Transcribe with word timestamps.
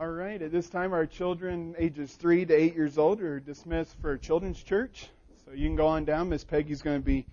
All 0.00 0.08
right. 0.08 0.42
At 0.42 0.50
this 0.50 0.68
time, 0.68 0.92
our 0.92 1.06
children 1.06 1.76
ages 1.78 2.14
three 2.14 2.44
to 2.44 2.52
eight 2.52 2.74
years 2.74 2.98
old 2.98 3.20
are 3.20 3.38
dismissed 3.38 3.94
for 4.00 4.18
children's 4.18 4.60
church. 4.60 5.08
So 5.44 5.52
you 5.52 5.68
can 5.68 5.76
go 5.76 5.86
on 5.86 6.04
down. 6.04 6.30
Miss 6.30 6.42
Peggy's 6.42 6.82
going 6.82 7.00
to 7.00 7.04
be 7.04 7.24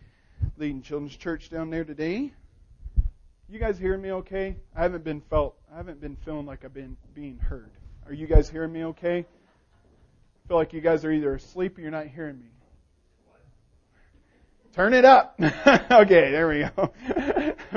leading 0.58 0.84
children's 0.84 1.16
church 1.16 1.50
down 1.50 1.71
there 1.71 1.84
today. 1.84 2.32
You 3.50 3.58
guys 3.58 3.79
hearing 3.79 4.04
me 4.04 4.12
okay? 4.12 4.58
I 4.76 4.84
haven't 4.84 5.04
been 5.04 5.21
felt. 5.21 5.55
I 5.74 5.78
haven't 5.78 6.00
been 6.00 6.16
feeling 6.18 6.46
like 6.46 6.63
I've 6.63 6.74
been 6.74 6.97
being 7.16 7.40
heard. 7.40 7.72
Are 8.06 8.13
you 8.13 8.28
guys 8.28 8.47
hearing 8.47 8.72
me 8.72 8.84
okay? 8.84 9.26
I 9.26 10.48
feel 10.48 10.58
like 10.58 10.72
you 10.72 10.82
guys 10.82 11.04
are 11.04 11.12
either 11.12 11.34
asleep 11.34 11.80
or 11.80 11.82
you're 11.82 11.90
not 11.90 12.06
hearing 12.06 12.38
me. 12.38 12.46
Turn 14.76 14.94
it 14.94 15.04
up. 15.04 15.34
okay, 15.42 16.30
there 16.30 16.48
we 16.48 16.70
go. 16.76 16.94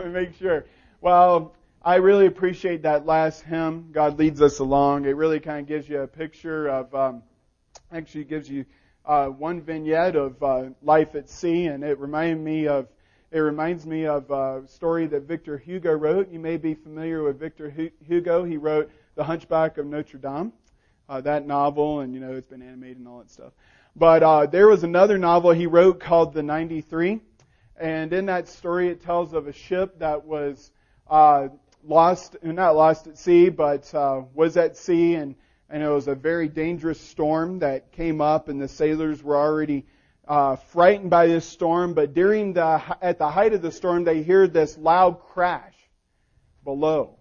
Make 0.10 0.36
sure. 0.36 0.66
Well, 1.00 1.54
I 1.86 1.96
really 1.96 2.24
appreciate 2.24 2.80
that 2.84 3.04
last 3.04 3.42
hymn. 3.42 3.90
God 3.92 4.18
leads 4.18 4.40
us 4.40 4.58
along. 4.58 5.04
It 5.04 5.16
really 5.16 5.38
kind 5.38 5.60
of 5.60 5.66
gives 5.66 5.86
you 5.86 6.00
a 6.00 6.06
picture 6.06 6.66
of, 6.66 6.94
um, 6.94 7.22
actually 7.92 8.24
gives 8.24 8.48
you 8.48 8.64
uh, 9.04 9.26
one 9.26 9.60
vignette 9.60 10.16
of 10.16 10.42
uh, 10.42 10.70
life 10.80 11.14
at 11.14 11.28
sea, 11.28 11.66
and 11.66 11.84
it 11.84 11.98
reminded 12.00 12.42
me 12.42 12.68
of 12.68 12.88
it 13.30 13.40
reminds 13.40 13.84
me 13.84 14.06
of 14.06 14.30
a 14.30 14.62
story 14.66 15.06
that 15.08 15.24
Victor 15.24 15.58
Hugo 15.58 15.92
wrote. 15.92 16.30
You 16.30 16.38
may 16.38 16.56
be 16.56 16.72
familiar 16.72 17.22
with 17.22 17.38
Victor 17.38 17.70
Hugo. 18.00 18.44
He 18.44 18.56
wrote 18.56 18.90
The 19.14 19.24
Hunchback 19.24 19.76
of 19.76 19.84
Notre 19.84 20.16
Dame, 20.16 20.54
uh, 21.10 21.20
that 21.20 21.46
novel, 21.46 22.00
and 22.00 22.14
you 22.14 22.20
know 22.20 22.32
it's 22.32 22.46
been 22.46 22.62
animated 22.62 22.96
and 22.96 23.08
all 23.08 23.18
that 23.18 23.30
stuff. 23.30 23.52
But 23.94 24.22
uh, 24.22 24.46
there 24.46 24.68
was 24.68 24.84
another 24.84 25.18
novel 25.18 25.50
he 25.50 25.66
wrote 25.66 26.00
called 26.00 26.32
The 26.32 26.42
93, 26.42 27.20
and 27.76 28.10
in 28.10 28.24
that 28.24 28.48
story 28.48 28.88
it 28.88 29.02
tells 29.02 29.34
of 29.34 29.48
a 29.48 29.52
ship 29.52 29.98
that 29.98 30.24
was 30.24 30.70
uh, 31.10 31.48
lost, 31.86 32.36
not 32.42 32.76
lost 32.76 33.06
at 33.06 33.18
sea, 33.18 33.48
but 33.48 33.92
uh, 33.94 34.22
was 34.34 34.56
at 34.56 34.76
sea, 34.76 35.14
and, 35.14 35.34
and 35.68 35.82
it 35.82 35.88
was 35.88 36.08
a 36.08 36.14
very 36.14 36.48
dangerous 36.48 37.00
storm 37.00 37.60
that 37.60 37.92
came 37.92 38.20
up, 38.20 38.48
and 38.48 38.60
the 38.60 38.68
sailors 38.68 39.22
were 39.22 39.36
already 39.36 39.86
uh, 40.26 40.56
frightened 40.56 41.10
by 41.10 41.26
this 41.26 41.44
storm. 41.44 41.94
But 41.94 42.14
during 42.14 42.54
the 42.54 42.82
at 43.02 43.18
the 43.18 43.30
height 43.30 43.52
of 43.52 43.62
the 43.62 43.72
storm, 43.72 44.04
they 44.04 44.22
hear 44.22 44.46
this 44.46 44.78
loud 44.78 45.20
crash 45.20 45.74
below, 46.64 47.18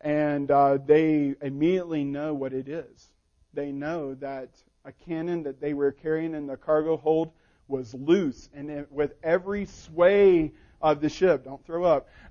and 0.00 0.50
uh, 0.50 0.78
they 0.84 1.34
immediately 1.40 2.04
know 2.04 2.34
what 2.34 2.52
it 2.52 2.68
is. 2.68 3.10
They 3.54 3.72
know 3.72 4.14
that 4.16 4.50
a 4.84 4.92
cannon 4.92 5.44
that 5.44 5.60
they 5.60 5.74
were 5.74 5.92
carrying 5.92 6.34
in 6.34 6.46
the 6.46 6.56
cargo 6.56 6.96
hold 6.96 7.32
was 7.68 7.92
loose, 7.94 8.48
and 8.54 8.70
it, 8.70 8.92
with 8.92 9.14
every 9.22 9.64
sway 9.64 10.52
of 10.80 11.00
the 11.00 11.08
ship. 11.08 11.44
Don't 11.44 11.64
throw 11.64 11.84
up. 11.84 12.08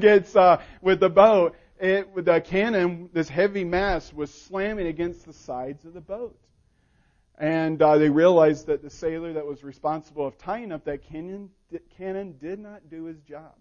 gets 0.00 0.34
uh, 0.36 0.60
with 0.82 1.00
the 1.00 1.10
boat. 1.10 1.56
It 1.80 2.10
with 2.12 2.24
the 2.24 2.40
cannon, 2.40 3.08
this 3.12 3.28
heavy 3.28 3.64
mass 3.64 4.12
was 4.12 4.34
slamming 4.34 4.88
against 4.88 5.24
the 5.26 5.32
sides 5.32 5.84
of 5.84 5.94
the 5.94 6.00
boat, 6.00 6.36
and 7.38 7.80
uh, 7.80 7.98
they 7.98 8.10
realized 8.10 8.66
that 8.66 8.82
the 8.82 8.90
sailor 8.90 9.34
that 9.34 9.46
was 9.46 9.62
responsible 9.62 10.26
of 10.26 10.36
tying 10.38 10.72
up 10.72 10.84
that 10.86 11.04
cannon 11.04 11.50
cannon 11.96 12.36
did 12.40 12.58
not 12.58 12.90
do 12.90 13.04
his 13.04 13.20
job. 13.20 13.54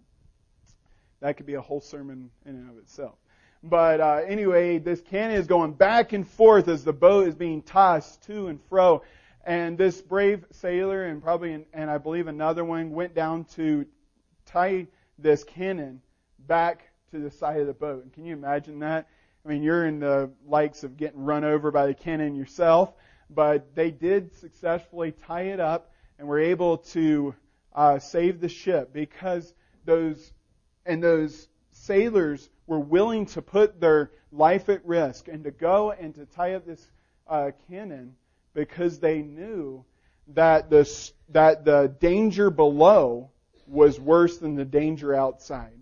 That 1.20 1.38
could 1.38 1.45
be 1.45 1.55
a 1.55 1.61
whole 1.61 1.81
sermon 1.81 2.31
in 2.45 2.55
and 2.55 2.70
of 2.70 2.78
itself. 2.78 3.16
But 3.64 4.00
uh, 4.00 4.22
anyway, 4.25 4.78
this 4.78 5.02
cannon 5.02 5.36
is 5.36 5.48
going 5.48 5.73
back 5.73 6.14
and 6.14 6.28
forth 6.28 6.67
as 6.67 6.83
the 6.83 6.94
boat 6.94 7.28
is 7.28 7.36
being 7.36 7.61
tossed 7.61 8.23
to 8.23 8.48
and 8.48 8.59
fro. 8.70 9.03
And 9.45 9.78
this 9.78 10.02
brave 10.02 10.45
sailor 10.52 11.05
and 11.05 11.23
probably, 11.23 11.66
and 11.73 11.89
I 11.89 11.98
believe 11.98 12.28
another 12.28 12.64
one, 12.64 12.92
went 12.92 13.16
down 13.16 13.45
to 13.55 13.86
tie 14.47 14.87
this 15.19 15.43
cannon 15.43 16.01
back 16.47 16.89
to 17.11 17.19
the 17.19 17.31
side 17.31 17.59
of 17.61 17.67
the 17.67 17.73
boat. 17.73 18.03
And 18.03 18.13
can 18.13 18.25
you 18.25 18.33
imagine 18.33 18.79
that? 18.79 19.07
I 19.45 19.49
mean, 19.49 19.63
you're 19.63 19.85
in 19.85 19.99
the 19.99 20.29
likes 20.45 20.83
of 20.83 20.97
getting 20.97 21.23
run 21.23 21.43
over 21.43 21.71
by 21.71 21.87
the 21.87 21.93
cannon 21.93 22.35
yourself, 22.35 22.93
but 23.29 23.75
they 23.75 23.91
did 23.91 24.33
successfully 24.35 25.11
tie 25.11 25.43
it 25.43 25.59
up 25.59 25.91
and 26.19 26.27
were 26.27 26.39
able 26.39 26.79
to 26.79 27.36
uh, 27.73 27.99
save 27.99 28.41
the 28.41 28.49
ship 28.49 28.91
because 28.91 29.53
those 29.86 30.33
and 30.86 31.03
those 31.03 31.47
sailors 31.71 32.49
were 32.65 32.80
willing 32.80 33.25
to 33.27 33.41
put 33.41 33.80
their 33.80 34.11
life 34.31 34.69
at 34.69 34.86
risk 34.86 35.27
and 35.27 35.43
to 35.43 35.52
go 35.52 35.91
and 35.91 36.15
to 36.15 36.25
tie 36.25 36.55
up 36.55 36.65
this 36.65 36.86
uh, 37.27 37.52
cannon 37.69 38.15
because 38.53 38.99
they 38.99 39.21
knew 39.21 39.83
that 40.33 40.69
the 40.69 41.11
that 41.30 41.63
the 41.63 41.93
danger 41.99 42.49
below 42.49 43.30
was 43.67 44.00
worse 44.00 44.38
than 44.38 44.55
the 44.55 44.66
danger 44.66 45.14
outside. 45.14 45.80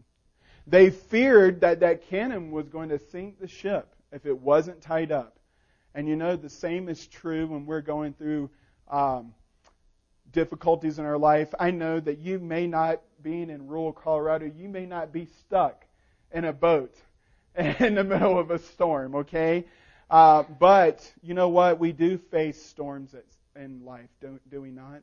They 0.68 0.90
feared 0.90 1.62
that 1.62 1.82
that 1.82 2.08
cannon 2.10 2.52
was 2.52 2.70
going 2.70 2.90
to 2.90 3.00
sink 3.00 3.40
the 3.40 3.48
ship 3.48 3.96
if 4.12 4.26
it 4.26 4.38
wasn't 4.38 4.82
tied 4.82 5.12
up. 5.12 5.38
And 5.94 6.08
you 6.08 6.16
know, 6.16 6.36
the 6.36 6.50
same 6.50 6.90
is 6.90 7.08
true 7.08 7.48
when 7.48 7.66
we're 7.66 7.82
going 7.82 8.14
through 8.14 8.50
um, 8.90 9.34
difficulties 10.32 11.00
in 11.00 11.06
our 11.06 11.18
life. 11.18 11.54
I 11.60 11.72
know 11.72 12.00
that 12.00 12.20
you 12.20 12.40
may 12.40 12.68
not, 12.68 13.02
being 13.22 13.50
in 13.50 13.68
rural 13.68 13.94
Colorado, 13.94 14.52
you 14.54 14.68
may 14.68 14.86
not 14.86 15.14
be 15.14 15.28
stuck 15.40 15.86
in 16.32 16.46
a 16.46 16.54
boat 16.54 16.94
in 17.56 17.96
the 17.96 18.04
middle 18.04 18.38
of 18.38 18.52
a 18.52 18.60
storm, 18.60 19.16
okay? 19.16 19.66
Uh, 20.10 20.44
but 20.60 21.10
you 21.22 21.34
know 21.34 21.50
what? 21.50 21.80
We 21.80 21.92
do 21.92 22.18
face 22.18 22.62
storms 22.62 23.16
in 23.56 23.86
life, 23.86 24.10
do, 24.20 24.40
do 24.50 24.62
we 24.62 24.72
not? 24.72 25.02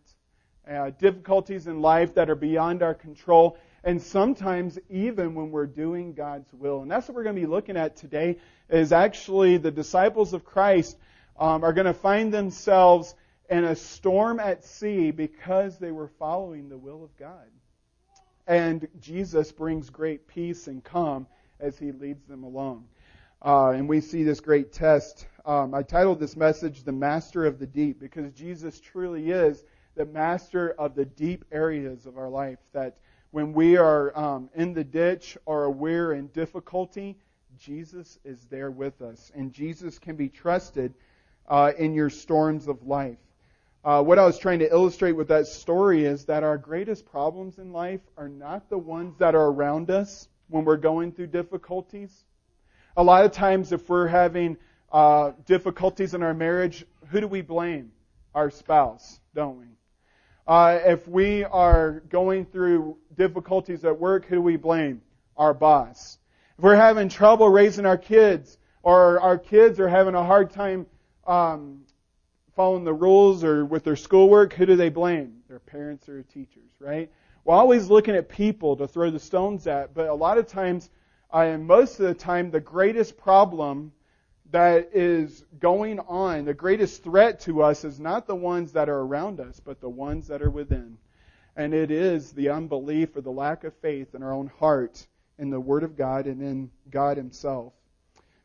Uh, 0.69 0.91
difficulties 0.91 1.67
in 1.67 1.81
life 1.81 2.15
that 2.15 2.31
are 2.31 2.37
beyond 2.37 2.83
our 2.83 2.95
control, 2.95 3.59
and 3.85 4.01
sometimes 4.01 4.79
even 4.89 5.35
when 5.35 5.51
we're 5.51 5.67
doing 5.67 6.15
God's 6.15 6.53
will. 6.53 6.83
And 6.83 6.91
that's 6.91 7.09
what 7.09 7.17
we're 7.17 7.25
going 7.25 7.37
to 7.37 7.41
be 7.41 7.47
looking 7.47 7.77
at 7.77 7.97
today. 7.97 8.39
Is 8.69 8.93
actually 8.93 9.59
the 9.59 9.71
disciples 9.71 10.33
of 10.33 10.45
Christ 10.45 10.97
um, 11.39 11.65
are 11.65 11.73
going 11.73 11.87
to 11.87 11.95
find 11.95 12.33
themselves 12.33 13.15
in 13.51 13.65
a 13.65 13.77
storm 13.77 14.41
at 14.41 14.65
sea 14.65 15.11
because 15.11 15.79
they 15.79 15.91
were 15.91 16.09
following 16.09 16.69
the 16.69 16.79
will 16.79 17.05
of 17.05 17.17
God. 17.19 17.49
And 18.47 18.89
Jesus 19.01 19.53
brings 19.53 19.91
great 19.91 20.27
peace 20.27 20.69
and 20.69 20.83
calm 20.83 21.27
as 21.61 21.79
he 21.79 21.93
leads 21.93 22.25
them 22.27 22.45
along. 22.45 22.87
Uh, 23.45 23.71
and 23.71 23.89
we 23.89 24.01
see 24.01 24.23
this 24.23 24.41
great 24.41 24.73
test. 24.73 25.27
Um, 25.45 25.75
I 25.75 25.83
titled 25.83 26.21
this 26.21 26.37
message, 26.37 26.85
The 26.85 26.93
Master 26.93 27.45
of 27.45 27.59
the 27.59 27.67
Deep, 27.67 27.99
because 27.99 28.33
Jesus 28.33 28.81
truly 28.81 29.31
is 29.31 29.63
the 29.95 30.07
master 30.07 30.71
of 30.71 30.95
the 30.95 31.05
deep 31.05 31.45
areas 31.53 32.07
of 32.07 32.19
our 32.19 32.29
life. 32.29 32.59
That 32.73 32.97
when 33.31 33.53
we 33.53 33.77
are 33.77 34.17
um, 34.19 34.51
in 34.55 34.75
the 34.75 34.85
ditch 34.85 35.37
or 35.47 35.71
we're 35.71 36.13
in 36.13 36.29
difficulty, 36.29 37.17
Jesus 37.59 38.19
is 38.25 38.45
there 38.51 38.71
with 38.71 39.01
us. 39.03 39.31
And 39.35 39.53
Jesus 39.53 39.99
can 39.99 40.17
be 40.17 40.29
trusted 40.29 40.95
uh, 41.49 41.73
in 41.79 41.95
your 41.95 42.11
storms 42.11 42.69
of 42.69 42.87
life. 42.87 43.19
Uh, 43.85 44.03
what 44.03 44.19
I 44.19 44.25
was 44.25 44.39
trying 44.39 44.61
to 44.61 44.71
illustrate 44.71 45.13
with 45.13 45.29
that 45.29 45.47
story 45.47 46.05
is 46.05 46.27
that 46.27 46.45
our 46.45 46.57
greatest 46.57 47.05
problems 47.05 47.59
in 47.59 47.73
life 47.73 48.01
are 48.17 48.29
not 48.29 48.71
the 48.71 48.79
ones 48.79 49.17
that 49.19 49.35
are 49.35 49.47
around 49.47 49.91
us 49.91 50.29
when 50.49 50.65
we're 50.65 50.77
going 50.77 51.11
through 51.11 51.29
difficulties. 51.29 52.25
A 52.97 53.03
lot 53.03 53.25
of 53.25 53.33
times, 53.33 53.73
if 53.73 53.89
we're 53.89 54.07
having 54.07 54.57
uh, 54.93 55.33
difficulties 55.47 56.15
in 56.15 56.23
our 56.23 56.35
marriage, 56.35 56.85
who 57.09 57.21
do 57.21 57.27
we 57.27 57.43
blame? 57.43 57.91
Our 58.35 58.51
spouse, 58.51 59.21
don't 59.35 59.59
we? 59.59 59.67
Uh, 60.47 60.79
if 60.85 61.07
we 61.07 61.45
are 61.45 62.03
going 62.09 62.45
through 62.45 62.97
difficulties 63.17 63.85
at 63.85 63.99
work, 63.99 64.27
who 64.27 64.37
do 64.37 64.43
we 64.43 64.57
blame? 64.57 65.01
Our 65.37 65.55
boss. 65.55 66.19
If 66.59 66.65
we're 66.65 66.75
having 66.75 67.09
trouble 67.09 67.49
raising 67.49 67.87
our 67.87 67.97
kids, 67.97 68.59
or 68.83 69.21
our 69.21 69.39
kids 69.39 69.79
are 69.79 69.89
having 69.89 70.15
a 70.15 70.25
hard 70.25 70.51
time 70.51 70.87
um, 71.27 71.83
following 72.57 72.85
the 72.85 72.93
rules 72.93 73.45
or 73.45 73.65
with 73.65 73.85
their 73.85 73.97
schoolwork, 73.97 74.53
who 74.53 74.67
do 74.67 74.77
they 74.77 74.89
blame? 74.89 75.39
Their 75.49 75.61
parents 75.61 76.09
or 76.09 76.23
teachers, 76.23 76.71
right? 76.81 77.11
We're 77.45 77.55
always 77.55 77.89
looking 77.89 78.17
at 78.17 78.29
people 78.29 78.77
to 78.77 78.89
throw 78.89 79.11
the 79.11 79.21
stones 79.21 79.67
at, 79.67 79.95
but 79.95 80.09
a 80.09 80.15
lot 80.15 80.39
of 80.39 80.47
times, 80.47 80.91
uh, 81.33 81.39
and 81.39 81.67
most 81.67 82.01
of 82.01 82.07
the 82.07 82.15
time, 82.15 82.51
the 82.51 82.61
greatest 82.61 83.17
problem 83.17 83.93
that 84.53 84.91
is 84.93 85.45
going 85.59 85.99
on, 86.01 86.45
the 86.45 86.55
greatest 86.55 87.03
threat 87.03 87.41
to 87.41 87.63
us 87.63 87.85
is 87.85 87.99
not 87.99 88.27
the 88.27 88.37
ones 88.37 88.73
that 88.73 88.89
are 88.89 89.01
around 89.01 89.41
us, 89.41 89.61
but 89.61 89.81
the 89.81 89.89
ones 89.89 90.29
that 90.29 90.43
are 90.43 90.51
within. 90.51 90.99
And 91.57 91.75
it 91.75 91.91
is 91.91 92.33
the 92.33 92.51
unbelief 92.51 93.17
or 93.17 93.23
the 93.23 93.31
lack 93.31 93.65
of 93.65 93.75
faith 93.77 94.15
in 94.15 94.23
our 94.23 94.33
own 94.33 94.49
heart 94.59 95.07
in 95.39 95.51
the 95.51 95.61
Word 95.61 95.83
of 95.83 95.97
God 95.97 96.27
and 96.27 96.43
in 96.43 96.71
God 96.91 97.17
Himself. 97.17 97.73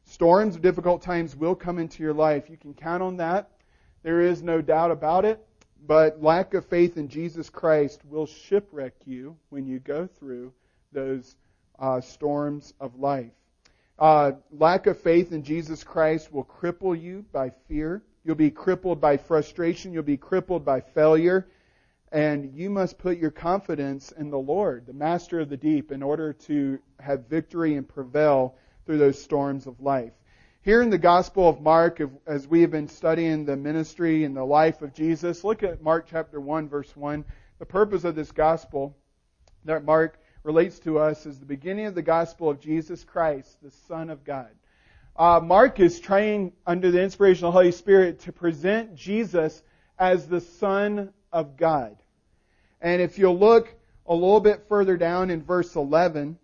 Storms 0.05 0.55
difficult 0.55 1.01
times 1.01 1.35
will 1.35 1.55
come 1.55 1.77
into 1.77 2.01
your 2.01 2.13
life. 2.13 2.49
You 2.49 2.57
can 2.57 2.73
count 2.73 3.03
on 3.03 3.17
that. 3.17 3.51
There 4.03 4.21
is 4.21 4.41
no 4.41 4.61
doubt 4.61 4.91
about 4.91 5.25
it. 5.25 5.45
But 5.85 6.23
lack 6.23 6.53
of 6.53 6.65
faith 6.65 6.97
in 6.97 7.09
Jesus 7.09 7.49
Christ 7.49 8.01
will 8.05 8.25
shipwreck 8.25 8.95
you 9.05 9.37
when 9.49 9.67
you 9.67 9.79
go 9.79 10.07
through 10.07 10.53
those 10.93 11.35
uh, 11.77 11.99
storms 11.99 12.73
of 12.79 12.97
life. 12.97 13.31
Uh, 13.99 14.33
lack 14.51 14.85
of 14.85 14.99
faith 14.99 15.31
in 15.31 15.43
Jesus 15.43 15.83
Christ 15.83 16.31
will 16.31 16.45
cripple 16.45 16.99
you 16.99 17.25
by 17.31 17.49
fear. 17.67 18.03
You'll 18.23 18.35
be 18.35 18.51
crippled 18.51 19.01
by 19.01 19.17
frustration. 19.17 19.91
You'll 19.91 20.03
be 20.03 20.17
crippled 20.17 20.63
by 20.63 20.81
failure. 20.81 21.47
And 22.11 22.53
you 22.53 22.69
must 22.69 22.99
put 22.99 23.17
your 23.17 23.31
confidence 23.31 24.11
in 24.11 24.29
the 24.29 24.37
Lord, 24.37 24.85
the 24.85 24.93
master 24.93 25.39
of 25.39 25.49
the 25.49 25.57
deep, 25.57 25.91
in 25.91 26.03
order 26.03 26.31
to 26.31 26.79
have 26.99 27.27
victory 27.27 27.75
and 27.75 27.87
prevail 27.87 28.55
through 28.85 28.99
those 28.99 29.21
storms 29.21 29.65
of 29.65 29.81
life. 29.81 30.13
Here 30.61 30.81
in 30.81 30.89
the 30.89 30.97
Gospel 30.97 31.49
of 31.49 31.61
Mark, 31.61 31.99
as 32.25 32.47
we 32.47 32.61
have 32.61 32.71
been 32.71 32.87
studying 32.87 33.45
the 33.45 33.57
ministry 33.57 34.25
and 34.25 34.35
the 34.35 34.43
life 34.43 34.81
of 34.81 34.93
Jesus, 34.93 35.43
look 35.43 35.63
at 35.63 35.81
Mark 35.81 36.07
chapter 36.09 36.39
1 36.39 36.69
verse 36.69 36.95
1. 36.95 37.25
The 37.59 37.65
purpose 37.65 38.03
of 38.03 38.15
this 38.15 38.31
Gospel 38.31 38.95
that 39.65 39.83
Mark 39.83 40.19
relates 40.47 40.79
to 40.79 40.97
us 40.97 41.25
is 41.25 41.37
the 41.39 41.45
beginning 41.45 41.87
of 41.87 41.93
the 41.93 42.01
Gospel 42.01 42.49
of 42.49 42.61
Jesus 42.61 43.03
Christ, 43.03 43.57
the 43.61 43.69
Son 43.89 44.09
of 44.09 44.23
God. 44.23 44.47
Uh, 45.13 45.41
Mark 45.43 45.81
is 45.81 45.99
trying, 45.99 46.53
under 46.65 46.89
the 46.89 47.03
inspiration 47.03 47.43
of 47.43 47.49
the 47.49 47.59
Holy 47.59 47.73
Spirit, 47.73 48.21
to 48.21 48.31
present 48.31 48.95
Jesus 48.95 49.61
as 49.99 50.25
the 50.25 50.39
Son 50.39 51.11
of 51.33 51.57
God. 51.57 51.97
And 52.79 53.01
if 53.01 53.17
you'll 53.17 53.37
look 53.37 53.75
a 54.05 54.13
little 54.13 54.39
bit 54.39 54.69
further 54.69 54.95
down 54.95 55.31
in 55.31 55.43
verse 55.43 55.75
11, 55.75 56.39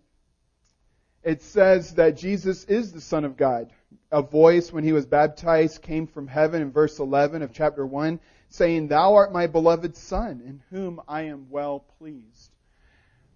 it 1.22 1.40
says 1.40 1.94
that 1.94 2.18
Jesus 2.18 2.64
is 2.64 2.92
the 2.92 3.00
Son 3.00 3.24
of 3.24 3.38
God. 3.38 3.72
A 4.12 4.20
voice 4.20 4.70
when 4.70 4.84
he 4.84 4.92
was 4.92 5.06
baptized 5.06 5.80
came 5.80 6.06
from 6.06 6.26
heaven 6.26 6.60
in 6.60 6.70
verse 6.70 6.98
11 6.98 7.40
of 7.40 7.54
chapter 7.54 7.86
1 7.86 8.20
saying, 8.50 8.88
Thou 8.88 9.14
art 9.14 9.32
my 9.32 9.46
beloved 9.46 9.96
Son 9.96 10.42
in 10.44 10.62
whom 10.68 11.00
I 11.08 11.22
am 11.22 11.46
well 11.48 11.86
pleased. 11.98 12.53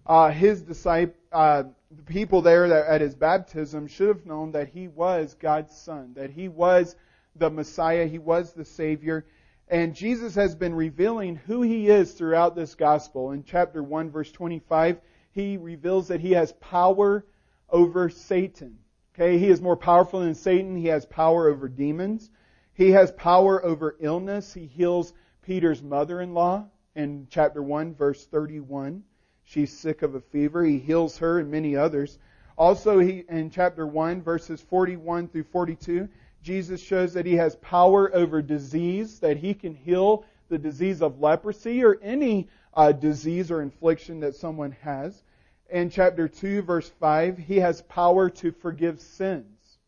Uh, 0.09 0.31
his 0.31 0.63
disciple, 0.63 1.13
uh, 1.31 1.61
the 1.91 2.01
people 2.01 2.41
there 2.41 2.65
at 2.65 2.99
his 2.99 3.13
baptism 3.13 3.85
should 3.85 4.07
have 4.07 4.25
known 4.25 4.51
that 4.51 4.67
he 4.67 4.87
was 4.87 5.35
God's 5.35 5.77
Son, 5.77 6.13
that 6.15 6.31
he 6.31 6.47
was 6.47 6.95
the 7.35 7.51
Messiah, 7.51 8.07
he 8.07 8.17
was 8.17 8.51
the 8.51 8.65
Savior, 8.65 9.27
and 9.67 9.93
Jesus 9.93 10.33
has 10.33 10.55
been 10.55 10.73
revealing 10.73 11.35
who 11.35 11.61
he 11.61 11.89
is 11.89 12.13
throughout 12.13 12.55
this 12.55 12.73
gospel. 12.73 13.33
In 13.33 13.43
chapter 13.43 13.83
1 13.83 14.09
verse 14.09 14.31
25, 14.31 14.99
he 15.29 15.57
reveals 15.57 16.07
that 16.07 16.21
he 16.21 16.31
has 16.31 16.53
power 16.53 17.23
over 17.69 18.09
Satan. 18.09 18.79
Okay, 19.13 19.37
he 19.37 19.47
is 19.47 19.61
more 19.61 19.77
powerful 19.77 20.21
than 20.21 20.33
Satan. 20.33 20.75
He 20.75 20.87
has 20.87 21.05
power 21.05 21.49
over 21.49 21.67
demons. 21.67 22.31
He 22.73 22.89
has 22.91 23.11
power 23.11 23.63
over 23.63 23.95
illness. 23.99 24.55
He 24.55 24.65
heals 24.65 25.13
Peter's 25.43 25.83
mother-in-law 25.83 26.65
in 26.95 27.27
chapter 27.29 27.61
1 27.61 27.93
verse 27.93 28.25
31. 28.25 29.03
She's 29.49 29.75
sick 29.75 30.03
of 30.03 30.13
a 30.13 30.19
fever. 30.19 30.63
He 30.63 30.77
heals 30.77 31.17
her 31.17 31.39
and 31.39 31.49
many 31.49 31.75
others. 31.75 32.19
Also, 32.55 32.99
he, 32.99 33.25
in 33.29 33.49
chapter 33.49 33.87
1 33.87 34.21
verses 34.21 34.61
41 34.61 35.27
through 35.27 35.45
42, 35.45 36.07
Jesus 36.43 36.79
shows 36.79 37.13
that 37.13 37.25
he 37.25 37.35
has 37.37 37.55
power 37.55 38.13
over 38.13 38.43
disease, 38.43 39.17
that 39.21 39.37
he 39.37 39.55
can 39.55 39.73
heal 39.73 40.23
the 40.49 40.59
disease 40.59 41.01
of 41.01 41.19
leprosy 41.19 41.83
or 41.83 41.97
any 42.03 42.47
uh, 42.75 42.91
disease 42.91 43.49
or 43.49 43.63
infliction 43.63 44.19
that 44.19 44.35
someone 44.35 44.73
has. 44.81 45.23
In 45.71 45.89
chapter 45.89 46.27
2, 46.27 46.61
verse 46.61 46.91
5, 46.99 47.39
he 47.39 47.57
has 47.57 47.81
power 47.81 48.29
to 48.29 48.51
forgive 48.51 49.01
sins. 49.01 49.79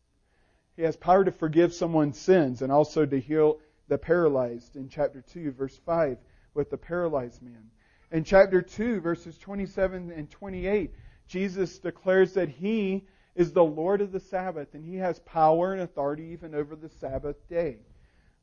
He 0.74 0.82
has 0.82 0.96
power 0.96 1.24
to 1.24 1.30
forgive 1.30 1.72
someone's 1.72 2.18
sins 2.18 2.62
and 2.62 2.72
also 2.72 3.06
to 3.06 3.20
heal 3.20 3.60
the 3.86 3.96
paralyzed 3.96 4.74
in 4.74 4.88
chapter 4.88 5.20
2, 5.20 5.52
verse 5.52 5.78
5, 5.86 6.18
with 6.52 6.68
the 6.68 6.78
paralyzed 6.78 7.42
man. 7.42 7.70
In 8.12 8.24
chapter 8.24 8.60
2, 8.60 9.00
verses 9.00 9.38
27 9.38 10.10
and 10.10 10.30
28, 10.30 10.92
Jesus 11.26 11.78
declares 11.78 12.34
that 12.34 12.50
he 12.50 13.06
is 13.34 13.52
the 13.52 13.64
Lord 13.64 14.02
of 14.02 14.12
the 14.12 14.20
Sabbath, 14.20 14.74
and 14.74 14.84
he 14.84 14.96
has 14.96 15.18
power 15.20 15.72
and 15.72 15.80
authority 15.80 16.24
even 16.24 16.54
over 16.54 16.76
the 16.76 16.90
Sabbath 16.90 17.36
day 17.48 17.78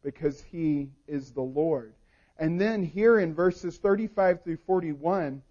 because 0.04 0.42
he 0.42 0.90
is 1.08 1.32
the 1.32 1.42
Lord. 1.42 1.94
And 2.40 2.60
then 2.60 2.84
here 2.84 3.20
in 3.20 3.36
verses 3.36 3.78
35 3.78 4.44
through 4.44 4.58
41, 4.66 5.44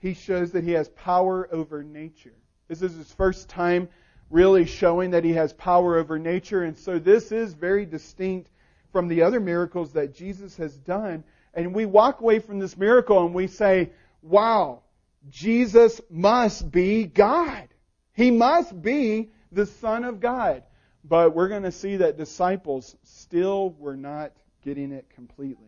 he 0.00 0.12
shows 0.12 0.52
that 0.52 0.64
he 0.64 0.72
has 0.72 0.90
power 0.90 1.48
over 1.50 1.82
nature. 1.82 2.34
This 2.68 2.82
is 2.82 2.94
his 2.94 3.12
first 3.12 3.48
time 3.48 3.88
really 4.28 4.66
showing 4.66 5.12
that 5.12 5.24
he 5.24 5.32
has 5.32 5.54
power 5.54 5.96
over 5.96 6.18
nature, 6.18 6.64
and 6.64 6.76
so 6.76 6.98
this 6.98 7.32
is 7.32 7.54
very 7.54 7.86
distinct 7.86 8.50
from 8.92 9.08
the 9.08 9.22
other 9.22 9.40
miracles 9.40 9.92
that 9.92 10.14
Jesus 10.14 10.58
has 10.58 10.76
done. 10.76 11.24
And 11.54 11.74
we 11.74 11.84
walk 11.84 12.20
away 12.20 12.38
from 12.38 12.58
this 12.58 12.76
miracle 12.76 13.24
and 13.24 13.34
we 13.34 13.46
say, 13.46 13.90
wow, 14.22 14.82
Jesus 15.30 16.00
must 16.10 16.70
be 16.70 17.04
God. 17.04 17.68
He 18.14 18.30
must 18.30 18.80
be 18.80 19.30
the 19.50 19.66
Son 19.66 20.04
of 20.04 20.20
God. 20.20 20.62
But 21.04 21.34
we're 21.34 21.48
going 21.48 21.64
to 21.64 21.72
see 21.72 21.96
that 21.96 22.16
disciples 22.16 22.96
still 23.02 23.70
were 23.78 23.96
not 23.96 24.32
getting 24.64 24.92
it 24.92 25.10
completely. 25.14 25.66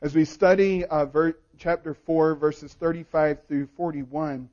As 0.00 0.14
we 0.14 0.24
study 0.24 0.84
uh, 0.84 1.06
ver- 1.06 1.38
chapter 1.56 1.94
4, 1.94 2.36
verses 2.36 2.72
35 2.74 3.46
through 3.48 3.66
41, 3.76 4.48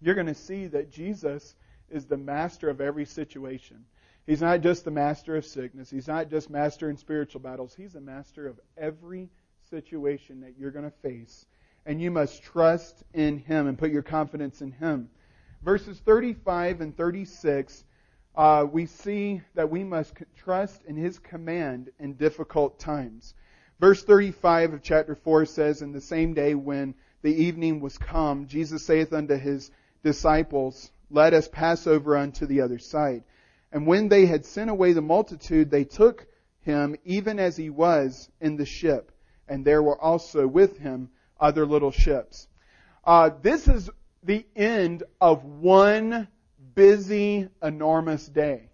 you're 0.00 0.14
going 0.14 0.26
to 0.26 0.34
see 0.34 0.66
that 0.68 0.90
Jesus 0.90 1.54
is 1.90 2.06
the 2.06 2.16
master 2.16 2.68
of 2.68 2.80
every 2.80 3.04
situation. 3.04 3.84
He's 4.26 4.40
not 4.40 4.62
just 4.62 4.84
the 4.84 4.90
master 4.90 5.36
of 5.36 5.44
sickness. 5.44 5.90
He's 5.90 6.08
not 6.08 6.30
just 6.30 6.48
master 6.48 6.88
in 6.88 6.96
spiritual 6.96 7.40
battles. 7.40 7.74
He's 7.74 7.92
the 7.92 8.00
master 8.00 8.46
of 8.46 8.58
every 8.76 9.28
situation 9.70 10.40
that 10.42 10.54
you're 10.58 10.70
going 10.70 10.84
to 10.84 10.96
face. 11.02 11.46
And 11.86 12.00
you 12.00 12.10
must 12.10 12.42
trust 12.42 13.02
in 13.12 13.38
Him 13.38 13.66
and 13.66 13.78
put 13.78 13.90
your 13.90 14.02
confidence 14.02 14.62
in 14.62 14.72
Him 14.72 15.08
verses 15.64 15.98
35 16.00 16.82
and 16.82 16.96
36, 16.96 17.84
uh, 18.36 18.66
we 18.70 18.86
see 18.86 19.40
that 19.54 19.70
we 19.70 19.82
must 19.82 20.12
trust 20.36 20.82
in 20.84 20.96
His 20.96 21.18
command 21.18 21.90
in 21.98 22.14
difficult 22.14 22.78
times. 22.78 23.34
Verse 23.80 24.02
35 24.04 24.74
of 24.74 24.82
chapter 24.82 25.14
4 25.14 25.46
says, 25.46 25.82
In 25.82 25.92
the 25.92 26.00
same 26.00 26.34
day 26.34 26.54
when 26.54 26.94
the 27.22 27.34
evening 27.34 27.80
was 27.80 27.96
come, 27.96 28.46
Jesus 28.46 28.84
saith 28.84 29.12
unto 29.12 29.36
His 29.36 29.70
disciples, 30.02 30.90
Let 31.10 31.32
us 31.32 31.48
pass 31.48 31.86
over 31.86 32.16
unto 32.16 32.46
the 32.46 32.60
other 32.60 32.78
side. 32.78 33.24
And 33.72 33.86
when 33.86 34.08
they 34.08 34.26
had 34.26 34.44
sent 34.44 34.70
away 34.70 34.92
the 34.92 35.02
multitude, 35.02 35.70
they 35.70 35.84
took 35.84 36.26
him 36.60 36.96
even 37.04 37.38
as 37.38 37.56
he 37.56 37.70
was 37.70 38.28
in 38.40 38.56
the 38.56 38.64
ship. 38.64 39.10
And 39.48 39.64
there 39.64 39.82
were 39.82 40.00
also 40.00 40.46
with 40.46 40.78
him 40.78 41.10
other 41.40 41.66
little 41.66 41.90
ships. 41.90 42.48
Uh, 43.04 43.30
this 43.42 43.68
is 43.68 43.90
the 44.22 44.46
end 44.56 45.02
of 45.20 45.44
one 45.44 46.28
busy, 46.74 47.48
enormous 47.62 48.26
day. 48.26 48.68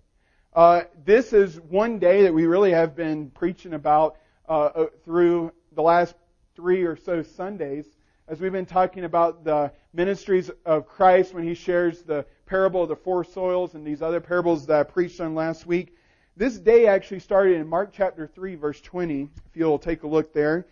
Uh, 0.55 0.83
this 1.05 1.33
is 1.33 1.61
one 1.61 1.99
day 1.99 2.23
that 2.23 2.35
we 2.35 2.47
really 2.47 2.73
have 2.73 2.97
been 2.97 3.31
preaching 3.31 3.75
about 3.75 4.17
uh, 4.49 4.71
uh, 4.75 4.87
through 5.05 5.53
the 5.73 5.83
last 5.83 6.15
three 6.57 6.83
or 6.83 6.97
so 6.97 7.23
Sundays, 7.23 7.87
as 8.27 8.41
we've 8.41 8.53
been 8.53 8.67
talking 8.67 9.05
about 9.05 9.45
the 9.45 9.73
ministries 9.93 10.51
of 10.65 10.87
Christ 10.87 11.35
when 11.35 11.45
he 11.45 11.55
shares 11.55 12.03
the 12.03 12.25
parable 12.47 12.83
of 12.83 12.89
the 12.89 12.97
four 12.97 13.23
soils 13.23 13.75
and 13.75 13.87
these 13.87 14.03
other 14.03 14.21
parables 14.21 14.67
that 14.67 14.81
I 14.81 14.83
preached 14.83 15.21
on 15.21 15.35
last 15.35 15.67
week. 15.67 15.97
This 16.37 16.59
day 16.59 16.87
actually 16.87 17.21
started 17.21 17.57
in 17.57 17.69
Mark 17.69 17.91
chapter 17.93 18.27
3, 18.27 18.55
verse 18.55 18.81
20. 18.81 19.23
If 19.23 19.57
you'll 19.57 19.79
take 19.79 20.05
a 20.05 20.07
look 20.07 20.33
there, 20.33 20.67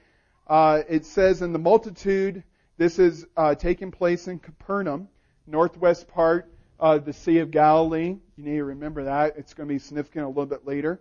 uh, 0.47 0.83
it 0.89 1.05
says, 1.05 1.43
"In 1.43 1.53
the 1.53 1.59
multitude." 1.59 2.43
This 2.79 3.01
is 3.01 3.27
uh, 3.37 3.57
taking 3.57 3.91
place 3.91 4.29
in 4.29 4.39
Capernaum, 4.39 5.09
northwest 5.49 6.07
part 6.07 6.49
of 6.79 7.05
the 7.05 7.13
Sea 7.13 7.39
of 7.39 7.51
Galilee. 7.51 8.17
You 8.37 8.45
need 8.45 8.57
to 8.57 8.65
remember 8.65 9.05
that. 9.05 9.37
It's 9.37 9.53
going 9.53 9.69
to 9.69 9.75
be 9.75 9.81
significant 9.81 10.27
a 10.27 10.29
little 10.29 10.47
bit 10.47 10.65
later. 10.65 11.01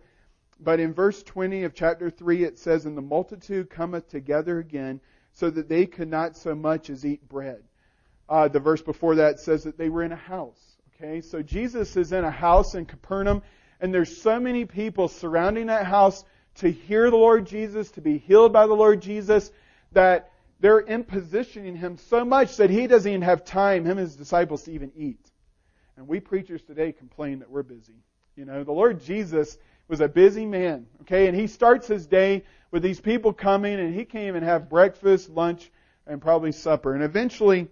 But 0.60 0.80
in 0.80 0.92
verse 0.92 1.22
20 1.22 1.66
of 1.66 1.76
chapter 1.76 2.10
3, 2.10 2.44
it 2.44 2.58
says, 2.58 2.86
And 2.86 2.98
the 2.98 3.02
multitude 3.04 3.70
cometh 3.70 4.10
together 4.10 4.58
again, 4.58 5.00
so 5.34 5.52
that 5.52 5.70
they 5.70 5.86
could 5.86 6.10
not 6.10 6.36
so 6.36 6.56
much 6.56 6.90
as 6.90 7.06
eat 7.06 7.30
bread. 7.30 7.64
Uh, 8.28 8.48
the 8.48 8.60
verse 8.60 8.82
before 8.82 9.16
that 9.16 9.40
says 9.40 9.64
that 9.64 9.78
they 9.78 9.90
were 9.90 10.04
in 10.04 10.12
a 10.12 10.16
house. 10.16 10.78
Okay, 10.96 11.22
so 11.22 11.44
Jesus 11.44 11.96
is 11.96 12.12
in 12.12 12.24
a 12.24 12.32
house 12.32 12.74
in 12.74 12.86
Capernaum, 12.86 13.44
and 13.79 13.93
there's 13.93 14.22
so 14.22 14.39
many 14.39 14.65
people 14.65 15.07
surrounding 15.07 15.67
that 15.67 15.86
house 15.86 16.24
to 16.55 16.72
hear 16.72 17.10
the 17.10 17.17
Lord 17.17 17.46
Jesus, 17.46 17.91
to 17.91 18.01
be 18.01 18.17
healed 18.17 18.51
by 18.51 18.67
the 18.67 18.74
Lord 18.74 19.01
Jesus, 19.01 19.51
that 19.91 20.31
they're 20.60 20.81
impositioning 20.81 21.77
him 21.77 21.98
so 21.98 22.25
much 22.25 22.57
that 22.57 22.69
he 22.69 22.88
doesn't 22.88 23.10
even 23.10 23.22
have 23.22 23.46
time, 23.46 23.86
him 23.86 23.91
and 23.91 24.00
his 24.00 24.15
disciples, 24.15 24.63
to 24.63 24.72
even 24.72 24.91
eat. 24.96 25.31
And 25.96 26.07
we 26.07 26.19
preachers 26.19 26.63
today 26.63 26.91
complain 26.91 27.39
that 27.39 27.50
we're 27.50 27.63
busy. 27.63 27.96
You 28.36 28.46
know, 28.46 28.63
the 28.63 28.72
Lord 28.72 29.03
Jesus 29.03 29.57
was 29.88 30.01
a 30.01 30.07
busy 30.07 30.46
man, 30.46 30.88
okay, 31.01 31.27
and 31.27 31.36
he 31.36 31.48
starts 31.48 31.88
his 31.88 32.07
day 32.07 32.43
with 32.72 32.84
these 32.84 33.00
people 33.00 33.34
coming, 33.34 33.79
and 33.79 33.93
he 33.93 34.03
can't 34.03 34.27
even 34.27 34.43
have 34.43 34.69
breakfast, 34.69 35.29
lunch, 35.29 35.72
and 36.05 36.22
probably 36.22 36.51
supper. 36.51 36.93
And 36.93 37.03
eventually, 37.03 37.67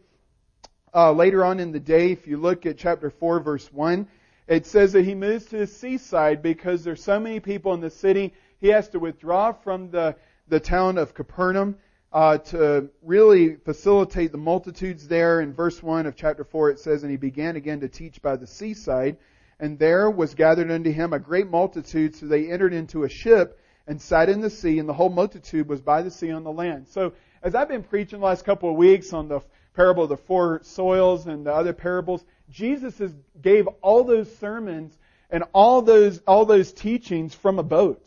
uh, 0.94 1.12
later 1.12 1.44
on 1.44 1.60
in 1.60 1.72
the 1.72 1.80
day, 1.80 2.12
if 2.12 2.28
you 2.28 2.38
look 2.38 2.66
at 2.66 2.78
chapter 2.78 3.10
4, 3.10 3.42
verse 3.42 3.72
1, 3.72 4.08
it 4.48 4.66
says 4.66 4.94
that 4.94 5.06
he 5.06 5.16
moves 5.16 5.46
to 5.46 5.58
the 5.58 5.68
seaside 5.68 6.42
because 6.42 6.84
there's 6.84 7.04
so 7.04 7.20
many 7.20 7.40
people 7.40 7.74
in 7.74 7.82
the 7.82 7.90
city. 7.90 8.34
He 8.60 8.68
has 8.68 8.90
to 8.90 9.00
withdraw 9.00 9.52
from 9.52 9.90
the, 9.90 10.16
the 10.48 10.60
town 10.60 10.98
of 10.98 11.14
Capernaum 11.14 11.78
uh, 12.14 12.38
to 12.38 12.90
really 13.02 13.56
facilitate 13.56 14.32
the 14.32 14.38
multitudes 14.38 15.08
there. 15.08 15.42
In 15.42 15.54
verse 15.54 15.82
1 15.82 16.06
of 16.06 16.16
chapter 16.16 16.44
4 16.44 16.72
it 16.72 16.80
says, 16.80 17.04
And 17.04 17.12
he 17.12 17.18
began 17.18 17.56
again 17.56 17.80
to 17.82 17.90
teach 17.90 18.22
by 18.22 18.36
the 18.36 18.48
seaside, 18.48 19.18
and 19.60 19.80
there 19.80 20.10
was 20.10 20.36
gathered 20.36 20.72
unto 20.72 20.92
him 20.92 21.14
a 21.14 21.20
great 21.20 21.50
multitude, 21.50 22.16
so 22.16 22.28
they 22.28 22.52
entered 22.52 22.74
into 22.74 23.04
a 23.04 23.10
ship 23.10 23.60
and 23.88 24.02
sat 24.02 24.30
in 24.30 24.42
the 24.42 24.50
sea, 24.50 24.80
and 24.80 24.88
the 24.88 24.94
whole 24.94 25.10
multitude 25.10 25.68
was 25.68 25.82
by 25.82 26.02
the 26.02 26.12
sea 26.12 26.32
on 26.32 26.44
the 26.44 26.52
land. 26.52 26.88
So, 26.88 27.14
as 27.44 27.54
I've 27.54 27.68
been 27.68 27.84
preaching 27.84 28.20
the 28.20 28.26
last 28.26 28.44
couple 28.44 28.70
of 28.70 28.76
weeks 28.76 29.14
on 29.14 29.28
the 29.28 29.42
parable 29.76 30.04
of 30.04 30.10
the 30.10 30.18
four 30.18 30.62
soils 30.64 31.28
and 31.28 31.46
the 31.46 31.54
other 31.54 31.74
parables, 31.74 32.24
Jesus 32.50 32.98
has, 33.00 33.14
gave 33.42 33.68
all 33.82 34.04
those 34.04 34.34
sermons 34.38 34.98
and 35.30 35.44
all 35.54 35.82
those, 35.82 36.20
all 36.28 36.46
those 36.46 36.72
teachings 36.72 37.34
from 37.34 37.60
a 37.60 37.64
boat. 37.64 38.06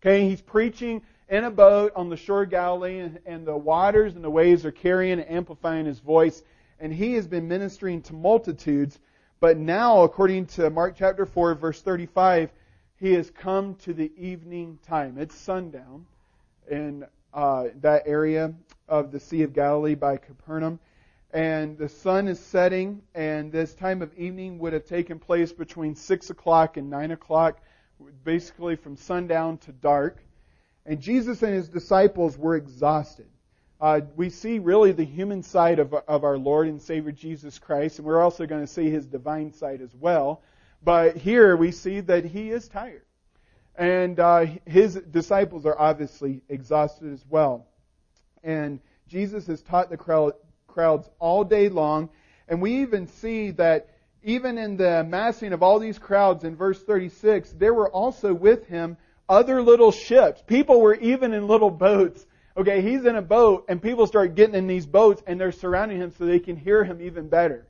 Okay, 0.00 0.28
he's 0.28 0.40
preaching 0.40 1.02
in 1.28 1.44
a 1.44 1.50
boat 1.50 1.92
on 1.94 2.08
the 2.08 2.16
shore 2.16 2.42
of 2.42 2.50
Galilee 2.50 2.98
and, 2.98 3.18
and 3.26 3.46
the 3.46 3.56
waters 3.56 4.14
and 4.14 4.24
the 4.24 4.30
waves 4.30 4.64
are 4.64 4.72
carrying 4.72 5.20
and 5.20 5.30
amplifying 5.30 5.86
his 5.86 6.00
voice 6.00 6.42
and 6.82 6.92
he 6.92 7.14
has 7.14 7.28
been 7.28 7.46
ministering 7.46 8.02
to 8.02 8.12
multitudes. 8.12 8.98
But 9.38 9.56
now, 9.56 10.02
according 10.02 10.46
to 10.46 10.68
Mark 10.68 10.96
chapter 10.96 11.24
4 11.24 11.54
verse 11.54 11.80
35, 11.80 12.50
he 12.98 13.12
has 13.14 13.30
come 13.30 13.76
to 13.76 13.94
the 13.94 14.12
evening 14.16 14.78
time. 14.86 15.16
It's 15.18 15.34
sundown 15.34 16.06
in 16.70 17.04
uh, 17.32 17.68
that 17.80 18.02
area 18.06 18.52
of 18.88 19.10
the 19.10 19.20
Sea 19.20 19.42
of 19.42 19.52
Galilee 19.52 19.94
by 19.94 20.16
Capernaum 20.16 20.78
and 21.32 21.78
the 21.78 21.88
sun 21.88 22.28
is 22.28 22.38
setting, 22.38 23.02
and 23.14 23.50
this 23.50 23.74
time 23.74 24.02
of 24.02 24.12
evening 24.18 24.58
would 24.58 24.72
have 24.74 24.84
taken 24.84 25.18
place 25.18 25.52
between 25.52 25.94
6 25.94 26.30
o'clock 26.30 26.76
and 26.76 26.90
9 26.90 27.12
o'clock, 27.12 27.60
basically 28.24 28.76
from 28.76 28.96
sundown 28.96 29.56
to 29.58 29.72
dark. 29.72 30.22
And 30.84 31.00
Jesus 31.00 31.42
and 31.42 31.54
his 31.54 31.68
disciples 31.68 32.36
were 32.36 32.56
exhausted. 32.56 33.28
Uh, 33.80 34.00
we 34.14 34.30
see 34.30 34.58
really 34.58 34.92
the 34.92 35.04
human 35.04 35.42
side 35.42 35.78
of, 35.78 35.94
of 35.94 36.22
our 36.22 36.38
Lord 36.38 36.68
and 36.68 36.80
Savior 36.80 37.12
Jesus 37.12 37.58
Christ, 37.58 37.98
and 37.98 38.06
we're 38.06 38.20
also 38.20 38.46
going 38.46 38.60
to 38.60 38.72
see 38.72 38.90
his 38.90 39.06
divine 39.06 39.52
side 39.52 39.80
as 39.80 39.94
well. 39.94 40.42
But 40.84 41.16
here 41.16 41.56
we 41.56 41.72
see 41.72 42.00
that 42.00 42.24
he 42.24 42.50
is 42.50 42.68
tired. 42.68 43.02
And 43.74 44.20
uh, 44.20 44.46
his 44.66 44.96
disciples 44.96 45.64
are 45.64 45.78
obviously 45.78 46.42
exhausted 46.48 47.12
as 47.12 47.24
well. 47.28 47.66
And 48.44 48.80
Jesus 49.08 49.46
has 49.46 49.62
taught 49.62 49.88
the 49.88 49.96
crowd, 49.96 50.34
crowds 50.72 51.08
all 51.18 51.44
day 51.44 51.68
long. 51.68 52.08
And 52.48 52.60
we 52.60 52.82
even 52.82 53.06
see 53.06 53.50
that 53.52 53.88
even 54.22 54.58
in 54.58 54.76
the 54.76 55.04
massing 55.04 55.52
of 55.52 55.62
all 55.62 55.78
these 55.78 55.98
crowds 55.98 56.44
in 56.44 56.56
verse 56.56 56.82
36, 56.82 57.52
there 57.52 57.74
were 57.74 57.90
also 57.90 58.32
with 58.32 58.66
him 58.66 58.96
other 59.28 59.62
little 59.62 59.92
ships. 59.92 60.42
People 60.46 60.80
were 60.80 60.94
even 60.94 61.32
in 61.32 61.46
little 61.46 61.70
boats. 61.70 62.26
Okay, 62.56 62.82
he's 62.82 63.04
in 63.04 63.16
a 63.16 63.22
boat 63.22 63.64
and 63.68 63.80
people 63.80 64.06
start 64.06 64.34
getting 64.34 64.54
in 64.54 64.66
these 64.66 64.86
boats 64.86 65.22
and 65.26 65.40
they're 65.40 65.52
surrounding 65.52 65.98
him 65.98 66.12
so 66.12 66.26
they 66.26 66.38
can 66.38 66.56
hear 66.56 66.84
him 66.84 67.00
even 67.00 67.28
better. 67.28 67.66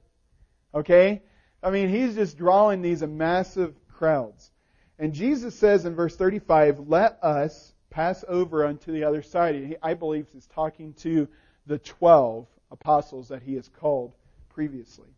Okay? 0.75 1.23
I 1.63 1.71
mean, 1.71 1.89
he's 1.89 2.15
just 2.15 2.37
drawing 2.37 2.83
these 2.83 3.03
massive 3.03 3.75
crowds. 3.89 4.51
And 4.99 5.13
Jesus 5.13 5.55
says 5.55 5.85
in 5.85 5.95
verse 5.95 6.17
35, 6.17 6.89
let 6.89 7.19
us 7.23 7.73
pass 7.91 8.25
over 8.27 8.67
unto 8.67 8.91
the 8.91 9.05
other 9.05 9.23
side. 9.23 9.55
And 9.55 9.77
I 9.83 9.95
believe 9.95 10.27
he's 10.33 10.47
talking 10.49 10.95
to 10.95 11.29
the 11.67 11.79
12 11.79 12.47
apostles 12.73 13.29
that 13.29 13.43
he 13.43 13.55
has 13.55 13.69
called 13.69 14.15
previously. 14.49 15.09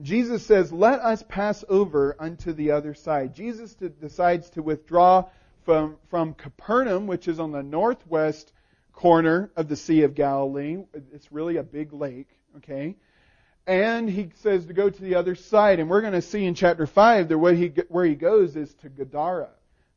Jesus 0.00 0.46
says, 0.46 0.72
Let 0.72 1.00
us 1.00 1.24
pass 1.28 1.64
over 1.68 2.14
unto 2.18 2.52
the 2.52 2.70
other 2.70 2.94
side. 2.94 3.34
Jesus 3.34 3.74
decides 3.74 4.50
to 4.50 4.62
withdraw 4.62 5.24
from, 5.64 5.96
from 6.08 6.34
Capernaum, 6.34 7.06
which 7.06 7.28
is 7.28 7.40
on 7.40 7.52
the 7.52 7.62
northwest 7.62 8.52
corner 8.92 9.50
of 9.56 9.68
the 9.68 9.76
Sea 9.76 10.02
of 10.02 10.14
Galilee. 10.14 10.78
It's 11.12 11.32
really 11.32 11.56
a 11.56 11.62
big 11.62 11.92
lake, 11.92 12.28
okay? 12.58 12.96
And 13.66 14.08
he 14.08 14.30
says 14.36 14.66
to 14.66 14.72
go 14.72 14.88
to 14.88 15.02
the 15.02 15.16
other 15.16 15.34
side. 15.34 15.80
And 15.80 15.90
we're 15.90 16.00
going 16.00 16.14
to 16.14 16.22
see 16.22 16.44
in 16.44 16.54
chapter 16.54 16.86
5 16.86 17.28
that 17.28 17.38
where 17.38 17.54
he, 17.54 17.72
where 17.88 18.04
he 18.04 18.14
goes 18.14 18.56
is 18.56 18.72
to 18.76 18.88
Gadara. 18.88 19.50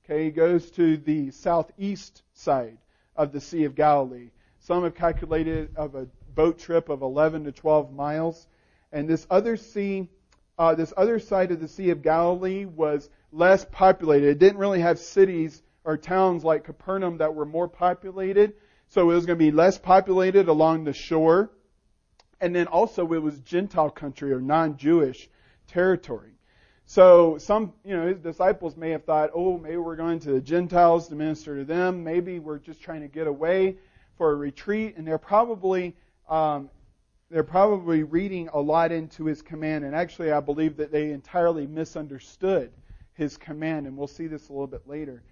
Okay, 0.05 0.25
he 0.25 0.31
goes 0.31 0.69
to 0.71 0.97
the 0.97 1.31
southeast 1.31 2.23
side 2.33 2.77
of 3.15 3.31
the 3.31 3.39
Sea 3.39 3.63
of 3.63 3.73
Galilee. 3.73 4.31
Some 4.59 4.83
have 4.83 4.95
calculated 4.95 5.75
of 5.77 5.95
a 5.95 6.07
boat 6.35 6.59
trip 6.59 6.89
of 6.89 7.01
11 7.01 7.45
to 7.45 7.51
12 7.51 7.93
miles. 7.93 8.47
And 8.91 9.09
this 9.09 9.25
other 9.29 9.57
sea, 9.57 10.09
uh, 10.57 10.75
this 10.75 10.93
other 10.95 11.19
side 11.19 11.51
of 11.51 11.59
the 11.59 11.67
Sea 11.67 11.89
of 11.89 12.01
Galilee 12.01 12.65
was 12.65 13.09
less 13.31 13.65
populated. 13.71 14.29
It 14.29 14.39
didn't 14.39 14.59
really 14.59 14.81
have 14.81 14.99
cities 14.99 15.61
or 15.83 15.97
towns 15.97 16.43
like 16.43 16.63
Capernaum 16.63 17.17
that 17.17 17.35
were 17.35 17.45
more 17.45 17.67
populated. 17.67 18.53
So 18.89 19.09
it 19.09 19.15
was 19.15 19.25
going 19.25 19.39
to 19.39 19.45
be 19.45 19.51
less 19.51 19.77
populated 19.77 20.47
along 20.47 20.83
the 20.83 20.93
shore. 20.93 21.51
And 22.39 22.55
then 22.55 22.67
also 22.67 23.11
it 23.13 23.21
was 23.21 23.39
Gentile 23.39 23.89
country 23.89 24.31
or 24.31 24.39
non-Jewish 24.39 25.29
territory. 25.67 26.33
So 26.85 27.37
some, 27.37 27.73
you 27.83 27.95
know, 27.95 28.07
his 28.07 28.19
disciples 28.19 28.75
may 28.75 28.91
have 28.91 29.05
thought, 29.05 29.31
oh, 29.33 29.57
maybe 29.57 29.77
we're 29.77 29.95
going 29.95 30.19
to 30.19 30.33
the 30.33 30.41
Gentiles 30.41 31.07
to 31.07 31.15
minister 31.15 31.57
to 31.57 31.63
them. 31.63 32.03
Maybe 32.03 32.39
we're 32.39 32.59
just 32.59 32.81
trying 32.81 33.01
to 33.01 33.07
get 33.07 33.25
away 33.25 33.77
for 34.17 34.31
a 34.31 34.35
retreat. 34.35 34.95
And 34.97 35.07
they're 35.07 35.17
probably 35.17 35.95
um, 36.29 36.69
they're 37.29 37.43
probably 37.43 38.03
reading 38.03 38.49
a 38.53 38.59
lot 38.59 38.91
into 38.91 39.25
his 39.25 39.41
command, 39.41 39.85
and 39.85 39.95
actually, 39.95 40.31
I 40.31 40.39
believe 40.39 40.77
that 40.77 40.91
they 40.91 41.11
entirely 41.11 41.65
misunderstood 41.65 42.71
his 43.13 43.37
command, 43.37 43.87
and 43.87 43.97
we'll 43.97 44.07
see 44.07 44.27
this 44.27 44.49
a 44.49 44.51
little 44.51 44.67
bit 44.67 44.87
later. 44.87 45.23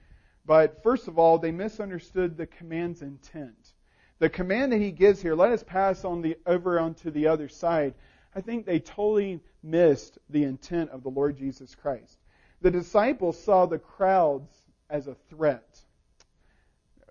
But 0.45 0.81
first 0.81 1.07
of 1.07 1.19
all, 1.19 1.37
they 1.37 1.51
misunderstood 1.51 2.37
the 2.37 2.47
command's 2.47 3.01
intent. 3.01 3.73
The 4.19 4.29
command 4.29 4.71
that 4.71 4.79
he 4.79 4.91
gives 4.91 5.21
here, 5.21 5.35
let 5.35 5.51
us 5.51 5.63
pass 5.63 6.05
on 6.05 6.21
the 6.21 6.37
over 6.45 6.79
onto 6.79 7.11
the 7.11 7.27
other 7.27 7.47
side. 7.47 7.93
I 8.35 8.41
think 8.41 8.65
they 8.65 8.79
totally 8.79 9.39
missed 9.63 10.17
the 10.29 10.43
intent 10.43 10.89
of 10.91 11.03
the 11.03 11.09
Lord 11.09 11.37
Jesus 11.37 11.75
Christ. 11.75 12.17
The 12.61 12.71
disciples 12.71 13.41
saw 13.41 13.65
the 13.65 13.79
crowds 13.79 14.53
as 14.89 15.07
a 15.07 15.15
threat. 15.29 15.81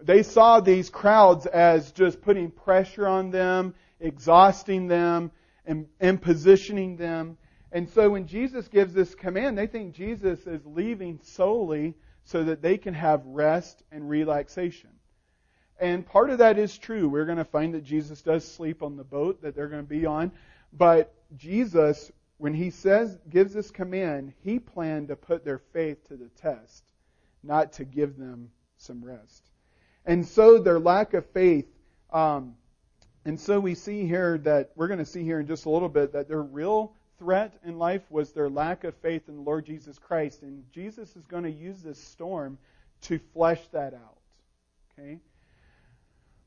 They 0.02 0.22
saw 0.22 0.60
these 0.60 0.90
crowds 0.90 1.46
as 1.46 1.92
just 1.92 2.22
putting 2.22 2.50
pressure 2.50 3.06
on 3.06 3.30
them, 3.30 3.74
exhausting 3.98 4.88
them, 4.88 5.30
and, 5.66 5.86
and 6.00 6.20
positioning 6.20 6.96
them. 6.96 7.36
And 7.72 7.88
so 7.88 8.10
when 8.10 8.26
Jesus 8.26 8.68
gives 8.68 8.92
this 8.92 9.14
command, 9.14 9.56
they 9.56 9.66
think 9.66 9.94
Jesus 9.94 10.46
is 10.46 10.64
leaving 10.64 11.20
solely 11.22 11.94
so 12.24 12.44
that 12.44 12.62
they 12.62 12.78
can 12.78 12.94
have 12.94 13.24
rest 13.26 13.82
and 13.92 14.08
relaxation. 14.08 14.90
And 15.78 16.04
part 16.04 16.30
of 16.30 16.38
that 16.38 16.58
is 16.58 16.76
true. 16.76 17.08
We're 17.08 17.24
going 17.24 17.38
to 17.38 17.44
find 17.44 17.74
that 17.74 17.84
Jesus 17.84 18.20
does 18.22 18.46
sleep 18.46 18.82
on 18.82 18.96
the 18.96 19.04
boat 19.04 19.42
that 19.42 19.54
they're 19.54 19.68
going 19.68 19.82
to 19.82 19.88
be 19.88 20.04
on. 20.04 20.32
But 20.72 21.14
Jesus, 21.36 22.12
when 22.38 22.54
he 22.54 22.70
says, 22.70 23.18
gives 23.28 23.54
this 23.54 23.70
command, 23.70 24.34
he 24.42 24.58
planned 24.58 25.08
to 25.08 25.16
put 25.16 25.44
their 25.44 25.58
faith 25.58 26.06
to 26.08 26.16
the 26.16 26.28
test, 26.28 26.84
not 27.42 27.72
to 27.74 27.84
give 27.84 28.16
them 28.16 28.50
some 28.76 29.04
rest. 29.04 29.49
And 30.10 30.26
so 30.26 30.58
their 30.58 30.80
lack 30.80 31.14
of 31.14 31.24
faith, 31.26 31.68
um, 32.12 32.56
and 33.24 33.38
so 33.38 33.60
we 33.60 33.76
see 33.76 34.08
here 34.08 34.38
that 34.38 34.72
we're 34.74 34.88
going 34.88 34.98
to 34.98 35.04
see 35.04 35.22
here 35.22 35.38
in 35.38 35.46
just 35.46 35.66
a 35.66 35.70
little 35.70 35.88
bit 35.88 36.14
that 36.14 36.26
their 36.26 36.42
real 36.42 36.94
threat 37.20 37.54
in 37.64 37.78
life 37.78 38.02
was 38.10 38.32
their 38.32 38.50
lack 38.50 38.82
of 38.82 38.96
faith 38.96 39.28
in 39.28 39.36
the 39.36 39.42
Lord 39.42 39.66
Jesus 39.66 40.00
Christ. 40.00 40.42
And 40.42 40.64
Jesus 40.72 41.14
is 41.14 41.26
going 41.26 41.44
to 41.44 41.50
use 41.50 41.80
this 41.80 42.02
storm 42.02 42.58
to 43.02 43.20
flesh 43.32 43.60
that 43.70 43.94
out. 43.94 44.18
Okay? 44.98 45.20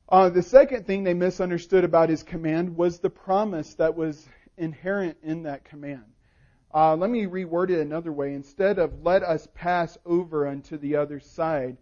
Uh, 0.10 0.28
the 0.28 0.44
second 0.44 0.86
thing 0.86 1.06
they 1.06 1.14
misunderstood 1.14 1.86
about 1.86 2.10
his 2.10 2.22
command 2.22 2.76
was 2.76 3.00
the 3.00 3.10
promise 3.10 3.76
that 3.76 3.96
was 3.96 4.28
inherent 4.58 5.16
in 5.24 5.44
that 5.44 5.64
command. 5.64 6.04
Uh, 6.74 6.98
let 6.98 7.10
me 7.10 7.28
reword 7.28 7.70
it 7.70 7.80
another 7.80 8.12
way. 8.12 8.34
Instead 8.34 8.78
of 8.78 9.04
let 9.04 9.24
us 9.24 9.48
pass 9.56 9.98
over 10.06 10.50
unto 10.50 10.78
the 10.78 10.98
other 10.98 11.22
side, 11.22 11.78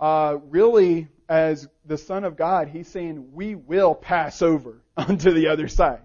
uh, 0.00 0.38
really, 0.48 1.08
as 1.28 1.68
the 1.84 1.98
Son 1.98 2.24
of 2.24 2.36
God, 2.36 2.68
he's 2.68 2.88
saying, 2.88 3.32
we 3.32 3.54
will 3.54 3.94
pass 3.94 4.42
over 4.42 4.82
onto 4.96 5.32
the 5.32 5.48
other 5.48 5.68
side. 5.68 6.02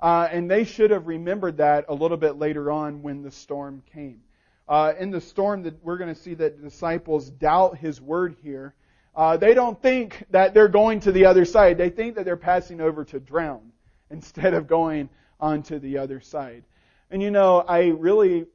Uh, 0.00 0.28
and 0.30 0.50
they 0.50 0.64
should 0.64 0.90
have 0.90 1.06
remembered 1.06 1.58
that 1.58 1.84
a 1.88 1.94
little 1.94 2.16
bit 2.16 2.36
later 2.36 2.70
on 2.70 3.02
when 3.02 3.22
the 3.22 3.30
storm 3.30 3.82
came. 3.92 4.20
Uh, 4.66 4.94
in 4.98 5.10
the 5.10 5.20
storm, 5.20 5.64
that 5.64 5.82
we're 5.84 5.98
going 5.98 6.14
to 6.14 6.20
see 6.20 6.34
that 6.34 6.56
the 6.56 6.62
disciples 6.62 7.28
doubt 7.28 7.76
his 7.76 8.00
word 8.00 8.36
here. 8.42 8.74
Uh, 9.14 9.36
they 9.36 9.52
don't 9.52 9.82
think 9.82 10.24
that 10.30 10.54
they're 10.54 10.68
going 10.68 11.00
to 11.00 11.12
the 11.12 11.26
other 11.26 11.44
side. 11.44 11.76
They 11.76 11.90
think 11.90 12.14
that 12.14 12.24
they're 12.24 12.36
passing 12.36 12.80
over 12.80 13.04
to 13.06 13.18
drown 13.18 13.72
instead 14.10 14.54
of 14.54 14.66
going 14.66 15.10
onto 15.40 15.78
the 15.78 15.98
other 15.98 16.20
side. 16.20 16.64
And 17.10 17.20
you 17.20 17.30
know, 17.30 17.58
I 17.60 17.88
really 17.88 18.46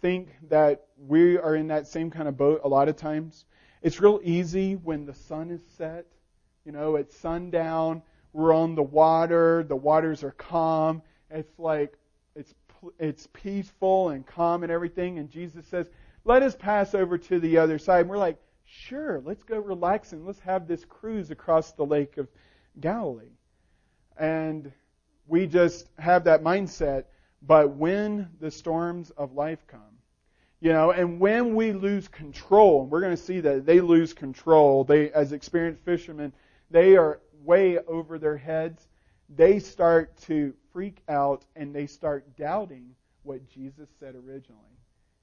think 0.00 0.28
that 0.50 0.84
we 0.98 1.38
are 1.38 1.56
in 1.56 1.68
that 1.68 1.86
same 1.86 2.10
kind 2.10 2.28
of 2.28 2.36
boat 2.36 2.60
a 2.62 2.68
lot 2.68 2.88
of 2.88 2.96
times. 2.96 3.46
It's 3.82 4.00
real 4.00 4.20
easy 4.22 4.74
when 4.76 5.06
the 5.06 5.14
sun 5.14 5.50
is 5.50 5.62
set. 5.76 6.06
You 6.64 6.72
know, 6.72 6.96
it's 6.96 7.16
sundown. 7.16 8.02
We're 8.32 8.54
on 8.54 8.74
the 8.74 8.82
water. 8.82 9.64
The 9.64 9.76
waters 9.76 10.22
are 10.22 10.32
calm. 10.32 11.02
It's 11.30 11.58
like 11.58 11.96
it's 12.34 12.54
it's 12.98 13.26
peaceful 13.32 14.10
and 14.10 14.26
calm 14.26 14.62
and 14.62 14.72
everything. 14.72 15.18
And 15.18 15.30
Jesus 15.30 15.66
says, 15.66 15.90
"Let 16.24 16.42
us 16.42 16.54
pass 16.54 16.94
over 16.94 17.18
to 17.18 17.40
the 17.40 17.58
other 17.58 17.78
side." 17.78 18.02
And 18.02 18.10
we're 18.10 18.18
like, 18.18 18.38
"Sure, 18.64 19.20
let's 19.24 19.42
go 19.42 19.58
relax 19.58 20.12
and 20.12 20.26
let's 20.26 20.40
have 20.40 20.66
this 20.68 20.84
cruise 20.84 21.30
across 21.30 21.72
the 21.72 21.86
lake 21.86 22.18
of 22.18 22.28
Galilee." 22.80 23.36
And 24.16 24.72
we 25.26 25.46
just 25.46 25.88
have 25.98 26.24
that 26.24 26.42
mindset. 26.42 27.04
But 27.42 27.76
when 27.76 28.30
the 28.40 28.50
storms 28.50 29.10
of 29.10 29.32
life 29.32 29.66
come, 29.66 29.97
you 30.60 30.72
know, 30.72 30.90
and 30.90 31.20
when 31.20 31.54
we 31.54 31.72
lose 31.72 32.08
control, 32.08 32.82
and 32.82 32.90
we're 32.90 33.00
going 33.00 33.16
to 33.16 33.22
see 33.22 33.40
that 33.40 33.64
they 33.64 33.80
lose 33.80 34.12
control, 34.12 34.84
they, 34.84 35.10
as 35.12 35.32
experienced 35.32 35.82
fishermen, 35.84 36.32
they 36.70 36.96
are 36.96 37.20
way 37.44 37.78
over 37.86 38.18
their 38.18 38.36
heads. 38.36 38.88
They 39.28 39.60
start 39.60 40.16
to 40.22 40.54
freak 40.72 41.02
out 41.08 41.44
and 41.54 41.74
they 41.74 41.86
start 41.86 42.36
doubting 42.36 42.94
what 43.22 43.48
Jesus 43.48 43.88
said 44.00 44.14
originally. 44.14 44.62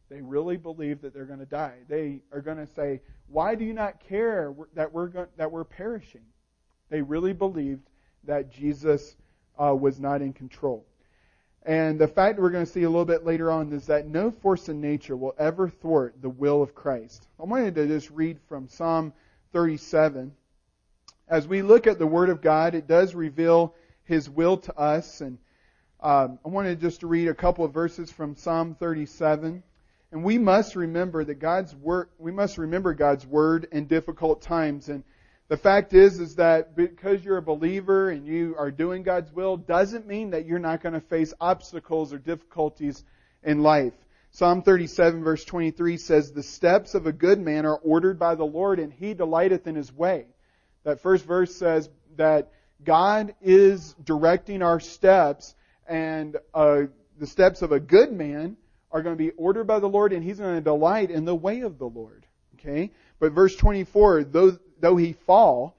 they 0.10 0.22
really 0.22 0.58
believe 0.58 1.02
that 1.02 1.14
they're 1.14 1.26
going 1.26 1.40
to 1.40 1.46
die. 1.46 1.80
They 1.88 2.22
are 2.32 2.42
going 2.42 2.58
to 2.58 2.68
say, 2.68 3.02
"Why 3.28 3.56
do 3.56 3.66
you 3.66 3.74
not 3.74 4.00
care 4.00 4.54
that 4.76 4.94
we're 4.94 5.08
go- 5.08 5.28
that 5.38 5.52
we're 5.52 5.64
perishing?" 5.64 6.26
They 6.90 7.02
really 7.02 7.34
believed 7.34 7.90
that 8.24 8.52
Jesus 8.52 9.16
uh, 9.58 9.76
was 9.76 10.00
not 10.00 10.22
in 10.22 10.34
control. 10.34 10.86
And 11.66 11.98
the 11.98 12.08
fact 12.08 12.38
we're 12.38 12.52
going 12.52 12.66
to 12.66 12.72
see 12.72 12.84
a 12.84 12.90
little 12.90 13.06
bit 13.06 13.26
later 13.26 13.52
on 13.52 13.74
is 13.74 13.88
that 13.88 14.08
no 14.08 14.30
force 14.30 14.70
in 14.70 14.82
nature 14.82 15.18
will 15.18 15.34
ever 15.40 15.68
thwart 15.68 16.14
the 16.22 16.30
will 16.30 16.62
of 16.62 16.76
Christ. 16.76 17.28
I 17.40 17.44
wanted 17.44 17.74
to 17.76 17.88
just 17.88 18.12
read 18.12 18.38
from 18.48 18.70
Psalm 18.70 19.14
37. 19.52 20.32
As 21.28 21.48
we 21.48 21.64
look 21.64 21.88
at 21.88 21.98
the 21.98 22.06
Word 22.06 22.30
of 22.30 22.42
God, 22.42 22.76
it 22.76 22.88
does 22.88 23.16
reveal 23.16 23.74
His 24.04 24.30
will 24.30 24.58
to 24.58 24.78
us. 24.78 25.22
And 25.22 25.40
um, 26.02 26.38
I 26.46 26.50
wanted 26.50 26.80
just 26.80 27.00
to 27.00 27.08
read 27.08 27.30
a 27.30 27.34
couple 27.34 27.66
of 27.66 27.74
verses 27.74 28.12
from 28.12 28.36
Psalm 28.36 28.76
37. 28.80 29.64
And 30.12 30.24
we 30.24 30.38
must 30.38 30.76
remember 30.76 31.24
that 31.24 31.40
God's 31.40 31.74
word, 31.76 32.10
we 32.20 32.32
must 32.32 32.60
remember 32.60 32.94
God's 32.94 33.26
word 33.26 33.68
in 33.72 33.88
difficult 33.88 34.44
times. 34.44 34.90
And 34.90 35.04
the 35.48 35.58
fact 35.58 35.94
is, 35.94 36.20
is 36.20 36.36
that 36.36 36.76
because 36.76 37.24
you're 37.24 37.38
a 37.38 37.42
believer 37.42 38.10
and 38.10 38.26
you 38.26 38.56
are 38.58 38.72
doing 38.72 39.04
God's 39.04 39.32
will 39.32 39.58
doesn't 39.58 40.08
mean 40.08 40.32
that 40.32 40.46
you're 40.46 40.58
not 40.58 40.82
going 40.82 40.94
to 40.94 41.02
face 41.02 41.34
obstacles 41.40 42.12
or 42.12 42.18
difficulties 42.18 43.04
in 43.44 43.62
life. 43.62 43.94
Psalm 44.32 44.64
37 44.64 45.24
verse 45.24 45.46
23 45.46 45.98
says, 45.98 46.32
The 46.32 46.44
steps 46.44 46.96
of 46.96 47.06
a 47.06 47.14
good 47.14 47.40
man 47.40 47.66
are 47.66 47.78
ordered 47.78 48.18
by 48.18 48.36
the 48.36 48.44
Lord 48.44 48.80
and 48.80 48.92
he 48.92 49.14
delighteth 49.14 49.68
in 49.68 49.76
his 49.76 49.94
way. 49.94 50.26
That 50.84 51.02
first 51.02 51.26
verse 51.26 51.56
says 51.56 51.90
that 52.18 52.52
God 52.84 53.36
is 53.42 53.94
directing 54.04 54.64
our 54.64 54.80
steps 54.80 55.56
and 55.88 56.38
uh, 56.56 56.84
the 57.20 57.28
steps 57.28 57.62
of 57.62 57.72
a 57.72 57.80
good 57.80 58.12
man 58.12 58.58
are 58.92 59.04
going 59.04 59.16
to 59.16 59.24
be 59.24 59.32
ordered 59.32 59.68
by 59.68 59.80
the 59.80 59.88
Lord 59.88 60.12
and 60.12 60.24
he's 60.24 60.40
going 60.40 60.56
to 60.56 60.62
delight 60.62 61.12
in 61.12 61.24
the 61.24 61.36
way 61.36 61.62
of 61.62 61.78
the 61.78 61.88
Lord. 61.88 62.26
Okay? 62.56 62.92
But 63.20 63.32
verse 63.32 63.56
24, 63.56 64.26
though, 64.26 64.58
though 64.86 64.98
he 64.98 65.14
fall, 65.14 65.76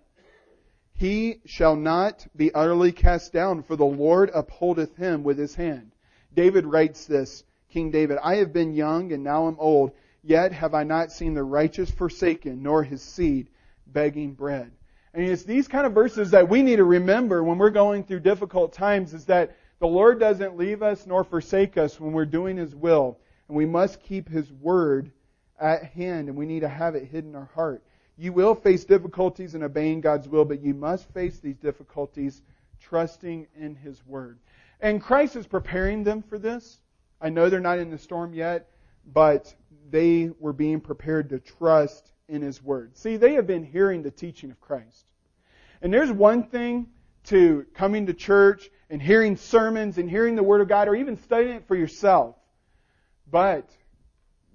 he 0.92 1.36
shall 1.44 1.76
not 1.76 2.26
be 2.34 2.52
utterly 2.52 2.90
cast 2.90 3.32
down, 3.32 3.62
for 3.62 3.76
the 3.76 3.84
Lord 3.84 4.32
upholdeth 4.34 4.96
him 4.96 5.22
with 5.22 5.38
his 5.38 5.54
hand. 5.54 5.92
David 6.34 6.66
writes 6.66 7.06
this, 7.06 7.44
King 7.70 7.92
David, 7.92 8.18
I 8.20 8.36
have 8.36 8.52
been 8.52 8.74
young 8.74 9.12
and 9.12 9.22
now 9.22 9.46
am 9.46 9.54
old, 9.60 9.92
yet 10.24 10.50
have 10.50 10.74
I 10.74 10.82
not 10.82 11.12
seen 11.12 11.34
the 11.34 11.44
righteous 11.44 11.88
forsaken, 11.88 12.64
nor 12.64 12.82
his 12.82 13.00
seed 13.00 13.48
begging 13.86 14.32
bread. 14.32 14.72
And 15.14 15.24
it's 15.24 15.44
these 15.44 15.68
kind 15.68 15.86
of 15.86 15.92
verses 15.92 16.32
that 16.32 16.48
we 16.48 16.62
need 16.62 16.76
to 16.76 16.84
remember 16.84 17.44
when 17.44 17.58
we're 17.58 17.70
going 17.70 18.02
through 18.02 18.20
difficult 18.20 18.72
times 18.72 19.14
is 19.14 19.26
that 19.26 19.56
the 19.78 19.86
Lord 19.86 20.18
doesn't 20.18 20.56
leave 20.56 20.82
us 20.82 21.06
nor 21.06 21.22
forsake 21.22 21.78
us 21.78 22.00
when 22.00 22.12
we're 22.12 22.26
doing 22.26 22.56
His 22.56 22.74
will. 22.74 23.20
And 23.46 23.56
we 23.56 23.66
must 23.66 24.02
keep 24.02 24.28
His 24.28 24.50
word 24.50 25.12
at 25.60 25.84
hand 25.84 26.28
and 26.28 26.36
we 26.36 26.44
need 26.44 26.60
to 26.60 26.68
have 26.68 26.96
it 26.96 27.04
hidden 27.04 27.30
in 27.30 27.36
our 27.36 27.50
heart. 27.54 27.84
You 28.18 28.32
will 28.32 28.54
face 28.54 28.84
difficulties 28.84 29.54
in 29.54 29.62
obeying 29.62 30.00
God's 30.00 30.28
will, 30.28 30.44
but 30.44 30.62
you 30.62 30.72
must 30.72 31.08
face 31.12 31.38
these 31.38 31.58
difficulties 31.58 32.42
trusting 32.80 33.46
in 33.58 33.74
His 33.74 34.04
Word. 34.06 34.38
And 34.80 35.02
Christ 35.02 35.36
is 35.36 35.46
preparing 35.46 36.02
them 36.02 36.22
for 36.22 36.38
this. 36.38 36.80
I 37.20 37.28
know 37.28 37.48
they're 37.48 37.60
not 37.60 37.78
in 37.78 37.90
the 37.90 37.98
storm 37.98 38.34
yet, 38.34 38.70
but 39.12 39.54
they 39.90 40.30
were 40.40 40.52
being 40.52 40.80
prepared 40.80 41.30
to 41.30 41.38
trust 41.38 42.12
in 42.28 42.42
His 42.42 42.62
Word. 42.62 42.96
See, 42.96 43.16
they 43.16 43.34
have 43.34 43.46
been 43.46 43.64
hearing 43.64 44.02
the 44.02 44.10
teaching 44.10 44.50
of 44.50 44.60
Christ. 44.60 45.10
And 45.82 45.92
there's 45.92 46.10
one 46.10 46.44
thing 46.44 46.88
to 47.24 47.66
coming 47.74 48.06
to 48.06 48.14
church 48.14 48.70
and 48.88 49.02
hearing 49.02 49.36
sermons 49.36 49.98
and 49.98 50.08
hearing 50.08 50.36
the 50.36 50.42
Word 50.42 50.60
of 50.60 50.68
God 50.68 50.88
or 50.88 50.96
even 50.96 51.16
studying 51.18 51.56
it 51.56 51.68
for 51.68 51.76
yourself. 51.76 52.36
But 53.30 53.68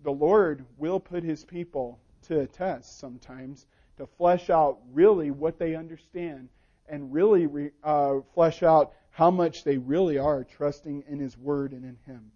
the 0.03 0.11
Lord 0.11 0.65
will 0.77 0.99
put 0.99 1.23
His 1.23 1.43
people 1.43 1.99
to 2.23 2.41
a 2.41 2.47
test 2.47 2.99
sometimes 2.99 3.65
to 3.97 4.07
flesh 4.17 4.49
out 4.49 4.79
really 4.91 5.31
what 5.31 5.59
they 5.59 5.75
understand 5.75 6.49
and 6.87 7.13
really 7.13 7.47
re, 7.47 7.71
uh, 7.83 8.15
flesh 8.33 8.63
out 8.63 8.93
how 9.11 9.29
much 9.29 9.63
they 9.63 9.77
really 9.77 10.17
are 10.17 10.43
trusting 10.43 11.03
in 11.07 11.19
His 11.19 11.37
Word 11.37 11.71
and 11.71 11.85
in 11.85 11.97
Him. 12.05 12.31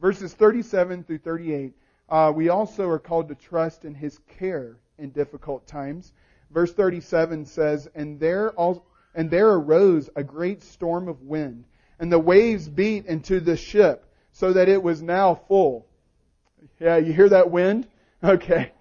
Verses 0.00 0.32
37 0.34 1.04
through 1.04 1.18
38, 1.18 1.72
uh, 2.08 2.32
we 2.34 2.48
also 2.48 2.88
are 2.88 2.98
called 2.98 3.28
to 3.28 3.34
trust 3.34 3.84
in 3.84 3.94
His 3.94 4.18
care 4.38 4.76
in 4.98 5.10
difficult 5.10 5.66
times. 5.66 6.12
Verse 6.50 6.72
37 6.72 7.46
says, 7.46 7.88
And 7.94 8.20
there, 8.20 8.52
all, 8.52 8.86
and 9.14 9.30
there 9.30 9.50
arose 9.50 10.08
a 10.16 10.22
great 10.22 10.62
storm 10.62 11.08
of 11.08 11.22
wind, 11.22 11.64
and 11.98 12.12
the 12.12 12.18
waves 12.18 12.68
beat 12.68 13.06
into 13.06 13.40
the 13.40 13.56
ship, 13.56 14.04
so 14.32 14.52
that 14.52 14.68
it 14.68 14.82
was 14.82 15.02
now 15.02 15.34
full. 15.34 15.86
Yeah, 16.78 16.96
you 16.96 17.12
hear 17.12 17.28
that 17.28 17.50
wind? 17.50 17.86
Okay. 18.20 18.72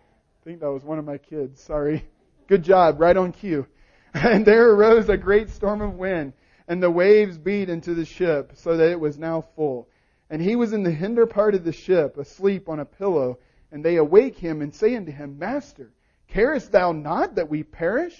I 0.47 0.49
think 0.49 0.61
that 0.61 0.71
was 0.71 0.85
one 0.85 0.97
of 0.97 1.03
my 1.03 1.17
kids. 1.17 1.59
Sorry. 1.59 2.07
Good 2.47 2.63
job. 2.63 3.01
Right 3.01 3.17
on 3.17 3.33
cue. 3.33 3.67
And 4.13 4.45
there 4.45 4.71
arose 4.71 5.09
a 5.09 5.17
great 5.17 5.49
storm 5.49 5.81
of 5.81 5.95
wind, 5.95 6.31
and 6.69 6.81
the 6.81 6.89
waves 6.89 7.37
beat 7.37 7.67
into 7.67 7.93
the 7.93 8.05
ship, 8.05 8.53
so 8.55 8.77
that 8.77 8.89
it 8.89 8.97
was 8.97 9.17
now 9.17 9.41
full. 9.57 9.89
And 10.29 10.41
he 10.41 10.55
was 10.55 10.71
in 10.71 10.83
the 10.83 10.91
hinder 10.91 11.25
part 11.25 11.53
of 11.53 11.65
the 11.65 11.73
ship, 11.73 12.17
asleep 12.17 12.69
on 12.69 12.79
a 12.79 12.85
pillow. 12.85 13.39
And 13.73 13.83
they 13.83 13.97
awake 13.97 14.37
him 14.37 14.61
and 14.61 14.73
say 14.73 14.95
unto 14.95 15.11
him, 15.11 15.37
Master, 15.37 15.91
carest 16.29 16.71
thou 16.71 16.93
not 16.93 17.35
that 17.35 17.49
we 17.49 17.63
perish? 17.63 18.15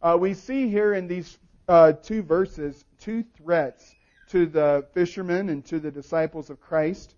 Uh, 0.00 0.16
we 0.18 0.34
see 0.34 0.70
here 0.70 0.94
in 0.94 1.08
these 1.08 1.38
uh, 1.66 1.90
two 1.90 2.22
verses 2.22 2.84
two 3.00 3.24
threats 3.36 3.96
to 4.28 4.46
the 4.46 4.86
fishermen 4.94 5.48
and 5.48 5.64
to 5.64 5.80
the 5.80 5.90
disciples 5.90 6.50
of 6.50 6.60
Christ. 6.60 7.16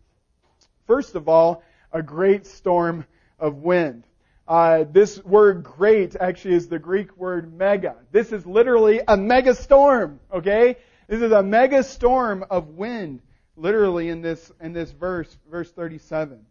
First 0.87 1.15
of 1.15 1.29
all, 1.29 1.63
a 1.93 2.03
great 2.03 2.47
storm 2.47 3.05
of 3.39 3.57
wind. 3.57 4.07
Uh, 4.49 4.85
this 4.91 5.25
word 5.25 5.63
great 5.63 6.17
actually 6.17 6.55
is 6.55 6.69
the 6.69 6.79
Greek 6.79 7.17
word 7.17 7.57
mega. 7.57 7.97
This 8.11 8.33
is 8.33 8.45
literally 8.47 9.01
a 9.07 9.17
mega 9.17 9.55
storm, 9.55 10.19
okay? 10.33 10.77
This 11.07 11.23
is 11.23 11.33
a 11.33 11.43
mega 11.43 11.83
storm 11.83 12.45
of 12.51 12.69
wind, 12.69 13.21
literally 13.57 14.09
in 14.09 14.23
this, 14.23 14.51
in 14.61 14.73
this 14.73 14.91
verse, 14.91 15.37
verse 15.51 15.71
37. 15.71 16.45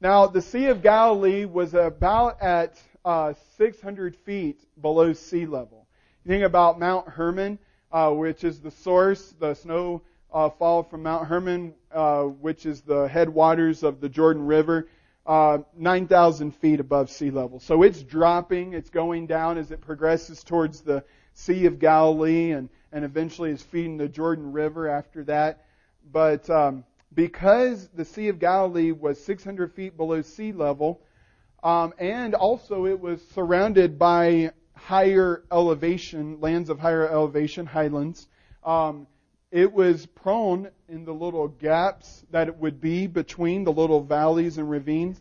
Now, 0.00 0.26
the 0.26 0.42
Sea 0.42 0.66
of 0.66 0.82
Galilee 0.82 1.44
was 1.44 1.74
about 1.74 2.40
at 2.40 2.80
uh, 3.04 3.34
600 3.56 4.14
feet 4.16 4.60
below 4.80 5.12
sea 5.12 5.46
level. 5.46 5.86
You 6.24 6.30
think 6.30 6.44
about 6.44 6.78
Mount 6.78 7.08
Hermon, 7.08 7.58
uh, 7.90 8.10
which 8.10 8.44
is 8.44 8.60
the 8.60 8.70
source, 8.70 9.34
the 9.40 9.54
snow 9.54 10.02
uh, 10.32 10.50
fall 10.50 10.82
from 10.82 11.02
Mount 11.02 11.26
Hermon, 11.26 11.74
uh, 11.90 12.24
which 12.24 12.66
is 12.66 12.82
the 12.82 13.08
headwaters 13.08 13.82
of 13.82 14.00
the 14.00 14.08
Jordan 14.08 14.46
River, 14.46 14.88
uh, 15.28 15.58
9,000 15.76 16.52
feet 16.52 16.80
above 16.80 17.10
sea 17.10 17.30
level. 17.30 17.60
So 17.60 17.82
it's 17.82 18.02
dropping, 18.02 18.72
it's 18.72 18.88
going 18.88 19.26
down 19.26 19.58
as 19.58 19.70
it 19.70 19.82
progresses 19.82 20.42
towards 20.42 20.80
the 20.80 21.04
Sea 21.34 21.66
of 21.66 21.78
Galilee 21.78 22.52
and, 22.52 22.70
and 22.92 23.04
eventually 23.04 23.50
is 23.50 23.62
feeding 23.62 23.98
the 23.98 24.08
Jordan 24.08 24.52
River 24.52 24.88
after 24.88 25.22
that. 25.24 25.66
But 26.10 26.48
um, 26.48 26.84
because 27.14 27.88
the 27.88 28.06
Sea 28.06 28.28
of 28.28 28.38
Galilee 28.38 28.90
was 28.90 29.22
600 29.22 29.70
feet 29.74 29.98
below 29.98 30.22
sea 30.22 30.52
level, 30.52 31.02
um, 31.62 31.92
and 31.98 32.34
also 32.34 32.86
it 32.86 32.98
was 32.98 33.20
surrounded 33.34 33.98
by 33.98 34.52
higher 34.74 35.42
elevation, 35.52 36.40
lands 36.40 36.70
of 36.70 36.78
higher 36.78 37.06
elevation, 37.06 37.66
highlands, 37.66 38.28
um, 38.64 39.06
it 39.50 39.72
was 39.72 40.04
prone 40.06 40.70
in 40.88 41.04
the 41.04 41.12
little 41.12 41.48
gaps 41.48 42.24
that 42.30 42.48
it 42.48 42.56
would 42.56 42.80
be 42.80 43.06
between 43.06 43.64
the 43.64 43.72
little 43.72 44.02
valleys 44.02 44.58
and 44.58 44.70
ravines. 44.70 45.20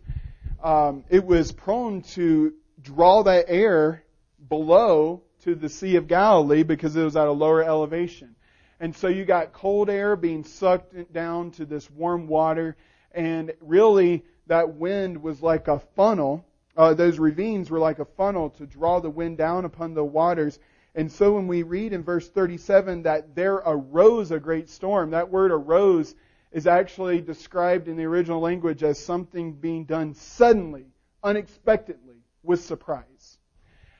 Um, 0.61 1.05
it 1.09 1.23
was 1.25 1.51
prone 1.51 2.01
to 2.13 2.53
draw 2.81 3.23
that 3.23 3.45
air 3.47 4.03
below 4.49 5.23
to 5.43 5.55
the 5.55 5.69
Sea 5.69 5.95
of 5.95 6.07
Galilee 6.07 6.63
because 6.63 6.95
it 6.95 7.03
was 7.03 7.15
at 7.15 7.27
a 7.27 7.31
lower 7.31 7.63
elevation. 7.63 8.35
And 8.79 8.95
so 8.95 9.07
you 9.07 9.23
got 9.23 9.53
cold 9.53 9.89
air 9.89 10.15
being 10.15 10.43
sucked 10.43 11.13
down 11.13 11.51
to 11.51 11.65
this 11.65 11.89
warm 11.89 12.27
water, 12.27 12.75
and 13.11 13.53
really 13.61 14.23
that 14.47 14.75
wind 14.75 15.23
was 15.23 15.41
like 15.41 15.67
a 15.67 15.79
funnel. 15.95 16.45
Uh, 16.75 16.93
those 16.93 17.17
ravines 17.17 17.71
were 17.71 17.79
like 17.79 17.99
a 17.99 18.05
funnel 18.05 18.51
to 18.51 18.65
draw 18.65 18.99
the 18.99 19.09
wind 19.09 19.37
down 19.37 19.65
upon 19.65 19.93
the 19.93 20.03
waters 20.03 20.59
and 20.97 21.12
so 21.12 21.33
when 21.33 21.45
we 21.45 21.62
read 21.62 21.93
in 21.93 22.03
verse 22.03 22.27
37 22.27 23.03
that 23.03 23.36
there 23.36 23.57
arose 23.57 24.31
a 24.31 24.39
great 24.39 24.67
storm, 24.67 25.12
that 25.12 25.29
word 25.29 25.51
arose 25.51 26.15
is 26.51 26.65
actually 26.65 27.21
described 27.21 27.88
in 27.88 27.95
the 27.97 28.05
original 28.05 28.41
language 28.41 28.81
as 28.81 28.97
something 28.97 29.53
being 29.53 29.86
done 29.86 30.15
suddenly, 30.15 30.88
unexpectedly, 31.23 32.15
with 32.41 32.62
surprise. 32.62 33.38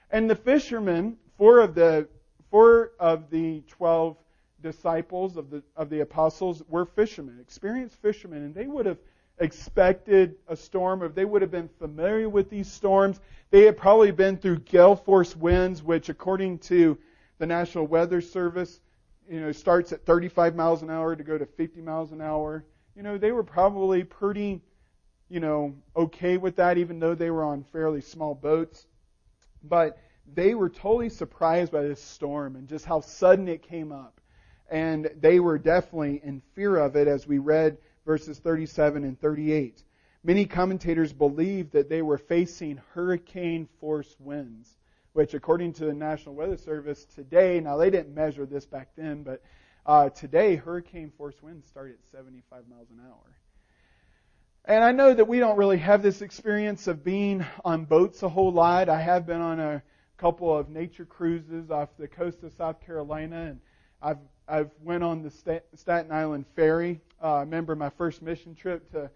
And 0.10 0.28
the 0.28 0.36
fishermen, 0.36 1.18
four 1.38 1.60
of 1.60 1.76
the, 1.76 2.08
four 2.50 2.94
of 3.00 3.30
the 3.30 3.62
twelve 3.68 4.18
disciples 4.64 5.38
of 5.38 5.52
the, 5.52 5.62
of 5.76 5.92
the 5.92 6.00
apostles 6.00 6.64
were 6.68 6.86
fishermen, 6.86 7.38
experienced 7.40 8.02
fishermen, 8.02 8.42
and 8.42 8.56
they 8.56 8.66
would 8.66 8.88
have 8.88 8.98
expected 9.40 10.36
a 10.48 10.56
storm, 10.56 11.04
if 11.04 11.14
they 11.14 11.26
would 11.26 11.42
have 11.42 11.52
been 11.52 11.70
familiar 11.80 12.30
with 12.30 12.50
these 12.50 12.72
storms. 12.72 13.20
They 13.52 13.64
had 13.64 13.78
probably 13.78 14.12
been 14.12 14.38
through 14.38 14.60
gale 14.60 14.96
force 14.96 15.36
winds, 15.36 15.84
which 15.84 16.10
according 16.10 16.60
to 16.60 16.98
the 17.38 17.46
National 17.46 17.88
Weather 17.88 18.22
Service, 18.22 18.80
you 19.30 19.40
know, 19.40 19.52
starts 19.52 19.92
at 19.92 20.06
35 20.06 20.56
miles 20.56 20.82
an 20.82 20.90
hour 20.90 21.16
to 21.16 21.24
go 21.24 21.38
to 21.38 21.46
50 21.46 21.82
miles 21.82 22.12
an 22.12 22.22
hour. 22.22 22.66
You 22.96 23.04
know, 23.04 23.18
they 23.18 23.32
were 23.32 23.44
probably 23.44 24.04
pretty 24.04 24.62
you 25.30 25.40
know, 25.40 25.76
okay 25.96 26.38
with 26.38 26.56
that, 26.56 26.78
even 26.78 27.00
though 27.00 27.16
they 27.16 27.32
were 27.32 27.44
on 27.44 27.64
fairly 27.64 28.02
small 28.02 28.34
boats. 28.34 28.86
But 29.64 29.98
they 30.34 30.56
were 30.56 30.70
totally 30.70 31.10
surprised 31.10 31.72
by 31.72 31.84
this 31.84 32.02
storm 32.02 32.56
and 32.56 32.68
just 32.68 32.86
how 32.86 33.02
sudden 33.02 33.48
it 33.48 33.62
came 33.62 33.92
up. 33.92 34.20
And 34.70 35.10
they 35.20 35.40
were 35.40 35.58
definitely 35.58 36.22
in 36.24 36.42
fear 36.54 36.78
of 36.78 36.96
it 36.96 37.08
as 37.08 37.28
we 37.28 37.38
read 37.38 37.78
verses 38.08 38.40
37 38.40 39.04
and 39.04 39.20
38. 39.20 39.84
Many 40.24 40.46
commentators 40.46 41.12
believe 41.12 41.72
that 41.72 41.90
they 41.90 42.02
were 42.02 42.18
facing 42.18 42.82
hurricane 42.94 43.68
force 43.82 44.16
winds, 44.18 44.78
which 45.12 45.34
according 45.34 45.74
to 45.74 45.86
the 45.86 45.94
National 45.94 46.34
Weather 46.34 46.56
Service 46.56 47.06
today, 47.14 47.60
now 47.60 47.76
they 47.76 47.90
didn't 47.90 48.16
measure 48.16 48.46
this 48.46 48.66
back 48.66 48.88
then, 48.96 49.24
but 49.24 49.44
uh, 49.86 50.10
today 50.10 50.56
hurricane 50.56 51.12
force 51.18 51.36
winds 51.42 51.68
start 51.68 51.92
at 51.92 52.12
75 52.12 52.64
miles 52.70 52.88
an 52.92 53.02
hour. 53.06 53.38
And 54.64 54.86
I 54.86 54.94
know 54.94 55.14
that 55.14 55.28
we 55.28 55.40
don't 55.40 55.58
really 55.58 55.78
have 55.78 56.02
this 56.02 56.22
experience 56.22 56.88
of 56.88 57.04
being 57.04 57.46
on 57.66 57.84
boats 57.84 58.24
a 58.24 58.30
whole 58.30 58.54
lot. 58.54 58.88
I 58.88 59.02
have 59.02 59.26
been 59.26 59.42
on 59.42 59.60
a 59.60 59.84
couple 60.18 60.58
of 60.58 60.70
nature 60.70 61.06
cruises 61.06 61.72
off 61.72 61.90
the 62.00 62.08
coast 62.08 62.44
of 62.44 62.54
South 62.54 62.80
Carolina, 62.86 63.48
and 63.48 63.60
I've 64.02 64.18
I've 64.48 64.72
went 64.82 65.04
on 65.04 65.24
the 65.24 65.62
Staten 65.76 66.12
Island 66.12 66.46
ferry. 66.56 67.02
Uh, 67.22 67.36
I 67.36 67.40
remember 67.42 67.76
my 67.76 67.90
first 67.90 68.22
mission 68.22 68.56
trip 68.56 68.90
to 68.92 69.10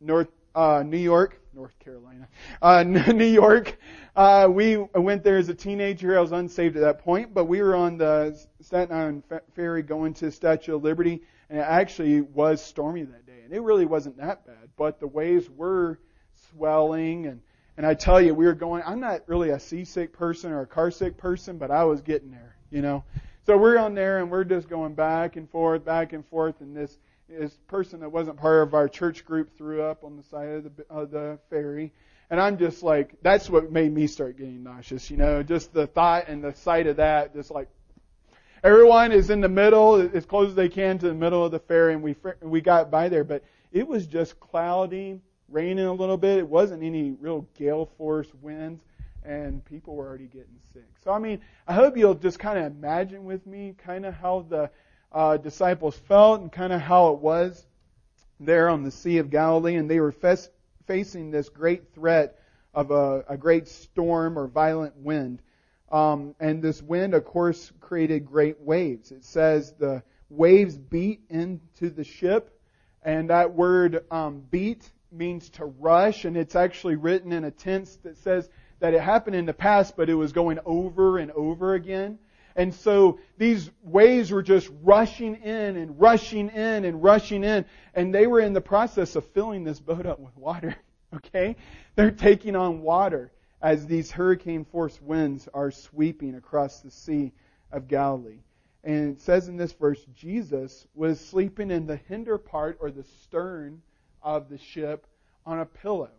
North 0.00 0.28
uh, 0.54 0.82
New 0.84 0.98
York, 0.98 1.40
North 1.54 1.78
Carolina, 1.78 2.28
uh, 2.62 2.82
New 2.84 3.24
York. 3.24 3.78
Uh, 4.16 4.48
we 4.50 4.76
went 4.76 5.22
there 5.22 5.36
as 5.36 5.48
a 5.48 5.54
teenager. 5.54 6.18
I 6.18 6.20
was 6.20 6.32
unsaved 6.32 6.76
at 6.76 6.82
that 6.82 6.98
point, 7.00 7.32
but 7.34 7.44
we 7.44 7.62
were 7.62 7.76
on 7.76 7.96
the 7.98 8.38
Staten 8.60 8.94
Island 8.94 9.22
ferry 9.54 9.82
going 9.82 10.14
to 10.14 10.30
Statue 10.30 10.76
of 10.76 10.82
Liberty, 10.82 11.22
and 11.50 11.58
it 11.58 11.62
actually 11.62 12.22
was 12.22 12.60
stormy 12.60 13.02
that 13.02 13.26
day, 13.26 13.42
and 13.44 13.52
it 13.52 13.60
really 13.60 13.86
wasn't 13.86 14.16
that 14.18 14.46
bad. 14.46 14.70
But 14.76 15.00
the 15.00 15.06
waves 15.06 15.48
were 15.48 15.98
swelling, 16.50 17.26
and 17.26 17.40
and 17.76 17.86
I 17.86 17.94
tell 17.94 18.20
you, 18.20 18.34
we 18.34 18.46
were 18.46 18.54
going. 18.54 18.82
I'm 18.84 19.00
not 19.00 19.22
really 19.28 19.50
a 19.50 19.60
seasick 19.60 20.12
person 20.12 20.50
or 20.50 20.62
a 20.62 20.66
car 20.66 20.90
sick 20.90 21.16
person, 21.16 21.58
but 21.58 21.70
I 21.70 21.84
was 21.84 22.00
getting 22.00 22.32
there, 22.32 22.56
you 22.70 22.82
know. 22.82 23.04
So 23.48 23.56
we're 23.56 23.78
on 23.78 23.94
there, 23.94 24.18
and 24.18 24.30
we're 24.30 24.44
just 24.44 24.68
going 24.68 24.92
back 24.92 25.36
and 25.36 25.48
forth, 25.48 25.82
back 25.82 26.12
and 26.12 26.22
forth, 26.26 26.60
and 26.60 26.76
this 26.76 26.98
this 27.30 27.56
person 27.66 28.00
that 28.00 28.12
wasn't 28.12 28.36
part 28.36 28.62
of 28.62 28.74
our 28.74 28.90
church 28.90 29.24
group 29.24 29.56
threw 29.56 29.80
up 29.80 30.04
on 30.04 30.18
the 30.18 30.22
side 30.22 30.48
of 30.48 30.76
the 30.76 30.84
of 30.90 31.10
the 31.10 31.38
ferry. 31.48 31.94
And 32.28 32.42
I'm 32.42 32.58
just 32.58 32.82
like, 32.82 33.14
that's 33.22 33.48
what 33.48 33.72
made 33.72 33.90
me 33.90 34.06
start 34.06 34.36
getting 34.36 34.64
nauseous, 34.64 35.10
you 35.10 35.16
know, 35.16 35.42
just 35.42 35.72
the 35.72 35.86
thought 35.86 36.28
and 36.28 36.44
the 36.44 36.52
sight 36.52 36.88
of 36.88 36.96
that, 36.96 37.32
just 37.32 37.50
like, 37.50 37.70
everyone 38.62 39.12
is 39.12 39.30
in 39.30 39.40
the 39.40 39.48
middle, 39.48 39.94
as 39.94 40.26
close 40.26 40.50
as 40.50 40.54
they 40.54 40.68
can 40.68 40.98
to 40.98 41.08
the 41.08 41.14
middle 41.14 41.42
of 41.42 41.50
the 41.50 41.58
ferry, 41.58 41.94
and 41.94 42.02
we, 42.02 42.16
we 42.42 42.60
got 42.60 42.90
by 42.90 43.08
there, 43.08 43.24
but 43.24 43.42
it 43.72 43.88
was 43.88 44.06
just 44.06 44.38
cloudy, 44.40 45.22
raining 45.48 45.86
a 45.86 45.92
little 45.94 46.18
bit. 46.18 46.36
It 46.36 46.46
wasn't 46.46 46.82
any 46.82 47.12
real 47.12 47.46
gale 47.56 47.86
force 47.96 48.28
winds, 48.42 48.82
and 49.28 49.62
people 49.66 49.94
were 49.94 50.06
already 50.06 50.26
getting 50.26 50.58
sick. 50.72 50.88
So, 51.04 51.12
I 51.12 51.18
mean, 51.18 51.40
I 51.66 51.74
hope 51.74 51.98
you'll 51.98 52.14
just 52.14 52.38
kind 52.38 52.58
of 52.58 52.64
imagine 52.64 53.24
with 53.24 53.46
me 53.46 53.74
kind 53.76 54.06
of 54.06 54.14
how 54.14 54.46
the 54.48 54.70
uh, 55.12 55.36
disciples 55.36 55.96
felt 56.08 56.40
and 56.40 56.50
kind 56.50 56.72
of 56.72 56.80
how 56.80 57.12
it 57.12 57.18
was 57.18 57.66
there 58.40 58.70
on 58.70 58.84
the 58.84 58.90
Sea 58.90 59.18
of 59.18 59.30
Galilee, 59.30 59.74
and 59.74 59.90
they 59.90 60.00
were 60.00 60.12
fes- 60.12 60.48
facing 60.86 61.30
this 61.30 61.50
great 61.50 61.92
threat 61.94 62.38
of 62.72 62.90
a, 62.90 63.24
a 63.28 63.36
great 63.36 63.68
storm 63.68 64.38
or 64.38 64.46
violent 64.46 64.96
wind. 64.96 65.42
Um, 65.92 66.34
and 66.40 66.62
this 66.62 66.82
wind, 66.82 67.12
of 67.12 67.24
course, 67.24 67.70
created 67.80 68.24
great 68.24 68.60
waves. 68.60 69.12
It 69.12 69.24
says 69.24 69.74
the 69.78 70.02
waves 70.30 70.78
beat 70.78 71.20
into 71.28 71.90
the 71.90 72.04
ship, 72.04 72.58
and 73.02 73.28
that 73.28 73.54
word 73.54 74.04
um, 74.10 74.42
beat 74.50 74.90
means 75.10 75.50
to 75.50 75.66
rush, 75.66 76.24
and 76.24 76.36
it's 76.36 76.56
actually 76.56 76.96
written 76.96 77.32
in 77.32 77.44
a 77.44 77.50
tense 77.50 77.96
that 78.04 78.16
says 78.18 78.48
that 78.80 78.94
it 78.94 79.00
happened 79.00 79.36
in 79.36 79.46
the 79.46 79.52
past, 79.52 79.96
but 79.96 80.08
it 80.08 80.14
was 80.14 80.32
going 80.32 80.58
over 80.64 81.18
and 81.18 81.30
over 81.32 81.74
again. 81.74 82.18
And 82.56 82.74
so 82.74 83.20
these 83.36 83.70
waves 83.82 84.32
were 84.32 84.42
just 84.42 84.68
rushing 84.82 85.36
in 85.36 85.76
and 85.76 86.00
rushing 86.00 86.48
in 86.48 86.84
and 86.84 87.02
rushing 87.02 87.44
in. 87.44 87.64
And 87.94 88.12
they 88.12 88.26
were 88.26 88.40
in 88.40 88.52
the 88.52 88.60
process 88.60 89.14
of 89.14 89.24
filling 89.26 89.62
this 89.62 89.78
boat 89.78 90.06
up 90.06 90.20
with 90.20 90.36
water. 90.36 90.76
Okay? 91.16 91.56
They're 91.94 92.10
taking 92.10 92.54
on 92.54 92.82
water 92.82 93.32
as 93.62 93.86
these 93.86 94.10
hurricane 94.10 94.66
force 94.66 95.00
winds 95.00 95.48
are 95.54 95.70
sweeping 95.70 96.34
across 96.34 96.80
the 96.80 96.90
Sea 96.90 97.32
of 97.72 97.88
Galilee. 97.88 98.40
And 98.84 99.16
it 99.16 99.20
says 99.22 99.48
in 99.48 99.56
this 99.56 99.72
verse, 99.72 100.04
Jesus 100.14 100.86
was 100.94 101.18
sleeping 101.18 101.70
in 101.70 101.86
the 101.86 101.96
hinder 101.96 102.36
part 102.36 102.76
or 102.82 102.90
the 102.90 103.04
stern 103.22 103.80
of 104.22 104.50
the 104.50 104.58
ship 104.58 105.06
on 105.46 105.60
a 105.60 105.64
pillow. 105.64 106.10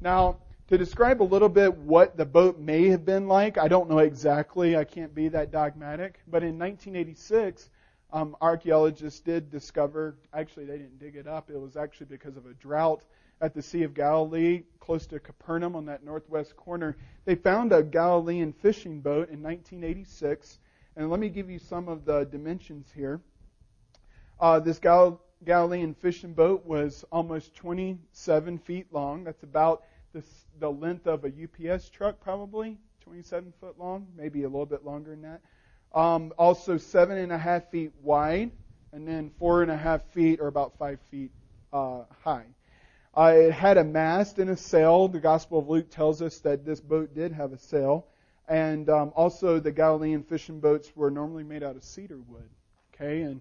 Now, 0.00 0.36
to 0.68 0.76
describe 0.76 1.22
a 1.22 1.24
little 1.24 1.48
bit 1.48 1.74
what 1.78 2.16
the 2.16 2.26
boat 2.26 2.58
may 2.58 2.88
have 2.88 3.04
been 3.04 3.26
like, 3.26 3.56
I 3.56 3.68
don't 3.68 3.88
know 3.88 4.00
exactly. 4.00 4.76
I 4.76 4.84
can't 4.84 5.14
be 5.14 5.28
that 5.28 5.50
dogmatic. 5.50 6.20
But 6.28 6.42
in 6.42 6.58
1986, 6.58 7.70
um, 8.12 8.36
archaeologists 8.42 9.20
did 9.20 9.50
discover, 9.50 10.16
actually, 10.34 10.66
they 10.66 10.76
didn't 10.76 10.98
dig 10.98 11.16
it 11.16 11.26
up. 11.26 11.48
It 11.50 11.58
was 11.58 11.76
actually 11.76 12.06
because 12.06 12.36
of 12.36 12.44
a 12.44 12.52
drought 12.52 13.02
at 13.40 13.54
the 13.54 13.62
Sea 13.62 13.84
of 13.84 13.94
Galilee, 13.94 14.64
close 14.78 15.06
to 15.06 15.18
Capernaum 15.18 15.74
on 15.74 15.86
that 15.86 16.04
northwest 16.04 16.54
corner. 16.54 16.98
They 17.24 17.34
found 17.34 17.72
a 17.72 17.82
Galilean 17.82 18.52
fishing 18.52 19.00
boat 19.00 19.30
in 19.30 19.42
1986. 19.42 20.58
And 20.96 21.10
let 21.10 21.18
me 21.18 21.30
give 21.30 21.48
you 21.48 21.58
some 21.58 21.88
of 21.88 22.04
the 22.04 22.24
dimensions 22.24 22.92
here. 22.94 23.22
Uh, 24.38 24.60
this 24.60 24.78
Gal- 24.78 25.22
Galilean 25.46 25.94
fishing 25.94 26.34
boat 26.34 26.66
was 26.66 27.06
almost 27.10 27.54
27 27.54 28.58
feet 28.58 28.92
long. 28.92 29.24
That's 29.24 29.42
about 29.44 29.84
the, 30.18 30.24
the 30.60 30.70
length 30.70 31.06
of 31.06 31.24
a 31.24 31.28
UPS 31.28 31.88
truck, 31.90 32.20
probably 32.20 32.76
27 33.02 33.52
foot 33.60 33.78
long, 33.78 34.06
maybe 34.16 34.42
a 34.42 34.48
little 34.48 34.66
bit 34.66 34.84
longer 34.84 35.10
than 35.10 35.22
that. 35.22 35.40
Um, 35.98 36.32
also 36.36 36.76
seven 36.76 37.18
and 37.18 37.32
a 37.32 37.38
half 37.38 37.70
feet 37.70 37.92
wide, 38.02 38.50
and 38.92 39.06
then 39.06 39.30
four 39.38 39.62
and 39.62 39.70
a 39.70 39.76
half 39.76 40.02
feet 40.12 40.40
or 40.40 40.48
about 40.48 40.76
five 40.78 40.98
feet 41.10 41.30
uh, 41.72 42.02
high. 42.22 42.46
Uh, 43.16 43.32
it 43.34 43.52
had 43.52 43.78
a 43.78 43.84
mast 43.84 44.38
and 44.38 44.50
a 44.50 44.56
sail. 44.56 45.08
The 45.08 45.20
Gospel 45.20 45.60
of 45.60 45.68
Luke 45.68 45.90
tells 45.90 46.20
us 46.20 46.38
that 46.40 46.64
this 46.64 46.80
boat 46.80 47.14
did 47.14 47.32
have 47.32 47.52
a 47.52 47.58
sail, 47.58 48.06
and 48.48 48.88
um, 48.90 49.12
also 49.16 49.58
the 49.58 49.72
Galilean 49.72 50.22
fishing 50.22 50.60
boats 50.60 50.92
were 50.94 51.10
normally 51.10 51.44
made 51.44 51.62
out 51.62 51.76
of 51.76 51.84
cedar 51.84 52.18
wood. 52.28 52.48
Okay, 52.94 53.22
and 53.22 53.40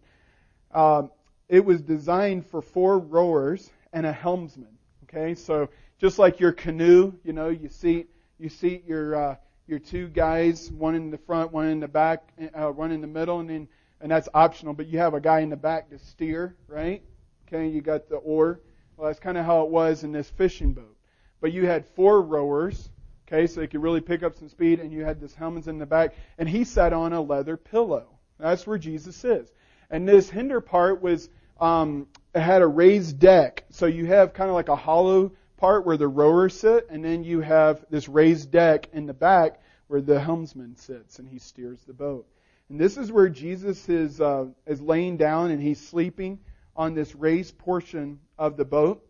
um, 0.74 1.12
it 1.50 1.64
was 1.64 1.82
designed 1.82 2.46
for 2.46 2.62
four 2.62 3.00
rowers 3.00 3.70
and 3.92 4.06
a 4.06 4.14
helmsman. 4.14 4.78
Okay, 5.04 5.36
so 5.36 5.70
just 6.00 6.20
like 6.20 6.40
your 6.40 6.52
canoe, 6.52 7.14
you 7.24 7.34
know, 7.34 7.50
you 7.50 7.70
seat 7.70 8.10
you 8.40 8.50
seat 8.50 8.86
your 8.86 9.16
uh, 9.16 9.36
your 9.68 9.80
two 9.80 10.08
guys, 10.08 10.72
one 10.72 10.96
in 10.96 11.12
the 11.12 11.18
front, 11.18 11.52
one 11.52 11.68
in 11.68 11.80
the 11.80 11.88
back, 11.88 12.30
uh, 12.54 12.68
one 12.68 12.92
in 12.92 13.02
the 13.02 13.08
middle, 13.08 13.40
and 13.40 13.50
then 13.50 13.68
and 14.00 14.12
that's 14.12 14.30
optional. 14.34 14.74
But 14.74 14.88
you 14.88 15.00
have 15.00 15.14
a 15.14 15.22
guy 15.22 15.40
in 15.40 15.50
the 15.50 15.58
back 15.58 15.90
to 15.90 16.00
steer, 16.00 16.56
right? 16.68 17.04
Okay, 17.48 17.68
you 17.68 17.82
got 17.82 18.10
the 18.10 18.18
oar. 18.18 18.62
Well, 18.96 19.08
that's 19.08 19.20
kind 19.20 19.38
of 19.38 19.46
how 19.46 19.64
it 19.64 19.70
was 19.70 20.04
in 20.04 20.12
this 20.12 20.30
fishing 20.30 20.74
boat. 20.74 20.96
But 21.40 21.52
you 21.54 21.66
had 21.66 21.86
four 21.86 22.22
rowers, 22.22 22.90
okay, 23.28 23.46
so 23.46 23.60
they 23.60 23.68
could 23.68 23.82
really 23.82 24.02
pick 24.02 24.24
up 24.24 24.36
some 24.36 24.50
speed, 24.50 24.80
and 24.80 24.92
you 24.92 25.04
had 25.04 25.20
this 25.22 25.36
helmsman 25.36 25.76
in 25.76 25.80
the 25.80 25.86
back, 25.86 26.16
and 26.38 26.50
he 26.50 26.64
sat 26.64 26.94
on 26.94 27.14
a 27.14 27.22
leather 27.22 27.58
pillow. 27.58 28.08
That's 28.40 28.66
where 28.66 28.78
Jesus 28.78 29.24
is. 29.24 29.52
And 29.90 30.08
this 30.08 30.30
hinder 30.30 30.62
part 30.62 31.02
was 31.02 31.30
um, 31.60 32.08
it 32.34 32.42
had 32.42 32.62
a 32.62 32.68
raised 32.68 33.20
deck, 33.20 33.66
so 33.70 33.86
you 33.86 34.06
have 34.08 34.34
kind 34.34 34.50
of 34.50 34.56
like 34.56 34.70
a 34.70 34.76
hollow 34.76 35.32
part 35.58 35.86
where 35.86 35.98
the 35.98 36.08
rowers 36.08 36.60
sit, 36.60 36.88
and 36.90 37.04
then 37.04 37.24
you 37.24 37.42
have 37.42 37.86
this 37.90 38.08
raised 38.08 38.52
deck 38.52 38.90
in 38.94 39.06
the 39.06 39.14
back 39.14 39.60
where 39.88 40.02
the 40.02 40.20
helmsman 40.20 40.76
sits 40.76 41.20
and 41.20 41.28
he 41.28 41.40
steers 41.40 41.80
the 41.86 41.94
boat. 41.94 42.28
And 42.70 42.80
this 42.80 42.98
is 42.98 43.12
where 43.12 43.30
Jesus 43.30 43.88
is 43.90 44.20
uh, 44.20 44.46
is 44.66 44.82
laying 44.82 45.18
down 45.18 45.52
and 45.52 45.62
he's 45.62 45.80
sleeping 45.80 46.40
on 46.76 46.94
this 46.94 47.16
raised 47.16 47.58
portion 47.58 48.20
of 48.38 48.58
the 48.58 48.66
boat. 48.66 49.04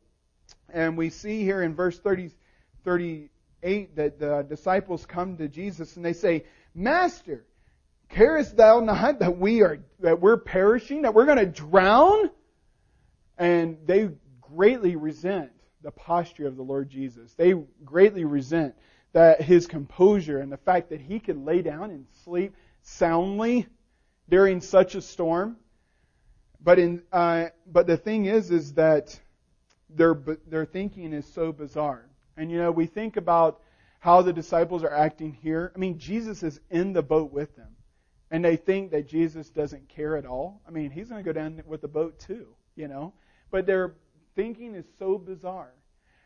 And 0.69 0.97
we 0.97 1.09
see 1.09 1.43
here 1.43 1.61
in 1.63 1.75
verse 1.75 1.97
30, 1.99 2.31
38 2.83 3.95
that 3.95 4.19
the 4.19 4.45
disciples 4.47 5.05
come 5.05 5.37
to 5.37 5.47
Jesus 5.47 5.95
and 5.95 6.05
they 6.05 6.13
say, 6.13 6.45
Master, 6.75 7.45
carest 8.09 8.55
thou 8.55 8.79
not 8.79 9.19
that 9.19 9.37
we 9.37 9.63
are 9.63 9.79
that 9.99 10.21
we're 10.21 10.37
perishing, 10.37 11.01
that 11.01 11.13
we're 11.13 11.25
going 11.25 11.37
to 11.39 11.45
drown? 11.45 12.29
And 13.39 13.79
they 13.85 14.09
greatly 14.41 14.95
resent 14.95 15.51
the 15.81 15.91
posture 15.91 16.47
of 16.47 16.55
the 16.55 16.63
Lord 16.63 16.89
Jesus. 16.89 17.33
They 17.33 17.53
greatly 17.85 18.25
resent 18.25 18.75
that 19.13 19.41
his 19.41 19.67
composure 19.67 20.39
and 20.39 20.51
the 20.51 20.57
fact 20.57 20.89
that 20.89 21.01
he 21.01 21.19
could 21.19 21.37
lay 21.37 21.61
down 21.61 21.91
and 21.91 22.05
sleep 22.23 22.55
soundly 22.81 23.67
during 24.29 24.61
such 24.61 24.95
a 24.95 25.01
storm. 25.01 25.57
But 26.61 26.79
in 26.79 27.03
uh, 27.11 27.47
but 27.65 27.87
the 27.87 27.97
thing 27.97 28.25
is, 28.25 28.51
is 28.51 28.73
that 28.73 29.19
their 29.89 30.15
their 30.47 30.65
thinking 30.65 31.13
is 31.13 31.25
so 31.25 31.51
bizarre. 31.51 32.05
And 32.35 32.51
you 32.51 32.57
know, 32.57 32.71
we 32.71 32.85
think 32.85 33.17
about 33.17 33.61
how 33.99 34.21
the 34.21 34.33
disciples 34.33 34.83
are 34.83 34.93
acting 34.93 35.33
here. 35.33 35.71
I 35.75 35.79
mean, 35.79 35.97
Jesus 35.97 36.43
is 36.43 36.59
in 36.69 36.93
the 36.93 37.01
boat 37.01 37.31
with 37.31 37.55
them, 37.55 37.75
and 38.31 38.43
they 38.43 38.55
think 38.55 38.91
that 38.91 39.07
Jesus 39.07 39.49
doesn't 39.49 39.89
care 39.89 40.17
at 40.17 40.25
all. 40.25 40.61
I 40.67 40.71
mean, 40.71 40.91
he's 40.91 41.09
going 41.09 41.23
to 41.23 41.25
go 41.25 41.33
down 41.33 41.61
with 41.65 41.81
the 41.81 41.87
boat 41.87 42.19
too, 42.19 42.47
you 42.75 42.87
know. 42.87 43.13
But 43.49 43.65
their 43.65 43.95
thinking 44.37 44.75
is 44.75 44.85
so 44.99 45.17
bizarre. 45.17 45.73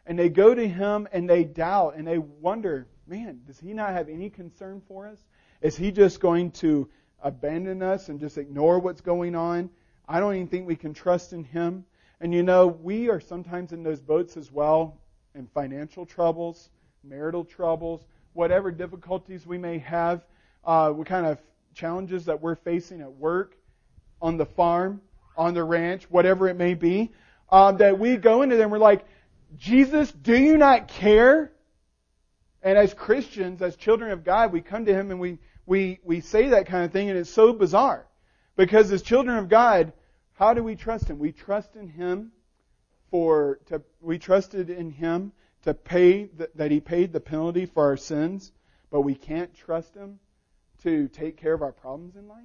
and 0.05 0.19
they 0.19 0.29
go 0.29 0.53
to 0.53 0.67
him 0.67 1.07
and 1.13 1.29
they 1.29 1.43
doubt 1.43 1.95
and 1.95 2.05
they 2.05 2.17
wonder, 2.17 2.87
man, 3.07 3.39
does 3.45 3.59
he 3.59 3.71
not 3.73 3.91
have 3.91 4.09
any 4.09 4.29
concern 4.29 4.81
for 4.87 5.07
us? 5.07 5.19
Is 5.61 5.77
he 5.77 5.91
just 5.91 6.19
going 6.19 6.51
to 6.53 6.89
abandon 7.23 7.81
us 7.81 8.09
and 8.09 8.19
just 8.19 8.37
ignore 8.37 8.79
what's 8.79 9.01
going 9.01 9.35
on? 9.35 9.69
I 10.07 10.19
don't 10.19 10.35
even 10.35 10.47
think 10.47 10.67
we 10.67 10.75
can 10.75 10.93
trust 10.93 11.33
in 11.33 11.43
him. 11.43 11.85
And 12.19 12.33
you 12.33 12.43
know, 12.43 12.67
we 12.67 13.09
are 13.09 13.19
sometimes 13.19 13.71
in 13.71 13.83
those 13.83 14.01
boats 14.01 14.37
as 14.37 14.51
well, 14.51 14.99
in 15.35 15.47
financial 15.47 16.05
troubles, 16.05 16.69
marital 17.03 17.45
troubles, 17.45 18.05
whatever 18.33 18.71
difficulties 18.71 19.45
we 19.45 19.57
may 19.57 19.77
have, 19.79 20.25
uh, 20.65 20.89
what 20.91 21.07
kind 21.07 21.25
of 21.25 21.39
challenges 21.73 22.25
that 22.25 22.41
we're 22.41 22.55
facing 22.55 23.01
at 23.01 23.13
work, 23.13 23.55
on 24.21 24.37
the 24.37 24.45
farm, 24.45 24.99
on 25.37 25.53
the 25.53 25.63
ranch, 25.63 26.09
whatever 26.09 26.47
it 26.47 26.57
may 26.57 26.73
be, 26.73 27.11
um, 27.51 27.77
that 27.77 27.99
we 27.99 28.17
go 28.17 28.41
into 28.41 28.55
them, 28.55 28.69
we're 28.69 28.77
like, 28.77 29.05
Jesus, 29.57 30.11
do 30.11 30.35
you 30.35 30.57
not 30.57 30.87
care? 30.87 31.51
And 32.63 32.77
as 32.77 32.93
Christians, 32.93 33.61
as 33.61 33.75
children 33.75 34.11
of 34.11 34.23
God, 34.23 34.53
we 34.53 34.61
come 34.61 34.85
to 34.85 34.93
Him 34.93 35.11
and 35.11 35.19
we, 35.19 35.39
we, 35.65 35.99
we 36.03 36.21
say 36.21 36.49
that 36.49 36.67
kind 36.67 36.85
of 36.85 36.91
thing, 36.91 37.09
and 37.09 37.17
it's 37.17 37.29
so 37.29 37.53
bizarre. 37.53 38.07
Because 38.55 38.91
as 38.91 39.01
children 39.01 39.37
of 39.37 39.49
God, 39.49 39.93
how 40.33 40.53
do 40.53 40.63
we 40.63 40.75
trust 40.75 41.09
Him? 41.09 41.19
We 41.19 41.31
trust 41.31 41.75
in 41.75 41.87
Him 41.87 42.31
for, 43.09 43.59
to, 43.67 43.81
we 43.99 44.19
trusted 44.19 44.69
in 44.69 44.91
Him 44.91 45.33
to 45.63 45.73
pay, 45.73 46.25
the, 46.25 46.49
that 46.55 46.71
He 46.71 46.79
paid 46.79 47.11
the 47.11 47.19
penalty 47.19 47.65
for 47.65 47.83
our 47.83 47.97
sins, 47.97 48.51
but 48.89 49.01
we 49.01 49.15
can't 49.15 49.53
trust 49.53 49.95
Him 49.95 50.19
to 50.83 51.07
take 51.09 51.37
care 51.37 51.53
of 51.53 51.61
our 51.61 51.71
problems 51.71 52.15
in 52.15 52.27
life? 52.27 52.43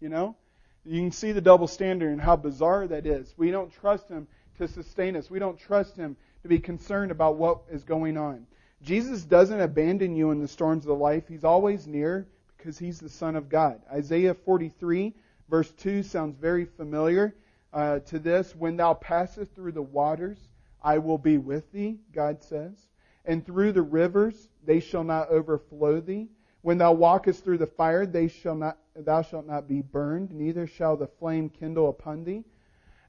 You 0.00 0.08
know? 0.08 0.36
You 0.84 1.00
can 1.00 1.12
see 1.12 1.32
the 1.32 1.40
double 1.40 1.68
standard 1.68 2.10
and 2.10 2.20
how 2.20 2.36
bizarre 2.36 2.86
that 2.88 3.06
is. 3.06 3.34
We 3.36 3.50
don't 3.50 3.72
trust 3.72 4.08
Him 4.08 4.26
to 4.58 4.66
sustain 4.66 5.16
us. 5.16 5.30
We 5.30 5.38
don't 5.38 5.58
trust 5.58 5.96
Him 5.96 6.16
to 6.42 6.48
be 6.48 6.58
concerned 6.58 7.10
about 7.10 7.36
what 7.36 7.62
is 7.70 7.84
going 7.84 8.16
on. 8.16 8.46
Jesus 8.82 9.22
doesn't 9.22 9.60
abandon 9.60 10.16
you 10.16 10.32
in 10.32 10.40
the 10.40 10.48
storms 10.48 10.86
of 10.86 10.98
life. 10.98 11.28
He's 11.28 11.44
always 11.44 11.86
near 11.86 12.26
because 12.56 12.78
He's 12.78 12.98
the 12.98 13.08
Son 13.08 13.36
of 13.36 13.48
God. 13.48 13.80
Isaiah 13.92 14.34
43, 14.34 15.14
verse 15.48 15.70
2 15.78 16.02
sounds 16.02 16.36
very 16.36 16.64
familiar 16.64 17.36
uh, 17.72 18.00
to 18.00 18.18
this. 18.18 18.56
When 18.56 18.76
thou 18.76 18.94
passest 18.94 19.54
through 19.54 19.72
the 19.72 19.82
waters, 19.82 20.38
I 20.82 20.98
will 20.98 21.18
be 21.18 21.38
with 21.38 21.70
thee, 21.72 22.00
God 22.12 22.42
says. 22.42 22.88
And 23.24 23.46
through 23.46 23.72
the 23.72 23.82
rivers, 23.82 24.48
they 24.64 24.80
shall 24.80 25.04
not 25.04 25.28
overflow 25.28 26.00
thee. 26.00 26.28
When 26.62 26.78
thou 26.78 26.92
walkest 26.92 27.44
through 27.44 27.58
the 27.58 27.66
fire, 27.66 28.04
they 28.04 28.28
shall 28.28 28.56
not, 28.56 28.78
thou 28.94 29.22
shalt 29.22 29.46
not 29.46 29.68
be 29.68 29.82
burned, 29.82 30.32
neither 30.32 30.66
shall 30.66 30.96
the 30.96 31.06
flame 31.06 31.48
kindle 31.48 31.88
upon 31.88 32.24
thee. 32.24 32.44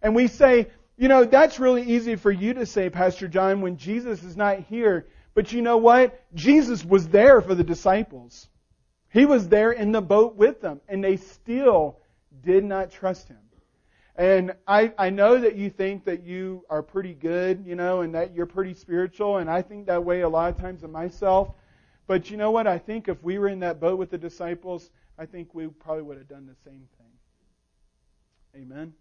And 0.02 0.16
we 0.16 0.28
say, 0.28 0.68
you 0.98 1.08
know, 1.08 1.26
that's 1.26 1.60
really 1.60 1.84
easy 1.84 2.16
for 2.16 2.32
you 2.32 2.54
to 2.56 2.66
say, 2.66 2.90
Pastor 2.90 3.28
Jon, 3.28 3.62
when 3.62 3.78
Jesus 3.78 4.24
is 4.24 4.38
not 4.38 4.60
here. 4.60 5.08
But 5.34 5.52
you 5.52 5.62
know 5.62 5.78
what? 5.78 6.24
Jesus 6.36 6.86
was 6.86 7.08
there 7.08 7.42
for 7.42 7.56
the 7.56 7.64
disciples. 7.64 8.48
He 9.12 9.26
was 9.26 9.48
there 9.48 9.72
in 9.72 9.92
the 9.92 10.02
boat 10.02 10.36
with 10.36 10.62
them, 10.62 10.82
and 10.88 11.04
they 11.04 11.18
still 11.18 12.00
did 12.44 12.64
not 12.64 12.92
trust 12.92 13.28
him. 13.28 13.38
And 14.16 14.54
I, 14.68 14.94
I 14.98 15.10
know 15.10 15.40
that 15.40 15.56
you 15.56 15.72
think 15.72 16.06
that 16.06 16.24
you 16.24 16.64
are 16.70 16.84
pretty 16.84 17.16
good, 17.16 17.64
you 17.66 17.76
know, 17.76 18.02
and 18.02 18.14
that 18.14 18.36
you're 18.36 18.46
pretty 18.46 18.76
spiritual, 18.76 19.38
and 19.38 19.50
I 19.50 19.64
think 19.64 19.88
that 19.88 20.04
way 20.04 20.22
a 20.22 20.30
lot 20.30 20.54
of 20.54 20.60
times 20.60 20.84
of 20.84 20.92
myself. 20.92 21.50
But 22.06 22.30
you 22.30 22.38
know 22.38 22.52
what? 22.52 22.68
I 22.68 22.78
think 22.78 23.08
if 23.08 23.24
we 23.24 23.40
were 23.40 23.48
in 23.48 23.60
that 23.62 23.80
boat 23.80 23.98
with 23.98 24.12
the 24.12 24.18
disciples, 24.18 24.92
I 25.18 25.26
think 25.26 25.54
we 25.54 25.68
probably 25.68 26.04
would 26.04 26.18
have 26.18 26.28
done 26.28 26.48
the 26.48 26.70
same 26.70 26.88
thing. 26.98 28.64
Amen. 28.64 28.94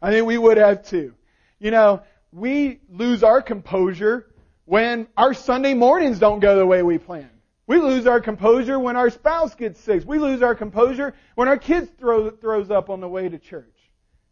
I 0.00 0.10
think 0.10 0.26
we 0.26 0.38
would 0.38 0.56
have 0.56 0.84
too. 0.84 1.14
You 1.58 1.70
know, 1.70 2.02
we 2.32 2.80
lose 2.90 3.22
our 3.22 3.42
composure 3.42 4.28
when 4.64 5.06
our 5.16 5.34
Sunday 5.34 5.74
mornings 5.74 6.18
don't 6.18 6.40
go 6.40 6.58
the 6.58 6.66
way 6.66 6.82
we 6.82 6.98
plan. 6.98 7.28
We 7.66 7.78
lose 7.78 8.06
our 8.06 8.20
composure 8.20 8.78
when 8.78 8.96
our 8.96 9.10
spouse 9.10 9.54
gets 9.54 9.80
sick. 9.80 10.02
We 10.06 10.18
lose 10.18 10.42
our 10.42 10.54
composure 10.54 11.14
when 11.36 11.48
our 11.48 11.58
kids 11.58 11.90
throw, 11.98 12.30
throws 12.30 12.70
up 12.70 12.90
on 12.90 13.00
the 13.00 13.08
way 13.08 13.28
to 13.28 13.38
church. 13.38 13.76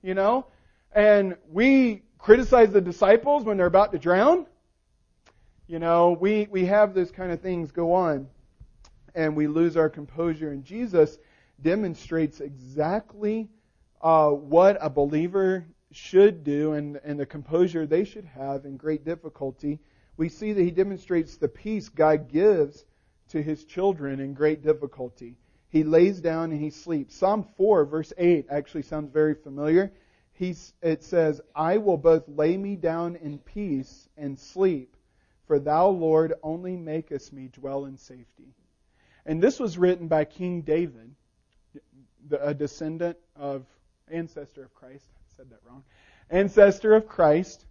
You 0.02 0.14
know? 0.14 0.46
And 0.92 1.36
we 1.48 2.02
criticize 2.18 2.72
the 2.72 2.80
disciples 2.80 3.44
when 3.44 3.56
they're 3.56 3.66
about 3.66 3.92
to 3.92 3.98
drown. 3.98 4.46
You 5.68 5.78
know, 5.78 6.16
we, 6.20 6.48
we 6.50 6.66
have 6.66 6.94
those 6.94 7.12
kind 7.12 7.30
of 7.30 7.40
things 7.40 7.70
go 7.70 7.92
on 7.92 8.26
and 9.14 9.36
we 9.36 9.46
lose 9.46 9.76
our 9.76 9.88
composure. 9.88 10.50
And 10.50 10.64
Jesus 10.64 11.18
demonstrates 11.60 12.40
exactly 12.40 13.48
uh, 14.00 14.30
what 14.30 14.78
a 14.80 14.90
believer 14.90 15.66
should 15.92 16.44
do 16.44 16.72
and, 16.72 17.00
and 17.04 17.18
the 17.18 17.26
composure 17.26 17.86
they 17.86 18.04
should 18.04 18.24
have 18.24 18.64
in 18.64 18.76
great 18.76 19.04
difficulty. 19.04 19.80
We 20.16 20.28
see 20.28 20.52
that 20.52 20.62
he 20.62 20.70
demonstrates 20.70 21.36
the 21.36 21.48
peace 21.48 21.88
God 21.88 22.28
gives 22.28 22.84
to 23.28 23.42
his 23.42 23.64
children 23.64 24.20
in 24.20 24.34
great 24.34 24.62
difficulty. 24.62 25.36
He 25.68 25.84
lays 25.84 26.20
down 26.20 26.50
and 26.50 26.60
he 26.60 26.70
sleeps. 26.70 27.14
Psalm 27.14 27.46
4, 27.56 27.84
verse 27.84 28.12
8, 28.18 28.46
actually 28.50 28.82
sounds 28.82 29.12
very 29.12 29.34
familiar. 29.34 29.92
He's, 30.32 30.72
it 30.82 31.04
says, 31.04 31.40
I 31.54 31.76
will 31.76 31.98
both 31.98 32.24
lay 32.28 32.56
me 32.56 32.76
down 32.76 33.16
in 33.16 33.38
peace 33.38 34.08
and 34.16 34.38
sleep 34.38 34.96
for 35.50 35.58
thou, 35.58 35.88
Lord, 35.88 36.34
only 36.44 36.76
makest 36.76 37.32
me 37.32 37.48
dwell 37.48 37.86
in 37.86 37.96
safety. 37.96 38.54
And 39.30 39.40
this 39.40 39.60
was 39.60 39.78
written 39.78 40.08
by 40.08 40.24
King 40.24 40.62
David, 40.62 41.14
a 42.40 42.52
descendant 42.52 43.16
of, 43.36 43.64
ancestor 44.10 44.64
of 44.64 44.74
Christ. 44.74 45.04
I 45.08 45.36
said 45.36 45.50
that 45.50 45.60
wrong. 45.64 45.84
Ancestor 46.30 46.96
of 46.96 47.06
Christ 47.06 47.64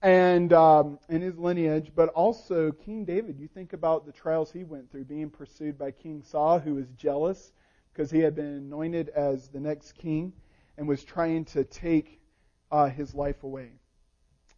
and 0.00 0.50
um, 0.54 0.98
in 1.10 1.20
his 1.20 1.36
lineage, 1.36 1.92
but 1.94 2.08
also 2.08 2.72
King 2.72 3.04
David. 3.04 3.38
You 3.38 3.46
think 3.46 3.74
about 3.74 4.06
the 4.06 4.12
trials 4.12 4.50
he 4.50 4.64
went 4.64 4.90
through, 4.90 5.04
being 5.04 5.28
pursued 5.28 5.76
by 5.76 5.90
King 5.90 6.22
Saul, 6.22 6.58
who 6.58 6.76
was 6.76 6.86
jealous 6.96 7.52
because 7.92 8.10
he 8.10 8.20
had 8.20 8.34
been 8.34 8.46
anointed 8.46 9.10
as 9.10 9.48
the 9.48 9.60
next 9.60 9.92
king 9.92 10.32
and 10.78 10.88
was 10.88 11.04
trying 11.04 11.44
to 11.44 11.62
take 11.62 12.22
uh, 12.72 12.86
his 12.86 13.14
life 13.14 13.42
away. 13.42 13.72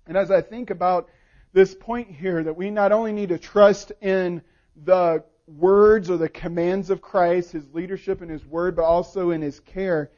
And 0.06 0.16
as 0.16 0.30
I 0.30 0.40
think 0.40 0.70
about 0.70 1.10
this 1.52 1.74
point 1.74 2.12
here 2.12 2.44
that 2.44 2.56
we 2.56 2.70
not 2.70 2.92
only 2.92 3.12
need 3.12 3.30
to 3.30 3.38
trust 3.40 3.90
in 4.00 4.42
the 4.84 5.24
words 5.46 6.10
or 6.10 6.16
the 6.16 6.28
commands 6.28 6.90
of 6.90 7.00
Christ, 7.00 7.52
His 7.52 7.72
leadership 7.72 8.20
and 8.20 8.30
His 8.30 8.44
word, 8.44 8.76
but 8.76 8.84
also 8.84 9.30
in 9.30 9.42
His 9.42 9.60
care. 9.60 10.10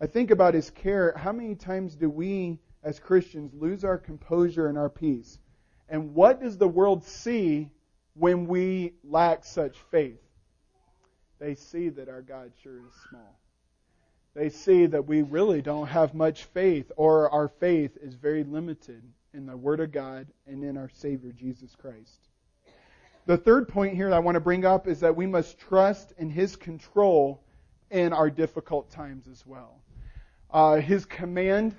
I 0.00 0.06
think 0.06 0.30
about 0.30 0.54
His 0.54 0.70
care. 0.70 1.14
How 1.16 1.32
many 1.32 1.54
times 1.54 1.94
do 1.94 2.10
we, 2.10 2.58
as 2.82 2.98
Christians, 3.00 3.54
lose 3.54 3.84
our 3.84 3.98
composure 3.98 4.68
and 4.68 4.76
our 4.76 4.90
peace? 4.90 5.38
And 5.88 6.14
what 6.14 6.40
does 6.40 6.58
the 6.58 6.68
world 6.68 7.04
see 7.04 7.70
when 8.14 8.46
we 8.46 8.94
lack 9.04 9.44
such 9.44 9.76
faith? 9.90 10.20
They 11.38 11.54
see 11.54 11.90
that 11.90 12.08
our 12.08 12.22
God 12.22 12.52
sure 12.62 12.78
is 12.78 12.94
small. 13.08 13.38
They 14.34 14.50
see 14.50 14.86
that 14.86 15.06
we 15.06 15.22
really 15.22 15.62
don't 15.62 15.86
have 15.86 16.14
much 16.14 16.44
faith, 16.44 16.92
or 16.96 17.30
our 17.30 17.48
faith 17.48 17.96
is 18.02 18.14
very 18.14 18.44
limited 18.44 19.02
in 19.32 19.46
the 19.46 19.56
Word 19.56 19.80
of 19.80 19.92
God 19.92 20.26
and 20.46 20.62
in 20.62 20.76
our 20.76 20.90
Savior 20.90 21.32
Jesus 21.32 21.74
Christ. 21.74 22.25
The 23.26 23.36
third 23.36 23.68
point 23.68 23.96
here 23.96 24.08
that 24.08 24.16
I 24.16 24.20
want 24.20 24.36
to 24.36 24.40
bring 24.40 24.64
up 24.64 24.86
is 24.86 25.00
that 25.00 25.16
we 25.16 25.26
must 25.26 25.58
trust 25.58 26.12
in 26.16 26.30
His 26.30 26.54
control 26.54 27.42
in 27.90 28.12
our 28.12 28.30
difficult 28.30 28.90
times 28.90 29.26
as 29.28 29.44
well. 29.44 29.80
Uh, 30.50 30.76
his 30.76 31.04
command, 31.04 31.74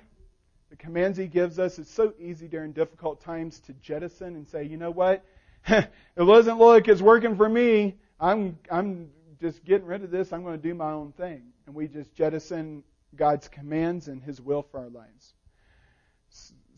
the 0.68 0.76
commands 0.76 1.16
He 1.16 1.26
gives 1.26 1.58
us, 1.58 1.78
it's 1.78 1.90
so 1.90 2.12
easy 2.18 2.48
during 2.48 2.72
difficult 2.72 3.22
times 3.22 3.60
to 3.60 3.72
jettison 3.74 4.36
and 4.36 4.46
say, 4.46 4.64
you 4.64 4.76
know 4.76 4.90
what? 4.90 5.24
it 5.66 5.90
doesn't 6.16 6.58
look 6.58 6.68
like 6.68 6.88
it's 6.88 7.00
working 7.00 7.34
for 7.34 7.48
me. 7.48 7.96
I'm, 8.20 8.58
I'm 8.70 9.10
just 9.40 9.64
getting 9.64 9.86
rid 9.86 10.04
of 10.04 10.10
this. 10.10 10.32
I'm 10.32 10.42
going 10.42 10.60
to 10.60 10.62
do 10.62 10.74
my 10.74 10.92
own 10.92 11.12
thing. 11.12 11.42
And 11.66 11.74
we 11.74 11.88
just 11.88 12.14
jettison 12.14 12.82
God's 13.16 13.48
commands 13.48 14.08
and 14.08 14.22
His 14.22 14.40
will 14.40 14.62
for 14.62 14.80
our 14.80 14.90
lives. 14.90 15.34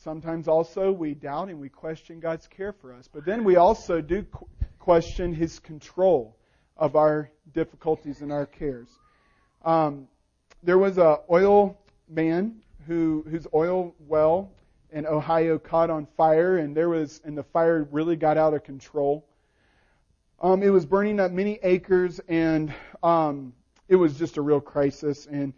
Sometimes 0.02 0.48
also 0.48 0.90
we 0.90 1.12
doubt 1.12 1.50
and 1.50 1.60
we 1.60 1.68
question 1.68 2.20
God's 2.20 2.46
care 2.46 2.72
for 2.72 2.94
us. 2.94 3.06
But 3.06 3.26
then 3.26 3.44
we 3.44 3.56
also 3.56 4.00
do 4.00 4.24
question 4.78 5.34
His 5.34 5.58
control 5.58 6.38
of 6.78 6.96
our 6.96 7.30
difficulties 7.52 8.22
and 8.22 8.32
our 8.32 8.46
cares. 8.46 8.88
Um, 9.62 10.08
there 10.62 10.78
was 10.78 10.96
a 10.96 11.18
oil 11.30 11.78
man 12.08 12.62
who 12.86 13.26
whose 13.28 13.46
oil 13.52 13.94
well 14.08 14.50
in 14.90 15.06
Ohio 15.06 15.58
caught 15.58 15.90
on 15.90 16.06
fire, 16.16 16.56
and 16.56 16.74
there 16.74 16.88
was 16.88 17.20
and 17.24 17.36
the 17.36 17.42
fire 17.42 17.86
really 17.90 18.16
got 18.16 18.38
out 18.38 18.54
of 18.54 18.64
control. 18.64 19.26
Um, 20.40 20.62
it 20.62 20.70
was 20.70 20.86
burning 20.86 21.20
up 21.20 21.30
many 21.30 21.58
acres, 21.62 22.22
and 22.26 22.72
um, 23.02 23.52
it 23.86 23.96
was 23.96 24.18
just 24.18 24.38
a 24.38 24.40
real 24.40 24.62
crisis. 24.62 25.26
And 25.26 25.52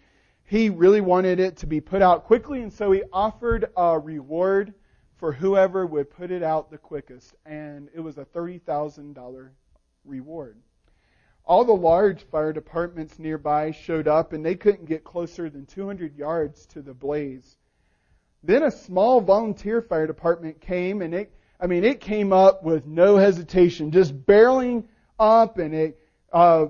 he 0.44 0.68
really 0.68 1.00
wanted 1.00 1.40
it 1.40 1.56
to 1.58 1.66
be 1.66 1.80
put 1.80 2.02
out 2.02 2.24
quickly, 2.24 2.62
and 2.62 2.72
so 2.72 2.92
he 2.92 3.02
offered 3.12 3.70
a 3.76 3.98
reward 3.98 4.74
for 5.16 5.32
whoever 5.32 5.86
would 5.86 6.10
put 6.10 6.30
it 6.30 6.42
out 6.42 6.70
the 6.70 6.78
quickest, 6.78 7.34
and 7.46 7.88
it 7.94 8.00
was 8.00 8.18
a 8.18 8.24
$30,000 8.24 9.50
reward. 10.04 10.56
All 11.44 11.64
the 11.64 11.72
large 11.72 12.22
fire 12.24 12.52
departments 12.52 13.18
nearby 13.18 13.70
showed 13.70 14.08
up, 14.08 14.32
and 14.32 14.44
they 14.44 14.54
couldn't 14.54 14.86
get 14.86 15.04
closer 15.04 15.48
than 15.48 15.66
200 15.66 16.16
yards 16.16 16.66
to 16.66 16.82
the 16.82 16.94
blaze. 16.94 17.56
Then 18.42 18.64
a 18.64 18.70
small 18.70 19.20
volunteer 19.20 19.80
fire 19.80 20.06
department 20.06 20.60
came, 20.60 21.02
and 21.02 21.14
it, 21.14 21.32
I 21.60 21.66
mean, 21.66 21.84
it 21.84 22.00
came 22.00 22.32
up 22.32 22.64
with 22.64 22.86
no 22.86 23.16
hesitation, 23.16 23.92
just 23.92 24.26
barreling 24.26 24.84
up, 25.18 25.58
and 25.58 25.74
it 25.74 26.00
uh, 26.32 26.66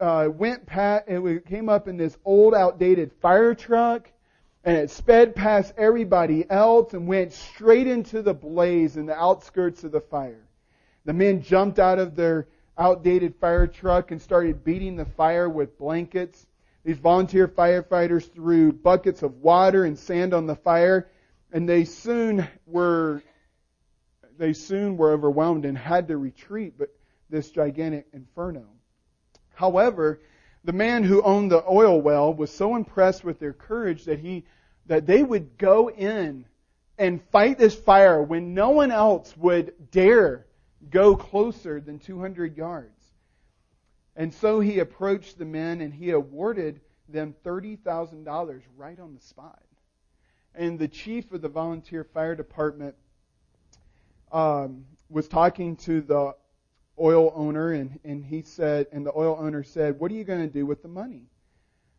uh, 0.00 0.28
went 0.32 0.66
past. 0.66 1.04
It 1.08 1.46
came 1.46 1.68
up 1.68 1.88
in 1.88 1.96
this 1.96 2.16
old, 2.24 2.54
outdated 2.54 3.12
fire 3.20 3.54
truck, 3.54 4.10
and 4.64 4.76
it 4.76 4.90
sped 4.90 5.34
past 5.34 5.72
everybody 5.76 6.48
else 6.50 6.92
and 6.92 7.06
went 7.06 7.32
straight 7.32 7.86
into 7.86 8.22
the 8.22 8.34
blaze 8.34 8.96
in 8.96 9.06
the 9.06 9.16
outskirts 9.16 9.84
of 9.84 9.92
the 9.92 10.00
fire. 10.00 10.46
The 11.04 11.12
men 11.12 11.42
jumped 11.42 11.78
out 11.78 11.98
of 11.98 12.16
their 12.16 12.48
outdated 12.78 13.36
fire 13.36 13.66
truck 13.66 14.10
and 14.10 14.20
started 14.20 14.64
beating 14.64 14.96
the 14.96 15.04
fire 15.04 15.48
with 15.48 15.78
blankets. 15.78 16.46
These 16.84 16.98
volunteer 16.98 17.48
firefighters 17.48 18.30
threw 18.32 18.72
buckets 18.72 19.22
of 19.22 19.40
water 19.40 19.84
and 19.84 19.98
sand 19.98 20.34
on 20.34 20.46
the 20.46 20.56
fire, 20.56 21.08
and 21.52 21.68
they 21.68 21.84
soon 21.84 22.46
were 22.66 23.22
they 24.38 24.52
soon 24.52 24.98
were 24.98 25.12
overwhelmed 25.12 25.64
and 25.64 25.78
had 25.78 26.08
to 26.08 26.16
retreat 26.18 26.74
but 26.76 26.90
this 27.30 27.50
gigantic 27.50 28.06
inferno. 28.12 28.66
However, 29.56 30.20
the 30.64 30.72
man 30.72 31.02
who 31.02 31.22
owned 31.22 31.50
the 31.50 31.64
oil 31.68 32.00
well 32.00 32.32
was 32.32 32.52
so 32.52 32.76
impressed 32.76 33.24
with 33.24 33.38
their 33.38 33.54
courage 33.54 34.04
that 34.04 34.18
he 34.18 34.44
that 34.84 35.06
they 35.06 35.22
would 35.22 35.56
go 35.56 35.90
in 35.90 36.44
and 36.98 37.22
fight 37.30 37.58
this 37.58 37.74
fire 37.74 38.22
when 38.22 38.54
no 38.54 38.70
one 38.70 38.92
else 38.92 39.34
would 39.36 39.72
dare 39.90 40.46
go 40.90 41.16
closer 41.16 41.80
than 41.80 41.98
200 41.98 42.56
yards. 42.56 43.02
And 44.14 44.32
so 44.32 44.60
he 44.60 44.78
approached 44.78 45.38
the 45.38 45.44
men 45.44 45.80
and 45.80 45.92
he 45.92 46.10
awarded 46.10 46.80
them 47.08 47.34
$30,000 47.44 48.62
right 48.76 49.00
on 49.00 49.14
the 49.14 49.20
spot. 49.20 49.62
And 50.54 50.78
the 50.78 50.88
chief 50.88 51.32
of 51.32 51.40
the 51.40 51.48
volunteer 51.48 52.04
fire 52.04 52.34
department 52.34 52.94
um, 54.30 54.84
was 55.08 55.28
talking 55.28 55.76
to 55.76 56.02
the 56.02 56.34
oil 56.98 57.32
owner, 57.34 57.72
and, 57.72 57.98
and 58.04 58.24
he 58.24 58.42
said, 58.42 58.86
and 58.92 59.04
the 59.04 59.16
oil 59.16 59.36
owner 59.38 59.62
said, 59.62 59.98
"What 59.98 60.10
are 60.10 60.14
you 60.14 60.24
going 60.24 60.42
to 60.42 60.52
do 60.52 60.66
with 60.66 60.82
the 60.82 60.88
money?" 60.88 61.28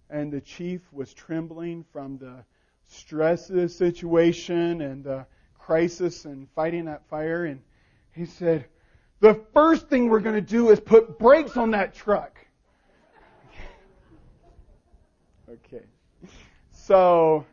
And 0.09 0.31
the 0.31 0.41
chief 0.41 0.81
was 0.91 1.13
trembling 1.13 1.85
from 1.91 2.17
the 2.17 2.43
stress 2.87 3.49
of 3.49 3.57
the 3.57 3.69
situation 3.69 4.81
and 4.81 5.03
the 5.03 5.25
crisis 5.57 6.25
and 6.25 6.47
fighting 6.55 6.85
that 6.85 7.05
fire, 7.09 7.45
and 7.45 7.61
he 8.13 8.25
said, 8.25 8.65
the 9.19 9.33
first 9.53 9.87
thing 9.89 10.09
we're 10.09 10.19
going 10.19 10.35
to 10.35 10.41
do 10.41 10.69
is 10.69 10.79
put 10.79 11.17
brakes 11.17 11.57
on 11.57 11.71
that 11.71 11.95
truck. 11.95 12.39
okay. 15.49 15.83
So, 16.71 17.45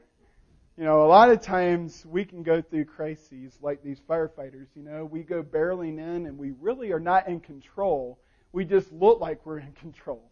you 0.77 0.83
know, 0.83 1.05
a 1.05 1.07
lot 1.07 1.31
of 1.31 1.41
times 1.41 2.05
we 2.05 2.25
can 2.25 2.43
go 2.43 2.61
through 2.61 2.87
crises 2.87 3.57
like 3.63 3.83
these 3.85 4.01
firefighters, 4.01 4.67
you 4.75 4.83
know, 4.83 5.05
we 5.05 5.23
go 5.23 5.43
barreling 5.43 5.99
in 5.99 6.27
and 6.27 6.37
we 6.37 6.53
really 6.61 6.93
are 6.93 7.01
not 7.01 7.29
in 7.29 7.39
control. 7.39 8.19
We 8.53 8.65
just 8.65 8.93
look 8.93 9.21
like 9.21 9.47
we're 9.47 9.59
in 9.59 9.73
control. 9.81 10.31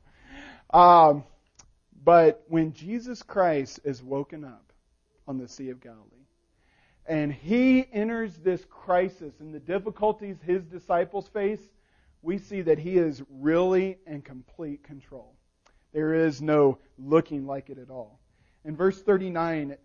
Um, 0.71 1.25
but 2.05 2.43
when 2.49 2.73
Jesus 2.73 3.23
Christ 3.23 3.81
is 3.85 4.03
woken 4.03 4.45
up 4.45 4.73
on 5.29 5.39
the 5.39 5.47
Sea 5.47 5.71
of 5.71 5.81
Galilee, 5.81 6.09
and 7.07 7.33
he 7.33 7.87
enters 7.93 8.37
this 8.37 8.65
crisis 8.69 9.35
and 9.39 9.55
the 9.55 9.61
difficulties 9.61 10.37
his 10.45 10.65
disciples 10.65 11.29
face, 11.29 11.61
we 12.21 12.39
see 12.39 12.63
that 12.63 12.79
he 12.79 12.97
is 12.97 13.23
really 13.29 13.99
in 14.07 14.23
complete 14.23 14.83
control. 14.83 15.35
There 15.93 16.15
is 16.15 16.41
no 16.41 16.79
looking 16.99 17.47
like 17.47 17.71
it 17.71 17.79
at 17.79 17.91
all. 17.91 18.21
In 18.65 18.77
verse 18.77 19.01
39, 19.03 19.77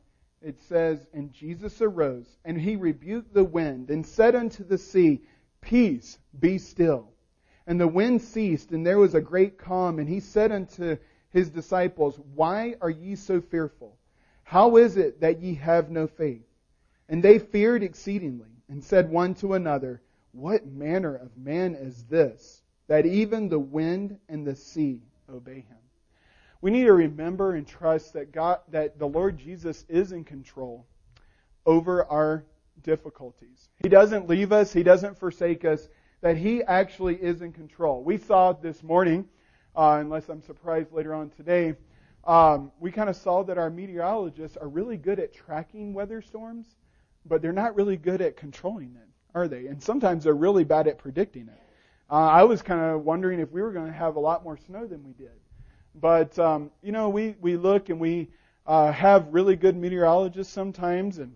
it 0.41 0.59
says, 0.61 1.05
And 1.13 1.31
Jesus 1.31 1.81
arose, 1.81 2.37
and 2.45 2.59
he 2.59 2.75
rebuked 2.75 3.33
the 3.33 3.43
wind, 3.43 3.89
and 3.89 4.05
said 4.05 4.35
unto 4.35 4.63
the 4.63 4.77
sea, 4.77 5.21
Peace, 5.61 6.17
be 6.39 6.57
still. 6.57 7.11
And 7.65 7.79
the 7.79 7.87
wind 7.87 8.21
ceased, 8.21 8.71
and 8.71 8.85
there 8.85 8.99
was 8.99 9.15
a 9.15 9.21
great 9.21 9.57
calm. 9.57 9.99
And 9.99 10.07
he 10.07 10.19
said 10.19 10.51
unto 10.51 10.97
his 11.29 11.49
disciples, 11.49 12.19
Why 12.33 12.75
are 12.81 12.89
ye 12.89 13.15
so 13.15 13.41
fearful? 13.41 13.97
How 14.43 14.77
is 14.77 14.95
it 14.95 15.19
that 15.21 15.41
ye 15.41 15.55
have 15.55 15.91
no 15.91 16.07
faith? 16.07 16.45
And 17.09 17.21
they 17.21 17.39
feared 17.39 17.83
exceedingly, 17.83 18.51
and 18.69 18.83
said 18.83 19.09
one 19.09 19.33
to 19.35 19.53
another, 19.53 20.01
What 20.31 20.65
manner 20.65 21.15
of 21.15 21.37
man 21.37 21.75
is 21.75 22.05
this, 22.05 22.61
that 22.87 23.05
even 23.05 23.49
the 23.49 23.59
wind 23.59 24.19
and 24.29 24.47
the 24.47 24.55
sea 24.55 25.01
obey 25.29 25.65
him? 25.67 25.77
We 26.61 26.71
need 26.71 26.85
to 26.85 26.93
remember 26.93 27.55
and 27.55 27.67
trust 27.67 28.13
that 28.13 28.31
God, 28.31 28.59
that 28.69 28.99
the 28.99 29.07
Lord 29.07 29.37
Jesus 29.37 29.85
is 29.87 30.11
in 30.11 30.23
control 30.23 30.85
over 31.65 32.05
our 32.05 32.45
difficulties. 32.83 33.69
He 33.83 33.89
doesn't 33.89 34.27
leave 34.27 34.51
us. 34.51 34.73
He 34.73 34.83
doesn't 34.83 35.17
forsake 35.17 35.65
us. 35.65 35.89
That 36.21 36.37
He 36.37 36.63
actually 36.63 37.15
is 37.15 37.41
in 37.41 37.53
control. 37.53 38.03
We 38.03 38.17
saw 38.17 38.53
this 38.53 38.81
morning, 38.81 39.27
uh, 39.75 39.97
unless 39.99 40.29
I'm 40.29 40.41
surprised 40.41 40.91
later 40.91 41.13
on 41.13 41.29
today, 41.29 41.75
um, 42.23 42.71
we 42.79 42.91
kind 42.91 43.09
of 43.09 43.15
saw 43.15 43.43
that 43.43 43.57
our 43.57 43.69
meteorologists 43.69 44.57
are 44.57 44.67
really 44.67 44.97
good 44.97 45.19
at 45.19 45.33
tracking 45.33 45.93
weather 45.93 46.21
storms 46.21 46.77
but 47.27 47.41
they're 47.41 47.53
not 47.53 47.75
really 47.75 47.97
good 47.97 48.21
at 48.21 48.37
controlling 48.37 48.95
it, 48.95 49.07
are 49.35 49.47
they? 49.47 49.67
And 49.67 49.81
sometimes 49.81 50.23
they're 50.23 50.33
really 50.33 50.63
bad 50.63 50.87
at 50.87 50.97
predicting 50.97 51.47
it. 51.47 51.61
Uh, 52.09 52.15
I 52.15 52.43
was 52.43 52.61
kind 52.61 52.79
of 52.79 53.03
wondering 53.03 53.39
if 53.39 53.51
we 53.51 53.61
were 53.61 53.71
going 53.71 53.87
to 53.87 53.97
have 53.97 54.15
a 54.15 54.19
lot 54.19 54.43
more 54.43 54.57
snow 54.57 54.87
than 54.87 55.03
we 55.03 55.11
did. 55.13 55.31
But, 55.99 56.37
um, 56.37 56.71
you 56.83 56.91
know, 56.91 57.09
we, 57.09 57.35
we 57.41 57.57
look 57.57 57.89
and 57.89 57.99
we 57.99 58.29
uh, 58.65 58.91
have 58.91 59.33
really 59.33 59.55
good 59.55 59.75
meteorologists 59.75 60.53
sometimes, 60.53 61.17
and 61.17 61.35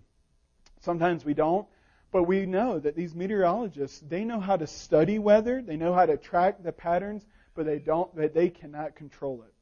sometimes 0.81 1.25
we 1.25 1.33
don't. 1.33 1.67
But 2.11 2.23
we 2.23 2.45
know 2.45 2.77
that 2.77 2.95
these 2.95 3.15
meteorologists, 3.15 4.01
they 4.07 4.25
know 4.25 4.39
how 4.39 4.57
to 4.57 4.67
study 4.67 5.17
weather, 5.17 5.61
they 5.61 5.77
know 5.77 5.93
how 5.93 6.05
to 6.05 6.17
track 6.17 6.61
the 6.61 6.73
patterns, 6.73 7.25
but 7.55 7.65
they 7.65 7.79
don't, 7.79 8.13
but 8.15 8.33
they 8.33 8.49
cannot 8.49 8.95
control 8.95 9.43
it. 9.43 9.53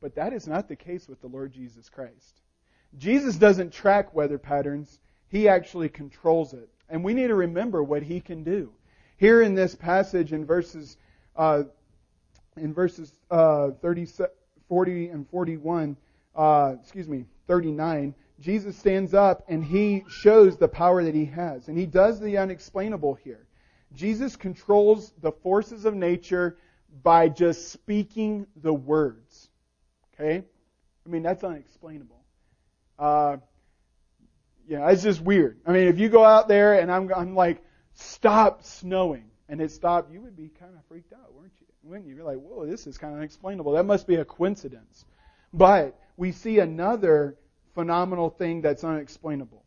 But 0.00 0.16
that 0.16 0.32
is 0.32 0.46
not 0.46 0.68
the 0.68 0.76
case 0.76 1.08
with 1.08 1.20
the 1.20 1.28
Lord 1.28 1.52
Jesus 1.52 1.88
Christ. 1.88 2.42
Jesus 2.98 3.36
doesn't 3.36 3.72
track 3.72 4.14
weather 4.14 4.38
patterns. 4.38 4.98
He 5.28 5.48
actually 5.48 5.88
controls 5.88 6.52
it. 6.52 6.68
And 6.88 7.02
we 7.02 7.14
need 7.14 7.28
to 7.28 7.34
remember 7.34 7.82
what 7.82 8.02
He 8.02 8.20
can 8.20 8.44
do. 8.44 8.72
Here 9.16 9.40
in 9.40 9.54
this 9.54 9.74
passage 9.74 10.32
in 10.32 10.44
verses, 10.44 10.96
uh, 11.36 11.62
in 12.56 12.72
verses 12.72 13.12
uh, 13.30 13.70
30, 13.82 14.06
40 14.68 15.08
and 15.08 15.28
41, 15.28 15.96
uh, 16.34 16.74
excuse 16.80 17.08
me, 17.08 17.26
39, 17.46 18.14
Jesus 18.40 18.76
stands 18.76 19.14
up 19.14 19.44
and 19.48 19.64
He 19.64 20.04
shows 20.08 20.56
the 20.56 20.68
power 20.68 21.04
that 21.04 21.14
He 21.14 21.26
has. 21.26 21.68
And 21.68 21.78
He 21.78 21.86
does 21.86 22.20
the 22.20 22.38
unexplainable 22.38 23.14
here. 23.14 23.46
Jesus 23.94 24.36
controls 24.36 25.12
the 25.20 25.32
forces 25.32 25.84
of 25.84 25.94
nature 25.94 26.56
by 27.02 27.28
just 27.28 27.70
speaking 27.70 28.46
the 28.56 28.72
words. 28.72 29.48
Okay? 30.14 30.44
I 31.06 31.08
mean, 31.08 31.22
that's 31.22 31.44
unexplainable. 31.44 32.22
Uh, 32.98 33.36
yeah, 34.66 34.88
it's 34.90 35.02
just 35.02 35.20
weird. 35.20 35.58
I 35.66 35.72
mean, 35.72 35.88
if 35.88 35.98
you 35.98 36.08
go 36.08 36.24
out 36.24 36.48
there 36.48 36.78
and 36.80 36.90
I'm, 36.90 37.12
I'm 37.14 37.34
like, 37.34 37.62
stop 37.94 38.64
snowing, 38.64 39.30
and 39.48 39.60
it 39.60 39.70
stopped, 39.70 40.12
you 40.12 40.20
would 40.22 40.36
be 40.36 40.50
kind 40.58 40.74
of 40.74 40.84
freaked 40.86 41.12
out, 41.12 41.34
weren't 41.34 41.52
you? 41.60 41.66
Wouldn't 41.82 42.08
you? 42.08 42.14
You're 42.14 42.24
like, 42.24 42.38
whoa, 42.38 42.66
this 42.66 42.86
is 42.86 42.96
kind 42.96 43.12
of 43.12 43.18
unexplainable. 43.18 43.72
That 43.72 43.84
must 43.84 44.06
be 44.06 44.16
a 44.16 44.24
coincidence. 44.24 45.04
But 45.52 45.98
we 46.16 46.32
see 46.32 46.58
another 46.58 47.36
phenomenal 47.74 48.30
thing 48.30 48.62
that's 48.62 48.84
unexplainable. 48.84 49.62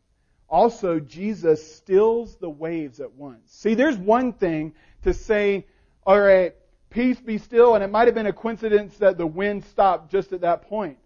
Also, 0.49 0.99
Jesus 0.99 1.75
stills 1.75 2.37
the 2.37 2.49
waves 2.49 2.99
at 2.99 3.13
once. 3.13 3.51
See, 3.51 3.73
there's 3.73 3.97
one 3.97 4.33
thing 4.33 4.73
to 5.03 5.13
say, 5.13 5.67
all 6.05 6.19
right, 6.19 6.55
peace 6.89 7.19
be 7.19 7.37
still, 7.37 7.75
and 7.75 7.83
it 7.83 7.91
might 7.91 8.07
have 8.07 8.15
been 8.15 8.27
a 8.27 8.33
coincidence 8.33 8.97
that 8.97 9.17
the 9.17 9.27
wind 9.27 9.65
stopped 9.65 10.09
just 10.09 10.31
at 10.31 10.41
that 10.41 10.63
point. 10.63 10.97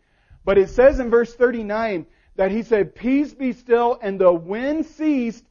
But 0.46 0.58
it 0.58 0.70
says 0.70 1.00
in 1.00 1.10
verse 1.10 1.34
39 1.34 2.06
that 2.36 2.52
he 2.52 2.64
said, 2.64 2.96
Peace 2.96 3.34
be 3.34 3.54
still, 3.54 4.00
and 4.02 4.20
the 4.20 4.32
wind 4.32 4.86
ceased, 4.86 5.44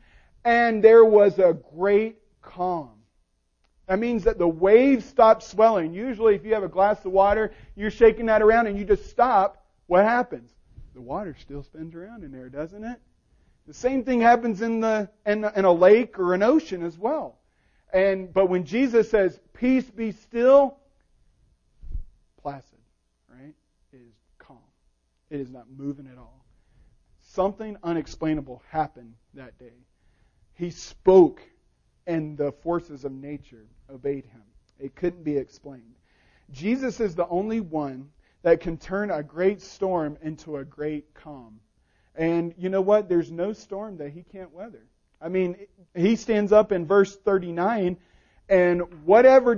and 0.45 0.83
there 0.83 1.05
was 1.05 1.39
a 1.39 1.57
great 1.75 2.17
calm. 2.43 3.00
That 3.91 3.99
means 3.99 4.23
that 4.23 4.39
the 4.39 4.47
waves 4.47 5.05
stopped 5.05 5.43
swelling. 5.43 5.93
Usually, 5.93 6.37
if 6.37 6.45
you 6.45 6.55
have 6.55 6.63
a 6.63 6.69
glass 6.69 7.05
of 7.05 7.11
water, 7.11 7.53
you're 7.75 7.91
shaking 7.91 8.27
that 8.27 8.41
around 8.41 8.69
and 8.69 8.79
you 8.79 8.85
just 8.85 9.11
stop, 9.11 9.67
what 9.89 10.05
happens? 10.05 10.49
The 10.95 11.01
water 11.01 11.35
still 11.41 11.65
spins 11.65 11.97
around 11.97 12.23
in 12.23 12.31
there, 12.31 12.49
doesn't 12.49 12.85
it? 12.85 13.01
The 13.67 13.75
same 13.75 14.05
thing 14.05 14.21
happens 14.21 14.63
in 14.63 14.79
the 14.79 15.11
in, 15.27 15.45
in 15.45 15.65
a 15.65 15.73
lake 15.73 16.21
or 16.21 16.35
an 16.35 16.43
ocean 16.45 16.85
as 16.85 16.97
well. 16.97 17.41
And 17.93 18.33
but 18.33 18.49
when 18.49 18.65
Jesus 18.65 19.11
says, 19.11 19.41
"Peace 19.55 19.91
be 19.91 20.13
still," 20.13 20.77
placid, 22.41 22.79
right? 23.29 23.55
It 23.93 23.97
is 23.97 24.15
calm. 24.39 24.59
It 25.31 25.41
is 25.41 25.51
not 25.51 25.65
moving 25.69 26.07
at 26.07 26.17
all. 26.17 26.45
Something 27.19 27.77
unexplainable 27.83 28.63
happened 28.69 29.15
that 29.35 29.59
day. 29.59 29.85
He 30.55 30.71
spoke, 30.71 31.43
and 32.07 32.39
the 32.39 32.53
forces 32.53 33.05
of 33.05 33.11
nature 33.11 33.67
obeyed 33.91 34.25
him. 34.27 34.43
It 34.79 34.95
couldn't 34.95 35.25
be 35.25 35.37
explained. 35.37 35.95
Jesus 36.53 37.01
is 37.01 37.15
the 37.15 37.29
only 37.29 37.61
one 37.61 38.11
that 38.43 38.61
can 38.61 38.77
turn 38.77 39.11
a 39.11 39.23
great 39.23 39.61
storm 39.61 40.17
into 40.23 40.57
a 40.57 40.65
great 40.65 41.15
calm. 41.15 41.61
And 42.15 42.55
you 42.57 42.69
know 42.69 42.81
what? 42.81 43.09
There's 43.09 43.31
no 43.31 43.53
storm 43.53 43.99
that 43.99 44.11
he 44.11 44.23
can't 44.23 44.53
weather. 44.53 44.83
I 45.21 45.29
mean, 45.29 45.57
he 45.95 46.17
stands 46.17 46.51
up 46.51 46.73
in 46.73 46.87
verse 46.87 47.15
39 47.17 47.99
and 48.49 49.05
whatever 49.05 49.53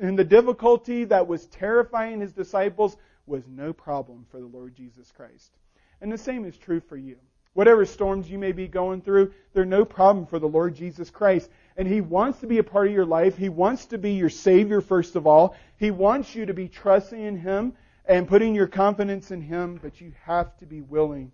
in 0.00 0.16
the 0.16 0.24
difficulty 0.24 1.04
that 1.04 1.26
was 1.26 1.46
terrifying 1.46 2.20
his 2.20 2.32
disciples 2.32 2.96
was 3.26 3.42
no 3.46 3.74
problem 3.74 4.24
for 4.30 4.40
the 4.40 4.46
Lord 4.46 4.74
Jesus 4.74 5.12
Christ. 5.14 5.52
And 6.00 6.10
the 6.10 6.16
same 6.16 6.46
is 6.46 6.56
true 6.56 6.80
for 6.80 6.96
you. 6.96 7.16
Whatever 7.52 7.84
storms 7.84 8.30
you 8.30 8.38
may 8.38 8.52
be 8.52 8.66
going 8.66 9.02
through, 9.02 9.34
they're 9.52 9.66
no 9.66 9.84
problem 9.84 10.24
for 10.24 10.38
the 10.38 10.48
Lord 10.48 10.74
Jesus 10.74 11.10
Christ. 11.10 11.50
And 11.78 11.88
He 11.88 12.02
wants 12.02 12.40
to 12.40 12.46
be 12.46 12.58
a 12.58 12.64
part 12.64 12.88
of 12.88 12.92
your 12.92 13.06
life. 13.06 13.38
He 13.38 13.48
wants 13.48 13.86
to 13.86 13.98
be 13.98 14.12
your 14.12 14.28
Savior, 14.28 14.80
first 14.80 15.16
of 15.16 15.26
all. 15.26 15.56
He 15.78 15.90
wants 15.90 16.34
you 16.34 16.44
to 16.44 16.52
be 16.52 16.68
trusting 16.68 17.20
in 17.20 17.38
Him 17.38 17.72
and 18.04 18.28
putting 18.28 18.54
your 18.54 18.66
confidence 18.66 19.30
in 19.30 19.40
Him, 19.40 19.78
but 19.80 20.00
you 20.00 20.12
have 20.24 20.56
to 20.58 20.66
be 20.66 20.80
willing 20.80 21.32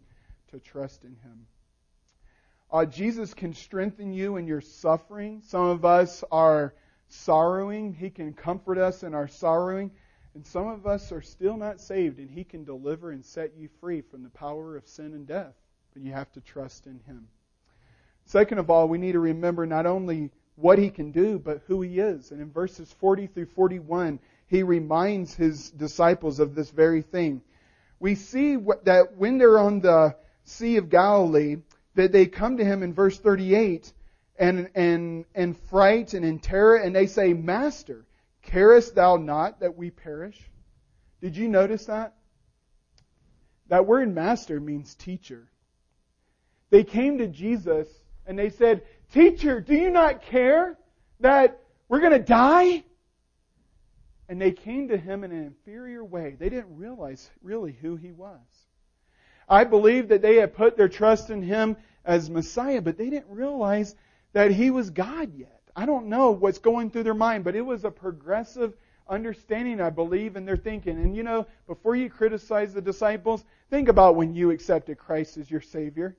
to 0.52 0.58
trust 0.58 1.02
in 1.02 1.16
Him. 1.22 1.46
Uh, 2.70 2.84
Jesus 2.84 3.34
can 3.34 3.54
strengthen 3.54 4.12
you 4.12 4.36
in 4.36 4.46
your 4.46 4.60
suffering. 4.60 5.40
Some 5.42 5.66
of 5.66 5.84
us 5.84 6.22
are 6.30 6.74
sorrowing. 7.08 7.94
He 7.94 8.10
can 8.10 8.32
comfort 8.32 8.78
us 8.78 9.02
in 9.02 9.14
our 9.14 9.28
sorrowing. 9.28 9.92
And 10.34 10.44
some 10.44 10.66
of 10.66 10.86
us 10.86 11.12
are 11.12 11.22
still 11.22 11.56
not 11.56 11.80
saved, 11.80 12.18
and 12.18 12.28
He 12.28 12.44
can 12.44 12.64
deliver 12.64 13.12
and 13.12 13.24
set 13.24 13.56
you 13.56 13.68
free 13.80 14.00
from 14.00 14.22
the 14.22 14.30
power 14.30 14.76
of 14.76 14.86
sin 14.88 15.14
and 15.14 15.26
death. 15.26 15.54
But 15.92 16.02
you 16.02 16.12
have 16.12 16.32
to 16.32 16.40
trust 16.40 16.86
in 16.86 17.00
Him. 17.06 17.28
Second 18.26 18.58
of 18.58 18.70
all, 18.70 18.88
we 18.88 18.98
need 18.98 19.12
to 19.12 19.20
remember 19.20 19.66
not 19.66 19.86
only 19.86 20.30
what 20.56 20.78
He 20.78 20.90
can 20.90 21.10
do, 21.10 21.38
but 21.38 21.62
who 21.66 21.82
He 21.82 21.98
is. 21.98 22.30
And 22.30 22.40
in 22.40 22.50
verses 22.50 22.92
40 22.92 23.26
through 23.28 23.46
41, 23.46 24.18
He 24.46 24.62
reminds 24.62 25.34
His 25.34 25.70
disciples 25.70 26.40
of 26.40 26.54
this 26.54 26.70
very 26.70 27.02
thing. 27.02 27.42
We 28.00 28.14
see 28.14 28.56
that 28.84 29.16
when 29.16 29.38
they're 29.38 29.58
on 29.58 29.80
the 29.80 30.16
Sea 30.44 30.76
of 30.76 30.90
Galilee, 30.90 31.56
that 31.94 32.12
they 32.12 32.26
come 32.26 32.56
to 32.56 32.64
Him 32.64 32.82
in 32.82 32.92
verse 32.92 33.18
38 33.18 33.92
and, 34.38 34.68
and, 34.74 35.24
and 35.34 35.56
fright 35.68 36.14
and 36.14 36.24
in 36.24 36.38
terror, 36.38 36.76
and 36.76 36.94
they 36.94 37.06
say, 37.06 37.32
Master, 37.34 38.04
carest 38.42 38.94
thou 38.94 39.16
not 39.16 39.60
that 39.60 39.76
we 39.76 39.90
perish? 39.90 40.40
Did 41.20 41.36
you 41.36 41.48
notice 41.48 41.86
that? 41.86 42.14
That 43.68 43.86
word 43.86 44.14
master 44.14 44.60
means 44.60 44.94
teacher. 44.94 45.48
They 46.70 46.84
came 46.84 47.18
to 47.18 47.26
Jesus 47.26 47.88
and 48.26 48.38
they 48.38 48.50
said, 48.50 48.82
Teacher, 49.12 49.60
do 49.60 49.74
you 49.74 49.90
not 49.90 50.22
care 50.22 50.78
that 51.20 51.60
we're 51.88 52.00
going 52.00 52.12
to 52.12 52.18
die? 52.18 52.84
And 54.28 54.40
they 54.40 54.52
came 54.52 54.88
to 54.88 54.96
him 54.96 55.22
in 55.22 55.32
an 55.32 55.44
inferior 55.44 56.04
way. 56.04 56.36
They 56.38 56.48
didn't 56.48 56.76
realize 56.76 57.30
really 57.42 57.72
who 57.72 57.96
he 57.96 58.12
was. 58.12 58.40
I 59.48 59.64
believe 59.64 60.08
that 60.08 60.22
they 60.22 60.36
had 60.36 60.54
put 60.54 60.76
their 60.76 60.88
trust 60.88 61.30
in 61.30 61.42
him 61.42 61.76
as 62.04 62.30
Messiah, 62.30 62.80
but 62.80 62.96
they 62.96 63.10
didn't 63.10 63.28
realize 63.28 63.94
that 64.32 64.50
he 64.50 64.70
was 64.70 64.90
God 64.90 65.34
yet. 65.34 65.60
I 65.76 65.86
don't 65.86 66.06
know 66.06 66.30
what's 66.30 66.58
going 66.58 66.90
through 66.90 67.02
their 67.02 67.14
mind, 67.14 67.44
but 67.44 67.54
it 67.54 67.60
was 67.60 67.84
a 67.84 67.90
progressive 67.90 68.74
understanding, 69.08 69.80
I 69.80 69.90
believe, 69.90 70.36
in 70.36 70.44
their 70.44 70.56
thinking. 70.56 70.96
And 70.96 71.14
you 71.14 71.22
know, 71.22 71.46
before 71.66 71.94
you 71.94 72.08
criticize 72.08 72.72
the 72.72 72.80
disciples, 72.80 73.44
think 73.70 73.88
about 73.88 74.16
when 74.16 74.34
you 74.34 74.50
accepted 74.50 74.98
Christ 74.98 75.36
as 75.36 75.50
your 75.50 75.60
Savior. 75.60 76.16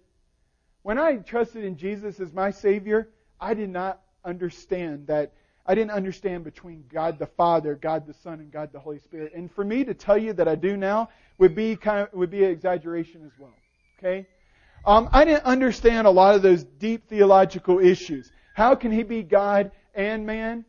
When 0.85 0.99
I 0.99 1.15
trusted 1.15 1.63
in 1.63 1.77
Jesus 1.77 2.19
as 2.19 2.31
my 2.31 2.51
Savior, 2.51 3.09
I 3.41 3.55
did 3.55 3.71
not 3.71 4.01
understand 4.23 5.07
that. 5.07 5.33
I 5.65 5.73
didn't 5.73 5.89
understand 5.89 6.43
between 6.43 6.83
God 6.93 7.17
the 7.17 7.25
Father, 7.25 7.73
God 7.73 8.05
the 8.05 8.13
Son, 8.13 8.39
and 8.39 8.51
God 8.51 8.71
the 8.71 8.79
Holy 8.79 8.99
Spirit. 8.99 9.33
And 9.33 9.51
for 9.51 9.65
me 9.65 9.83
to 9.83 9.95
tell 9.95 10.15
you 10.15 10.33
that 10.33 10.47
I 10.47 10.53
do 10.53 10.77
now 10.77 11.09
would 11.39 11.55
be 11.55 11.75
kind 11.75 12.01
of, 12.01 12.13
would 12.13 12.29
be 12.29 12.43
an 12.43 12.51
exaggeration 12.51 13.23
as 13.25 13.31
well. 13.39 13.55
Okay? 13.97 14.27
Um, 14.85 15.09
I 15.11 15.25
didn't 15.25 15.45
understand 15.45 16.05
a 16.05 16.11
lot 16.11 16.35
of 16.35 16.43
those 16.43 16.63
deep 16.63 17.09
theological 17.09 17.79
issues. 17.79 18.31
How 18.53 18.75
can 18.75 18.91
he 18.91 19.01
be 19.01 19.23
God 19.23 19.71
and 19.95 20.23
man? 20.23 20.65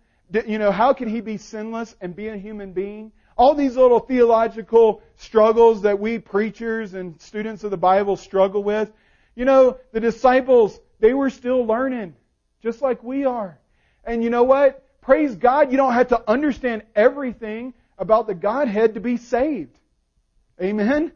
You 0.46 0.56
know, 0.56 0.72
how 0.72 0.94
can 0.94 1.10
he 1.10 1.20
be 1.20 1.36
sinless 1.36 1.94
and 2.00 2.16
be 2.16 2.28
a 2.28 2.38
human 2.38 2.72
being? 2.72 3.12
All 3.36 3.54
these 3.54 3.76
little 3.76 4.00
theological 4.00 5.02
struggles 5.16 5.82
that 5.82 6.00
we 6.00 6.18
preachers 6.18 6.94
and 6.94 7.20
students 7.20 7.64
of 7.64 7.70
the 7.70 7.76
Bible 7.76 8.16
struggle 8.16 8.62
with. 8.62 8.90
You 9.36 9.44
know, 9.44 9.78
the 9.92 10.00
disciples, 10.00 10.80
they 10.98 11.14
were 11.14 11.30
still 11.30 11.64
learning, 11.64 12.16
just 12.62 12.82
like 12.82 13.04
we 13.04 13.26
are. 13.26 13.60
And 14.02 14.24
you 14.24 14.30
know 14.30 14.42
what? 14.42 14.82
Praise 15.02 15.36
God, 15.36 15.70
you 15.70 15.76
don't 15.76 15.92
have 15.92 16.08
to 16.08 16.22
understand 16.28 16.82
everything 16.96 17.74
about 17.98 18.26
the 18.26 18.34
Godhead 18.34 18.94
to 18.94 19.00
be 19.00 19.18
saved. 19.18 19.78
Amen? 20.60 21.12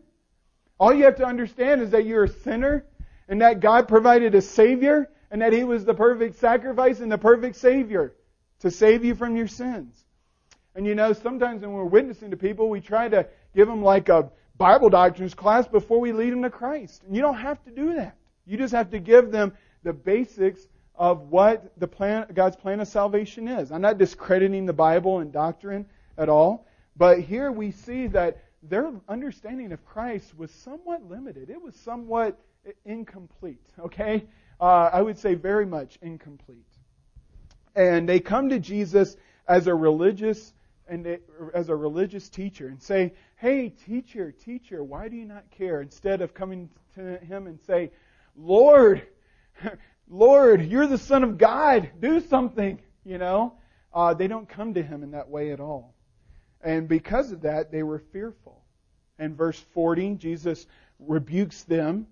All 0.79 0.93
you 0.93 1.05
have 1.05 1.17
to 1.17 1.27
understand 1.27 1.83
is 1.83 1.91
that 1.91 2.05
you're 2.05 2.25
a 2.25 2.29
sinner 2.29 2.85
and 3.29 3.41
that 3.41 3.61
God 3.61 3.89
provided 3.89 4.35
a 4.35 4.43
Savior 4.43 5.11
and 5.31 5.43
that 5.43 5.53
He 5.53 5.65
was 5.65 5.85
the 5.85 5.95
perfect 5.95 6.37
sacrifice 6.37 7.01
and 7.01 7.11
the 7.11 7.19
perfect 7.19 7.57
Savior 7.57 8.15
to 8.61 8.71
save 8.71 9.05
you 9.05 9.15
from 9.15 9.37
your 9.37 9.49
sins. 9.49 10.05
And 10.75 10.87
you 10.87 10.95
know, 10.95 11.13
sometimes 11.13 11.63
when 11.63 11.73
we're 11.73 11.85
witnessing 11.85 12.31
to 12.31 12.37
people, 12.37 12.69
we 12.69 12.81
try 12.81 13.09
to 13.09 13.27
give 13.55 13.67
them 13.67 13.83
like 13.83 14.09
a 14.09 14.31
Bible 14.61 14.91
doctrines 14.91 15.33
class 15.33 15.67
before 15.67 16.01
we 16.01 16.13
lead 16.13 16.35
them 16.35 16.43
to 16.43 16.51
Christ. 16.51 17.03
And 17.05 17.17
you 17.17 17.23
don't 17.23 17.39
have 17.39 17.65
to 17.65 17.71
do 17.71 17.95
that. 17.95 18.15
You 18.45 18.59
just 18.59 18.75
have 18.75 18.91
to 18.91 18.99
give 18.99 19.31
them 19.31 19.55
the 19.85 19.95
basics 19.95 20.69
of 20.95 21.31
what 21.31 21.73
the 21.79 21.89
plan, 21.89 22.27
God's 22.35 22.57
plan 22.57 22.79
of 22.81 22.87
salvation 22.87 23.49
is. 23.49 23.73
I'm 23.73 23.81
not 23.81 23.97
discrediting 23.97 24.67
the 24.67 24.75
Bible 24.75 25.21
and 25.21 25.33
doctrine 25.33 25.87
at 26.19 26.29
all, 26.29 26.67
but 26.95 27.21
here 27.21 27.51
we 27.51 27.71
see 27.71 28.07
that 28.09 28.45
their 28.63 28.93
understanding 29.09 29.73
of 29.73 29.83
Christ 29.87 30.37
was 30.37 30.51
somewhat 30.51 31.09
limited. 31.09 31.49
It 31.49 31.63
was 31.63 31.75
somewhat 31.75 32.39
incomplete, 32.85 33.65
okay? 33.79 34.27
Uh, 34.61 34.91
I 34.93 35.01
would 35.01 35.17
say 35.17 35.37
very 35.37 35.65
much 35.65 35.99
incomplete. 36.03 36.69
And 37.75 38.07
they 38.07 38.21
come 38.21 38.51
to 38.51 38.59
Jesus 38.59 39.17
as 39.49 39.69
a 39.69 39.75
religious 39.75 40.53
and 40.91 41.19
as 41.55 41.69
a 41.69 41.77
religious 41.77 42.29
teacher 42.29 42.69
and 42.69 42.83
say, 42.83 43.15
"Hey, 43.37 43.71
teacher, 43.71 44.33
teacher, 44.33 44.85
why 44.85 45.09
do 45.09 45.17
you 45.17 45.25
not 45.25 45.51
care?" 45.51 45.81
Instead 45.81 46.21
of 46.21 46.35
coming 46.35 46.69
to 46.95 47.19
him 47.19 47.47
and 47.47 47.59
say, 47.61 47.93
"Lord, 48.37 49.03
Lord, 50.09 50.63
you're 50.63 50.87
the 50.87 50.99
Son 50.99 51.25
of 51.25 51.39
God. 51.39 51.91
Do 52.01 52.21
something." 52.21 52.81
You 53.05 53.17
know, 53.17 53.55
uh, 53.95 54.13
they 54.13 54.29
don't 54.29 54.49
come 54.49 54.75
to 54.75 54.83
him 54.83 55.03
in 55.03 55.13
that 55.13 55.31
way 55.31 55.53
at 55.53 55.61
all, 55.61 55.95
and 56.61 56.87
because 56.87 57.33
of 57.33 57.43
that, 57.43 57.73
they 57.73 57.83
were 57.83 58.01
fearful. 58.13 58.63
And 59.19 59.37
verse 59.37 59.59
40, 59.73 60.17
Jesus 60.17 60.67
rebukes 60.99 61.63
them 61.65 62.07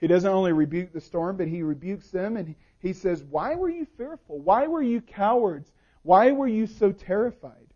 he 0.00 0.06
doesn't 0.06 0.30
only 0.30 0.52
rebuke 0.52 0.92
the 0.92 1.00
storm, 1.00 1.36
but 1.36 1.48
he 1.48 1.62
rebukes 1.62 2.10
them 2.10 2.36
and 2.36 2.54
he 2.78 2.92
says, 2.92 3.24
Why 3.24 3.56
were 3.56 3.68
you 3.68 3.86
fearful? 3.96 4.38
Why 4.38 4.66
were 4.66 4.82
you 4.82 5.00
cowards? 5.00 5.72
Why 6.02 6.30
were 6.30 6.46
you 6.46 6.66
so 6.66 6.92
terrified? 6.92 7.66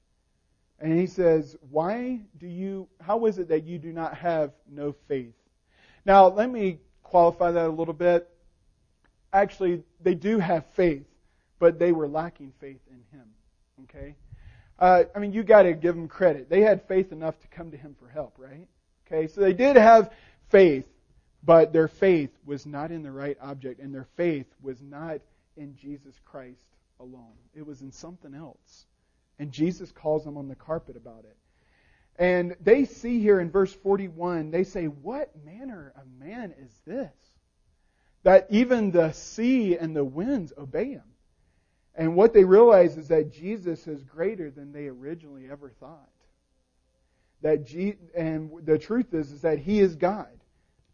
And 0.82 0.98
he 0.98 1.06
says, 1.06 1.56
Why 1.70 2.20
do 2.38 2.48
you, 2.48 2.88
how 3.00 3.26
is 3.26 3.38
it 3.38 3.48
that 3.48 3.62
you 3.62 3.78
do 3.78 3.92
not 3.92 4.14
have 4.14 4.50
no 4.68 4.92
faith? 5.06 5.34
Now, 6.04 6.26
let 6.26 6.50
me 6.50 6.80
qualify 7.04 7.52
that 7.52 7.66
a 7.66 7.70
little 7.70 7.94
bit. 7.94 8.28
Actually, 9.32 9.84
they 10.02 10.16
do 10.16 10.40
have 10.40 10.66
faith, 10.74 11.06
but 11.60 11.78
they 11.78 11.92
were 11.92 12.08
lacking 12.08 12.52
faith 12.60 12.80
in 12.90 13.16
him. 13.16 13.26
Okay? 13.84 14.16
Uh, 14.76 15.04
I 15.14 15.20
mean, 15.20 15.32
you 15.32 15.44
got 15.44 15.62
to 15.62 15.72
give 15.72 15.94
them 15.94 16.08
credit. 16.08 16.50
They 16.50 16.62
had 16.62 16.82
faith 16.88 17.12
enough 17.12 17.38
to 17.38 17.46
come 17.46 17.70
to 17.70 17.76
him 17.76 17.94
for 18.00 18.08
help, 18.08 18.34
right? 18.36 18.66
Okay, 19.06 19.28
so 19.28 19.40
they 19.40 19.52
did 19.52 19.76
have 19.76 20.12
faith, 20.48 20.88
but 21.44 21.72
their 21.72 21.86
faith 21.86 22.36
was 22.44 22.66
not 22.66 22.90
in 22.90 23.04
the 23.04 23.12
right 23.12 23.36
object, 23.40 23.80
and 23.80 23.94
their 23.94 24.08
faith 24.16 24.46
was 24.60 24.82
not 24.82 25.20
in 25.56 25.76
Jesus 25.76 26.18
Christ 26.24 26.66
alone. 26.98 27.36
It 27.54 27.64
was 27.64 27.82
in 27.82 27.92
something 27.92 28.34
else. 28.34 28.86
And 29.42 29.50
Jesus 29.50 29.90
calls 29.90 30.24
them 30.24 30.36
on 30.36 30.46
the 30.46 30.54
carpet 30.54 30.94
about 30.94 31.24
it. 31.24 31.36
And 32.16 32.54
they 32.60 32.84
see 32.84 33.18
here 33.18 33.40
in 33.40 33.50
verse 33.50 33.72
41, 33.72 34.52
they 34.52 34.62
say, 34.62 34.84
What 34.84 35.32
manner 35.44 35.92
of 35.96 36.04
man 36.16 36.54
is 36.60 36.70
this? 36.86 37.10
That 38.22 38.46
even 38.50 38.92
the 38.92 39.10
sea 39.10 39.76
and 39.76 39.96
the 39.96 40.04
winds 40.04 40.52
obey 40.56 40.92
him. 40.92 41.02
And 41.96 42.14
what 42.14 42.32
they 42.32 42.44
realize 42.44 42.96
is 42.96 43.08
that 43.08 43.32
Jesus 43.32 43.88
is 43.88 44.04
greater 44.04 44.48
than 44.48 44.72
they 44.72 44.86
originally 44.86 45.48
ever 45.50 45.70
thought. 45.70 46.08
That 47.40 47.66
G- 47.66 47.96
and 48.16 48.64
the 48.64 48.78
truth 48.78 49.12
is, 49.12 49.32
is 49.32 49.40
that 49.40 49.58
he 49.58 49.80
is 49.80 49.96
God. 49.96 50.30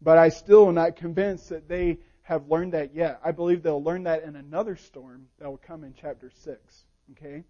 But 0.01 0.17
I 0.17 0.29
still 0.29 0.67
am 0.67 0.73
not 0.73 0.95
convinced 0.95 1.49
that 1.49 1.69
they 1.69 1.99
have 2.23 2.49
learned 2.49 2.73
that 2.73 2.95
yet. 2.95 3.19
I 3.23 3.31
believe 3.31 3.61
they'll 3.61 3.83
learn 3.83 4.05
that 4.05 4.23
in 4.23 4.35
another 4.35 4.75
storm 4.75 5.27
that 5.37 5.47
will 5.47 5.57
come 5.57 5.83
in 5.83 5.93
chapter 5.93 6.31
6. 6.31 6.85
Okay? 7.11 7.43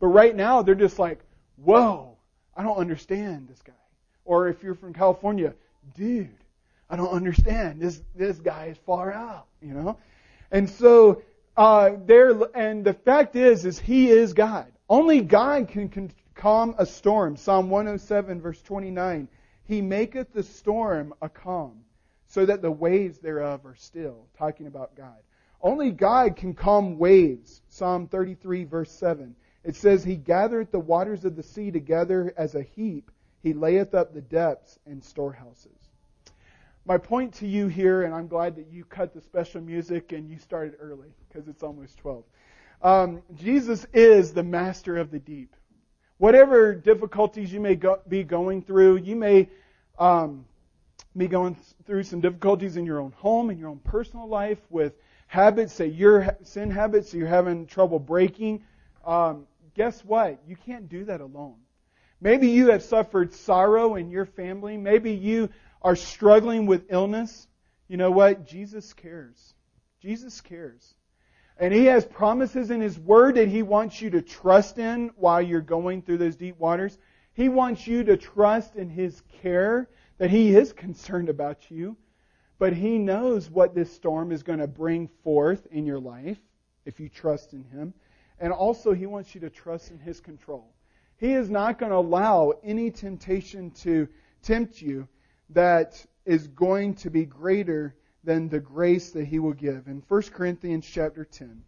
But 0.00 0.08
right 0.08 0.34
now, 0.34 0.62
they're 0.62 0.74
just 0.74 0.98
like, 0.98 1.20
whoa, 1.56 2.16
I 2.56 2.62
don't 2.62 2.78
understand 2.78 3.48
this 3.48 3.60
guy. 3.62 3.72
Or 4.24 4.48
if 4.48 4.62
you're 4.62 4.74
from 4.74 4.92
California, 4.92 5.54
dude, 5.94 6.36
I 6.90 6.96
don't 6.96 7.10
understand. 7.10 7.80
This, 7.80 8.02
this 8.14 8.38
guy 8.38 8.66
is 8.66 8.78
far 8.86 9.12
out, 9.12 9.46
you 9.60 9.74
know? 9.74 9.98
And 10.50 10.68
so, 10.68 11.22
uh, 11.56 11.92
there, 12.06 12.32
and 12.54 12.84
the 12.84 12.94
fact 12.94 13.36
is, 13.36 13.64
is 13.64 13.78
he 13.78 14.08
is 14.08 14.32
God. 14.32 14.66
Only 14.88 15.20
God 15.20 15.68
can, 15.68 15.88
can 15.88 16.10
calm 16.34 16.74
a 16.78 16.86
storm. 16.86 17.36
Psalm 17.36 17.68
107 17.68 18.40
verse 18.40 18.62
29. 18.62 19.28
He 19.64 19.82
maketh 19.82 20.32
the 20.32 20.42
storm 20.42 21.12
a 21.20 21.28
calm 21.28 21.80
so 22.26 22.46
that 22.46 22.62
the 22.62 22.70
waves 22.70 23.18
thereof 23.18 23.66
are 23.66 23.74
still. 23.74 24.26
Talking 24.38 24.66
about 24.66 24.94
God. 24.94 25.18
Only 25.60 25.90
God 25.90 26.36
can 26.36 26.54
calm 26.54 26.98
waves. 26.98 27.60
Psalm 27.68 28.06
33 28.06 28.64
verse 28.64 28.92
7. 28.92 29.34
It 29.68 29.76
says, 29.76 30.02
He 30.02 30.16
gathereth 30.16 30.70
the 30.70 30.80
waters 30.80 31.26
of 31.26 31.36
the 31.36 31.42
sea 31.42 31.70
together 31.70 32.32
as 32.38 32.54
a 32.54 32.62
heap. 32.62 33.10
He 33.42 33.52
layeth 33.52 33.92
up 33.92 34.14
the 34.14 34.22
depths 34.22 34.78
in 34.86 35.02
storehouses. 35.02 35.90
My 36.86 36.96
point 36.96 37.34
to 37.34 37.46
you 37.46 37.68
here, 37.68 38.04
and 38.04 38.14
I'm 38.14 38.28
glad 38.28 38.56
that 38.56 38.68
you 38.72 38.86
cut 38.86 39.12
the 39.12 39.20
special 39.20 39.60
music 39.60 40.12
and 40.12 40.26
you 40.26 40.38
started 40.38 40.76
early 40.80 41.10
because 41.28 41.48
it's 41.48 41.62
almost 41.62 41.98
12. 41.98 42.24
Um, 42.80 43.22
Jesus 43.34 43.86
is 43.92 44.32
the 44.32 44.42
master 44.42 44.96
of 44.96 45.10
the 45.10 45.18
deep. 45.18 45.54
Whatever 46.16 46.74
difficulties 46.74 47.52
you 47.52 47.60
may 47.60 47.76
go, 47.76 48.00
be 48.08 48.24
going 48.24 48.62
through, 48.62 48.96
you 48.96 49.16
may 49.16 49.50
um, 49.98 50.46
be 51.14 51.28
going 51.28 51.58
through 51.84 52.04
some 52.04 52.22
difficulties 52.22 52.78
in 52.78 52.86
your 52.86 53.00
own 53.00 53.12
home, 53.18 53.50
in 53.50 53.58
your 53.58 53.68
own 53.68 53.80
personal 53.80 54.28
life, 54.28 54.60
with 54.70 54.94
habits 55.26 55.76
that 55.76 55.88
you're 55.88 56.38
sin 56.42 56.70
habits 56.70 57.10
that 57.10 57.18
you're 57.18 57.28
having 57.28 57.66
trouble 57.66 57.98
breaking. 57.98 58.64
Um, 59.04 59.46
guess 59.74 60.04
what? 60.04 60.40
You 60.46 60.56
can't 60.56 60.88
do 60.88 61.04
that 61.04 61.20
alone. 61.20 61.56
Maybe 62.20 62.48
you 62.48 62.70
have 62.70 62.82
suffered 62.82 63.32
sorrow 63.32 63.94
in 63.94 64.10
your 64.10 64.26
family. 64.26 64.76
Maybe 64.76 65.12
you 65.12 65.50
are 65.82 65.96
struggling 65.96 66.66
with 66.66 66.86
illness. 66.90 67.46
You 67.86 67.96
know 67.96 68.10
what? 68.10 68.46
Jesus 68.46 68.92
cares. 68.92 69.54
Jesus 70.00 70.40
cares. 70.40 70.94
And 71.58 71.72
He 71.72 71.86
has 71.86 72.04
promises 72.04 72.70
in 72.70 72.80
His 72.80 72.98
Word 72.98 73.36
that 73.36 73.48
He 73.48 73.62
wants 73.62 74.00
you 74.00 74.10
to 74.10 74.22
trust 74.22 74.78
in 74.78 75.10
while 75.16 75.40
you're 75.40 75.60
going 75.60 76.02
through 76.02 76.18
those 76.18 76.36
deep 76.36 76.58
waters. 76.58 76.98
He 77.34 77.48
wants 77.48 77.86
you 77.86 78.04
to 78.04 78.16
trust 78.16 78.76
in 78.76 78.88
His 78.88 79.22
care, 79.42 79.88
that 80.18 80.30
He 80.30 80.56
is 80.56 80.72
concerned 80.74 81.28
about 81.28 81.70
you. 81.70 81.96
But 82.58 82.72
He 82.72 82.98
knows 82.98 83.48
what 83.48 83.74
this 83.74 83.92
storm 83.92 84.32
is 84.32 84.42
going 84.42 84.58
to 84.58 84.66
bring 84.66 85.08
forth 85.22 85.66
in 85.70 85.86
your 85.86 86.00
life 86.00 86.38
if 86.84 86.98
you 86.98 87.08
trust 87.08 87.52
in 87.52 87.64
Him. 87.64 87.94
And 88.40 88.52
also, 88.52 88.92
He 88.92 89.06
wants 89.06 89.34
you 89.34 89.40
to 89.42 89.50
trust 89.50 89.90
in 89.90 89.98
His 89.98 90.20
control. 90.20 90.72
He 91.18 91.32
is 91.32 91.50
not 91.50 91.78
going 91.78 91.90
to 91.90 91.96
allow 91.98 92.52
any 92.62 92.90
temptation 92.90 93.72
to 93.82 94.08
tempt 94.42 94.80
you 94.80 95.08
that 95.50 96.04
is 96.24 96.46
going 96.48 96.94
to 96.94 97.10
be 97.10 97.24
greater 97.24 97.96
than 98.22 98.48
the 98.48 98.60
grace 98.60 99.10
that 99.12 99.24
he 99.24 99.38
will 99.38 99.52
give. 99.52 99.88
In 99.88 100.02
1 100.06 100.22
Corinthians 100.34 100.86
chapter 100.86 101.24
10, 101.24 101.62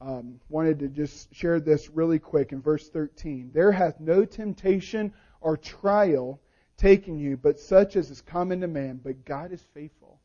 um, 0.00 0.40
wanted 0.50 0.78
to 0.80 0.88
just 0.88 1.34
share 1.34 1.58
this 1.58 1.88
really 1.88 2.18
quick 2.18 2.52
in 2.52 2.60
verse 2.60 2.88
13. 2.90 3.50
There 3.52 3.72
hath 3.72 3.98
no 3.98 4.24
temptation 4.24 5.12
or 5.40 5.56
trial 5.56 6.40
taken 6.76 7.18
you, 7.18 7.36
but 7.36 7.58
such 7.58 7.96
as 7.96 8.10
is 8.10 8.20
common 8.20 8.60
to 8.60 8.68
man, 8.68 9.00
but 9.02 9.24
God 9.24 9.52
is 9.52 9.62
faithful. 9.72 10.20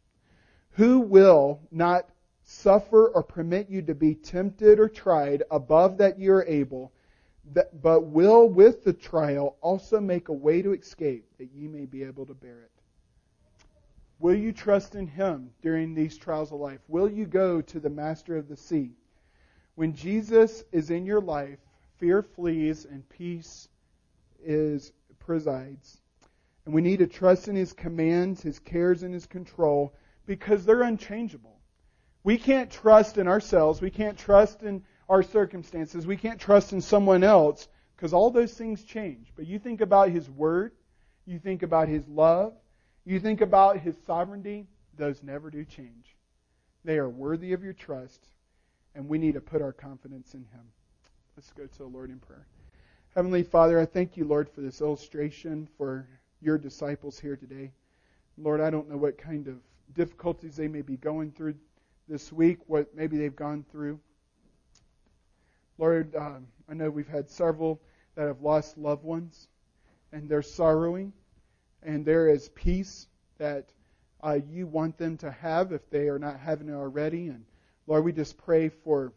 Who 0.72 1.00
will 1.00 1.62
not 1.72 2.10
suffer 2.44 3.08
or 3.08 3.24
permit 3.24 3.70
you 3.70 3.82
to 3.84 3.96
be 3.96 4.16
tempted 4.16 4.80
or 4.80 4.90
tried 4.90 5.44
above 5.52 5.98
that 5.98 6.20
you 6.20 6.34
are 6.34 6.46
able, 6.46 6.92
that, 7.54 7.82
but 7.82 8.06
will 8.06 8.48
with 8.48 8.84
the 8.84 8.94
trial 8.94 9.58
also 9.62 10.00
make 10.00 10.30
a 10.30 10.34
way 10.34 10.62
to 10.62 10.74
escape 10.74 11.26
that 11.38 11.52
ye 11.54 11.68
may 11.68 11.86
be 11.86 12.04
able 12.04 12.26
to 12.26 12.34
bear 12.34 12.62
it. 12.62 12.72
Will 14.20 14.36
you 14.36 14.52
trust 14.52 14.96
in 14.96 15.08
Him 15.08 15.50
during 15.62 15.94
these 15.94 16.18
trials 16.18 16.52
of 16.52 16.60
life? 16.60 16.80
Will 16.88 17.10
you 17.10 17.26
go 17.26 17.62
to 17.62 17.80
the 17.80 17.90
Master 17.90 18.38
of 18.38 18.48
the 18.48 18.58
Sea? 18.58 18.92
When 19.76 19.96
Jesus 19.96 20.64
is 20.72 20.92
in 20.92 21.06
your 21.06 21.22
life, 21.22 21.58
fear 21.98 22.22
flees 22.22 22.86
and 22.86 23.08
peace 23.10 23.68
is 24.44 24.92
presides. 25.18 26.02
And 26.66 26.74
we 26.74 26.82
need 26.82 26.98
to 26.98 27.08
trust 27.08 27.48
in 27.48 27.56
His 27.56 27.74
commands, 27.74 28.42
His 28.42 28.60
cares, 28.60 29.02
and 29.04 29.14
His 29.14 29.26
control 29.26 29.96
because 30.26 30.66
they're 30.66 30.84
unchangeable. 30.84 31.61
We 32.24 32.38
can't 32.38 32.70
trust 32.70 33.18
in 33.18 33.28
ourselves. 33.28 33.82
We 33.82 33.90
can't 33.90 34.18
trust 34.18 34.64
in 34.64 34.84
our 35.10 35.24
circumstances. 35.24 36.06
We 36.06 36.18
can't 36.18 36.40
trust 36.40 36.74
in 36.74 36.82
someone 36.82 37.24
else 37.24 37.68
because 37.96 38.14
all 38.14 38.30
those 38.30 38.54
things 38.54 38.84
change. 38.84 39.32
But 39.36 39.48
you 39.48 39.60
think 39.60 39.82
about 39.82 40.10
His 40.10 40.30
Word, 40.30 40.74
you 41.26 41.40
think 41.40 41.64
about 41.64 41.88
His 41.88 42.08
love, 42.08 42.54
you 43.06 43.20
think 43.20 43.42
about 43.42 43.78
his 43.78 43.96
sovereignty, 44.06 44.68
those 44.96 45.24
never 45.24 45.50
do 45.50 45.66
change. 45.66 46.16
They 46.84 46.98
are 46.98 47.10
worthy 47.10 47.54
of 47.54 47.64
your 47.64 47.74
trust, 47.74 48.28
and 48.96 49.08
we 49.08 49.18
need 49.18 49.34
to 49.34 49.42
put 49.42 49.62
our 49.62 49.74
confidence 49.74 50.34
in 50.34 50.42
him. 50.42 50.62
Let's 51.36 51.52
go 51.52 51.66
to 51.66 51.78
the 51.78 51.86
Lord 51.86 52.10
in 52.10 52.20
prayer. 52.20 52.46
Heavenly 53.16 53.44
Father, 53.44 53.80
I 53.80 53.86
thank 53.86 54.18
you, 54.18 54.26
Lord, 54.26 54.50
for 54.50 54.62
this 54.62 54.82
illustration 54.82 55.68
for 55.78 56.08
your 56.42 56.58
disciples 56.58 57.20
here 57.20 57.36
today. 57.36 57.72
Lord, 58.38 58.62
I 58.62 58.70
don't 58.70 58.90
know 58.90 58.98
what 58.98 59.18
kind 59.18 59.48
of 59.48 59.58
difficulties 59.94 60.56
they 60.56 60.68
may 60.68 60.82
be 60.82 60.98
going 60.98 61.32
through 61.32 61.56
this 62.12 62.32
week, 62.32 62.60
what 62.68 62.94
maybe 62.94 63.18
they've 63.18 63.36
gone 63.36 63.66
through. 63.72 64.00
Lord, 65.78 66.16
um, 66.16 66.48
I 66.70 66.74
know 66.74 66.90
we've 66.90 67.08
had 67.08 67.30
several 67.30 67.82
that 68.16 68.28
have 68.28 68.42
lost 68.42 68.78
loved 68.78 69.04
ones, 69.04 69.48
and 70.12 70.30
they're 70.30 70.42
sorrowing 70.42 71.14
and 71.84 72.06
there 72.06 72.28
is 72.28 72.50
peace 72.50 73.08
that 73.38 73.72
uh, 74.24 74.38
you 74.50 74.68
want 74.68 74.98
them 74.98 75.18
to 75.18 75.32
have 75.32 75.72
if 75.72 75.90
they 75.90 76.10
are 76.10 76.20
not 76.20 76.40
having 76.40 76.70
it 76.70 76.74
already. 76.74 77.30
And 77.30 77.44
Lord, 77.88 78.04
we 78.04 78.12
just 78.12 78.38
pray 78.38 78.70
for 78.70 79.14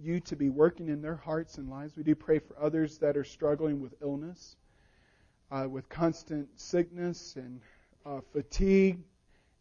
you 0.00 0.20
to 0.20 0.36
be 0.36 0.48
working 0.48 0.88
in 0.88 1.00
their 1.00 1.16
hearts 1.16 1.58
and 1.58 1.68
lives. 1.68 1.96
We 1.96 2.02
do 2.02 2.14
pray 2.14 2.38
for 2.40 2.58
others 2.60 2.98
that 2.98 3.16
are 3.16 3.24
struggling 3.24 3.80
with 3.80 3.94
illness, 4.02 4.56
uh, 5.50 5.66
with 5.68 5.88
constant 5.88 6.48
sickness 6.58 7.36
and 7.36 7.60
uh, 8.04 8.20
fatigue 8.32 8.98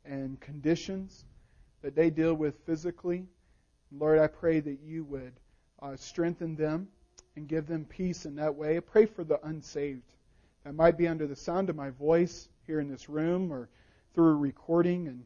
and 0.05 0.39
conditions 0.39 1.25
that 1.81 1.95
they 1.95 2.09
deal 2.09 2.33
with 2.33 2.65
physically. 2.65 3.25
Lord, 3.91 4.19
I 4.19 4.27
pray 4.27 4.59
that 4.59 4.79
you 4.83 5.03
would 5.05 5.33
uh, 5.81 5.95
strengthen 5.95 6.55
them 6.55 6.87
and 7.35 7.47
give 7.47 7.67
them 7.67 7.85
peace 7.85 8.25
in 8.25 8.35
that 8.35 8.55
way. 8.55 8.77
I 8.77 8.81
pray 8.81 9.05
for 9.05 9.23
the 9.23 9.39
unsaved 9.45 10.13
that 10.63 10.73
might 10.73 10.97
be 10.97 11.07
under 11.07 11.27
the 11.27 11.35
sound 11.35 11.69
of 11.69 11.75
my 11.75 11.91
voice 11.91 12.49
here 12.65 12.79
in 12.79 12.89
this 12.89 13.07
room 13.07 13.53
or 13.53 13.69
through 14.13 14.31
a 14.31 14.35
recording 14.35 15.07
and 15.07 15.25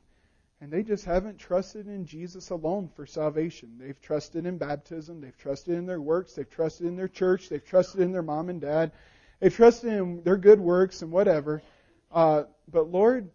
and 0.61 0.71
they 0.71 0.83
just 0.83 1.05
haven't 1.05 1.39
trusted 1.39 1.87
in 1.87 2.05
Jesus 2.05 2.51
alone 2.51 2.87
for 2.95 3.07
salvation. 3.07 3.77
They've 3.79 3.99
trusted 3.99 4.45
in 4.45 4.59
baptism, 4.59 5.19
they've 5.19 5.37
trusted 5.37 5.75
in 5.75 5.87
their 5.87 5.99
works, 5.99 6.33
they've 6.33 6.47
trusted 6.47 6.85
in 6.85 6.95
their 6.95 7.07
church, 7.07 7.49
they've 7.49 7.65
trusted 7.65 8.01
in 8.01 8.11
their 8.11 8.21
mom 8.21 8.49
and 8.49 8.61
dad, 8.61 8.91
they've 9.39 9.53
trusted 9.53 9.91
in 9.91 10.21
their 10.21 10.37
good 10.37 10.59
works 10.59 11.01
and 11.01 11.11
whatever. 11.11 11.63
Uh, 12.11 12.43
but 12.71 12.91
Lord, 12.91 13.31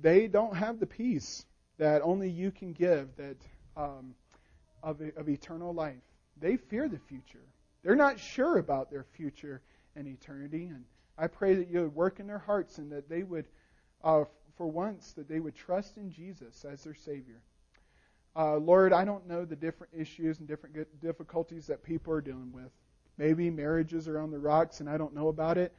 they 0.00 0.28
don't 0.28 0.54
have 0.54 0.78
the 0.78 0.86
peace 0.86 1.44
that 1.80 2.02
only 2.02 2.28
you 2.28 2.50
can 2.50 2.74
give 2.74 3.08
that 3.16 3.38
um, 3.74 4.14
of, 4.82 5.00
of 5.16 5.30
eternal 5.30 5.72
life. 5.72 6.02
They 6.38 6.58
fear 6.58 6.88
the 6.88 6.98
future. 6.98 7.40
They're 7.82 7.96
not 7.96 8.20
sure 8.20 8.58
about 8.58 8.90
their 8.90 9.02
future 9.02 9.62
and 9.96 10.06
eternity, 10.06 10.66
and 10.66 10.84
I 11.16 11.26
pray 11.26 11.54
that 11.54 11.68
you 11.68 11.80
would 11.80 11.94
work 11.94 12.20
in 12.20 12.26
their 12.26 12.38
hearts 12.38 12.76
and 12.76 12.92
that 12.92 13.08
they 13.08 13.22
would, 13.22 13.46
uh, 14.04 14.24
for 14.58 14.66
once, 14.66 15.12
that 15.14 15.26
they 15.26 15.40
would 15.40 15.54
trust 15.54 15.96
in 15.96 16.10
Jesus 16.10 16.66
as 16.70 16.84
their 16.84 16.94
Savior. 16.94 17.40
Uh, 18.36 18.56
Lord, 18.58 18.92
I 18.92 19.06
don't 19.06 19.26
know 19.26 19.46
the 19.46 19.56
different 19.56 19.94
issues 19.96 20.38
and 20.38 20.46
different 20.46 20.76
difficulties 21.00 21.66
that 21.66 21.82
people 21.82 22.12
are 22.12 22.20
dealing 22.20 22.52
with. 22.52 22.70
Maybe 23.16 23.48
marriages 23.48 24.06
are 24.06 24.18
on 24.18 24.30
the 24.30 24.38
rocks 24.38 24.80
and 24.80 24.88
I 24.88 24.98
don't 24.98 25.14
know 25.14 25.28
about 25.28 25.56
it. 25.56 25.74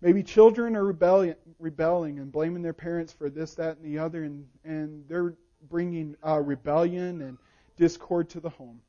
Maybe 0.00 0.22
children 0.22 0.76
are 0.76 0.84
rebelling, 0.84 1.34
rebelling 1.58 2.18
and 2.18 2.30
blaming 2.30 2.62
their 2.62 2.74
parents 2.74 3.12
for 3.12 3.30
this, 3.30 3.54
that, 3.54 3.78
and 3.78 3.86
the 3.86 3.98
other, 3.98 4.24
and, 4.24 4.46
and 4.64 5.04
they're 5.08 5.34
bringing 5.68 6.16
uh, 6.26 6.40
rebellion 6.40 7.22
and 7.22 7.38
discord 7.76 8.28
to 8.30 8.40
the 8.40 8.50
home. 8.50 8.80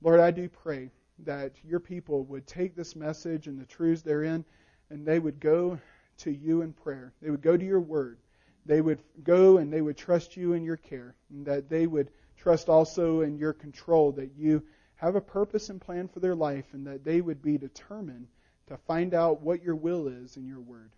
Lord, 0.00 0.20
I 0.20 0.30
do 0.30 0.48
pray 0.48 0.90
that 1.20 1.52
your 1.64 1.80
people 1.80 2.24
would 2.24 2.46
take 2.46 2.74
this 2.74 2.96
message 2.96 3.46
and 3.46 3.60
the 3.60 3.66
truths 3.66 4.02
therein 4.02 4.44
and 4.90 5.06
they 5.06 5.18
would 5.18 5.40
go 5.40 5.78
to 6.18 6.30
you 6.30 6.62
in 6.62 6.72
prayer. 6.72 7.12
They 7.22 7.30
would 7.30 7.42
go 7.42 7.56
to 7.56 7.64
your 7.64 7.80
word. 7.80 8.18
They 8.66 8.80
would 8.80 9.02
go 9.24 9.56
and 9.56 9.72
they 9.72 9.80
would 9.80 9.96
trust 9.96 10.36
you 10.36 10.52
in 10.52 10.62
your 10.62 10.76
care, 10.76 11.16
and 11.30 11.44
that 11.46 11.68
they 11.68 11.86
would 11.86 12.10
trust 12.36 12.68
also 12.68 13.22
in 13.22 13.36
your 13.36 13.52
control, 13.52 14.12
that 14.12 14.32
you 14.36 14.62
have 14.96 15.16
a 15.16 15.20
purpose 15.20 15.68
and 15.68 15.80
plan 15.80 16.08
for 16.08 16.20
their 16.20 16.34
life, 16.34 16.66
and 16.72 16.86
that 16.86 17.04
they 17.04 17.20
would 17.20 17.42
be 17.42 17.58
determined 17.58 18.28
to 18.68 18.76
find 18.76 19.14
out 19.14 19.42
what 19.42 19.62
your 19.62 19.74
will 19.74 20.06
is 20.06 20.36
in 20.36 20.46
your 20.46 20.60
word. 20.60 20.92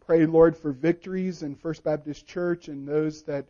Pray, 0.00 0.26
Lord, 0.26 0.56
for 0.56 0.72
victories 0.72 1.42
in 1.42 1.54
First 1.54 1.84
Baptist 1.84 2.26
Church 2.26 2.68
and 2.68 2.86
those 2.86 3.22
that 3.22 3.46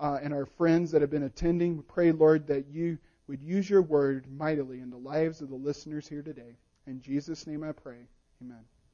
uh, 0.00 0.18
and 0.22 0.32
our 0.32 0.46
friends 0.46 0.90
that 0.90 1.02
have 1.02 1.10
been 1.10 1.24
attending. 1.24 1.76
We 1.76 1.82
pray, 1.82 2.12
Lord, 2.12 2.46
that 2.48 2.66
you 2.68 2.98
would 3.28 3.42
use 3.42 3.70
your 3.70 3.82
word 3.82 4.26
mightily 4.36 4.80
in 4.80 4.90
the 4.90 4.96
lives 4.96 5.40
of 5.40 5.50
the 5.50 5.54
listeners 5.54 6.08
here 6.08 6.22
today. 6.22 6.56
In 6.86 7.00
Jesus' 7.00 7.46
name 7.46 7.62
I 7.62 7.72
pray. 7.72 7.98
Amen. 8.42 8.64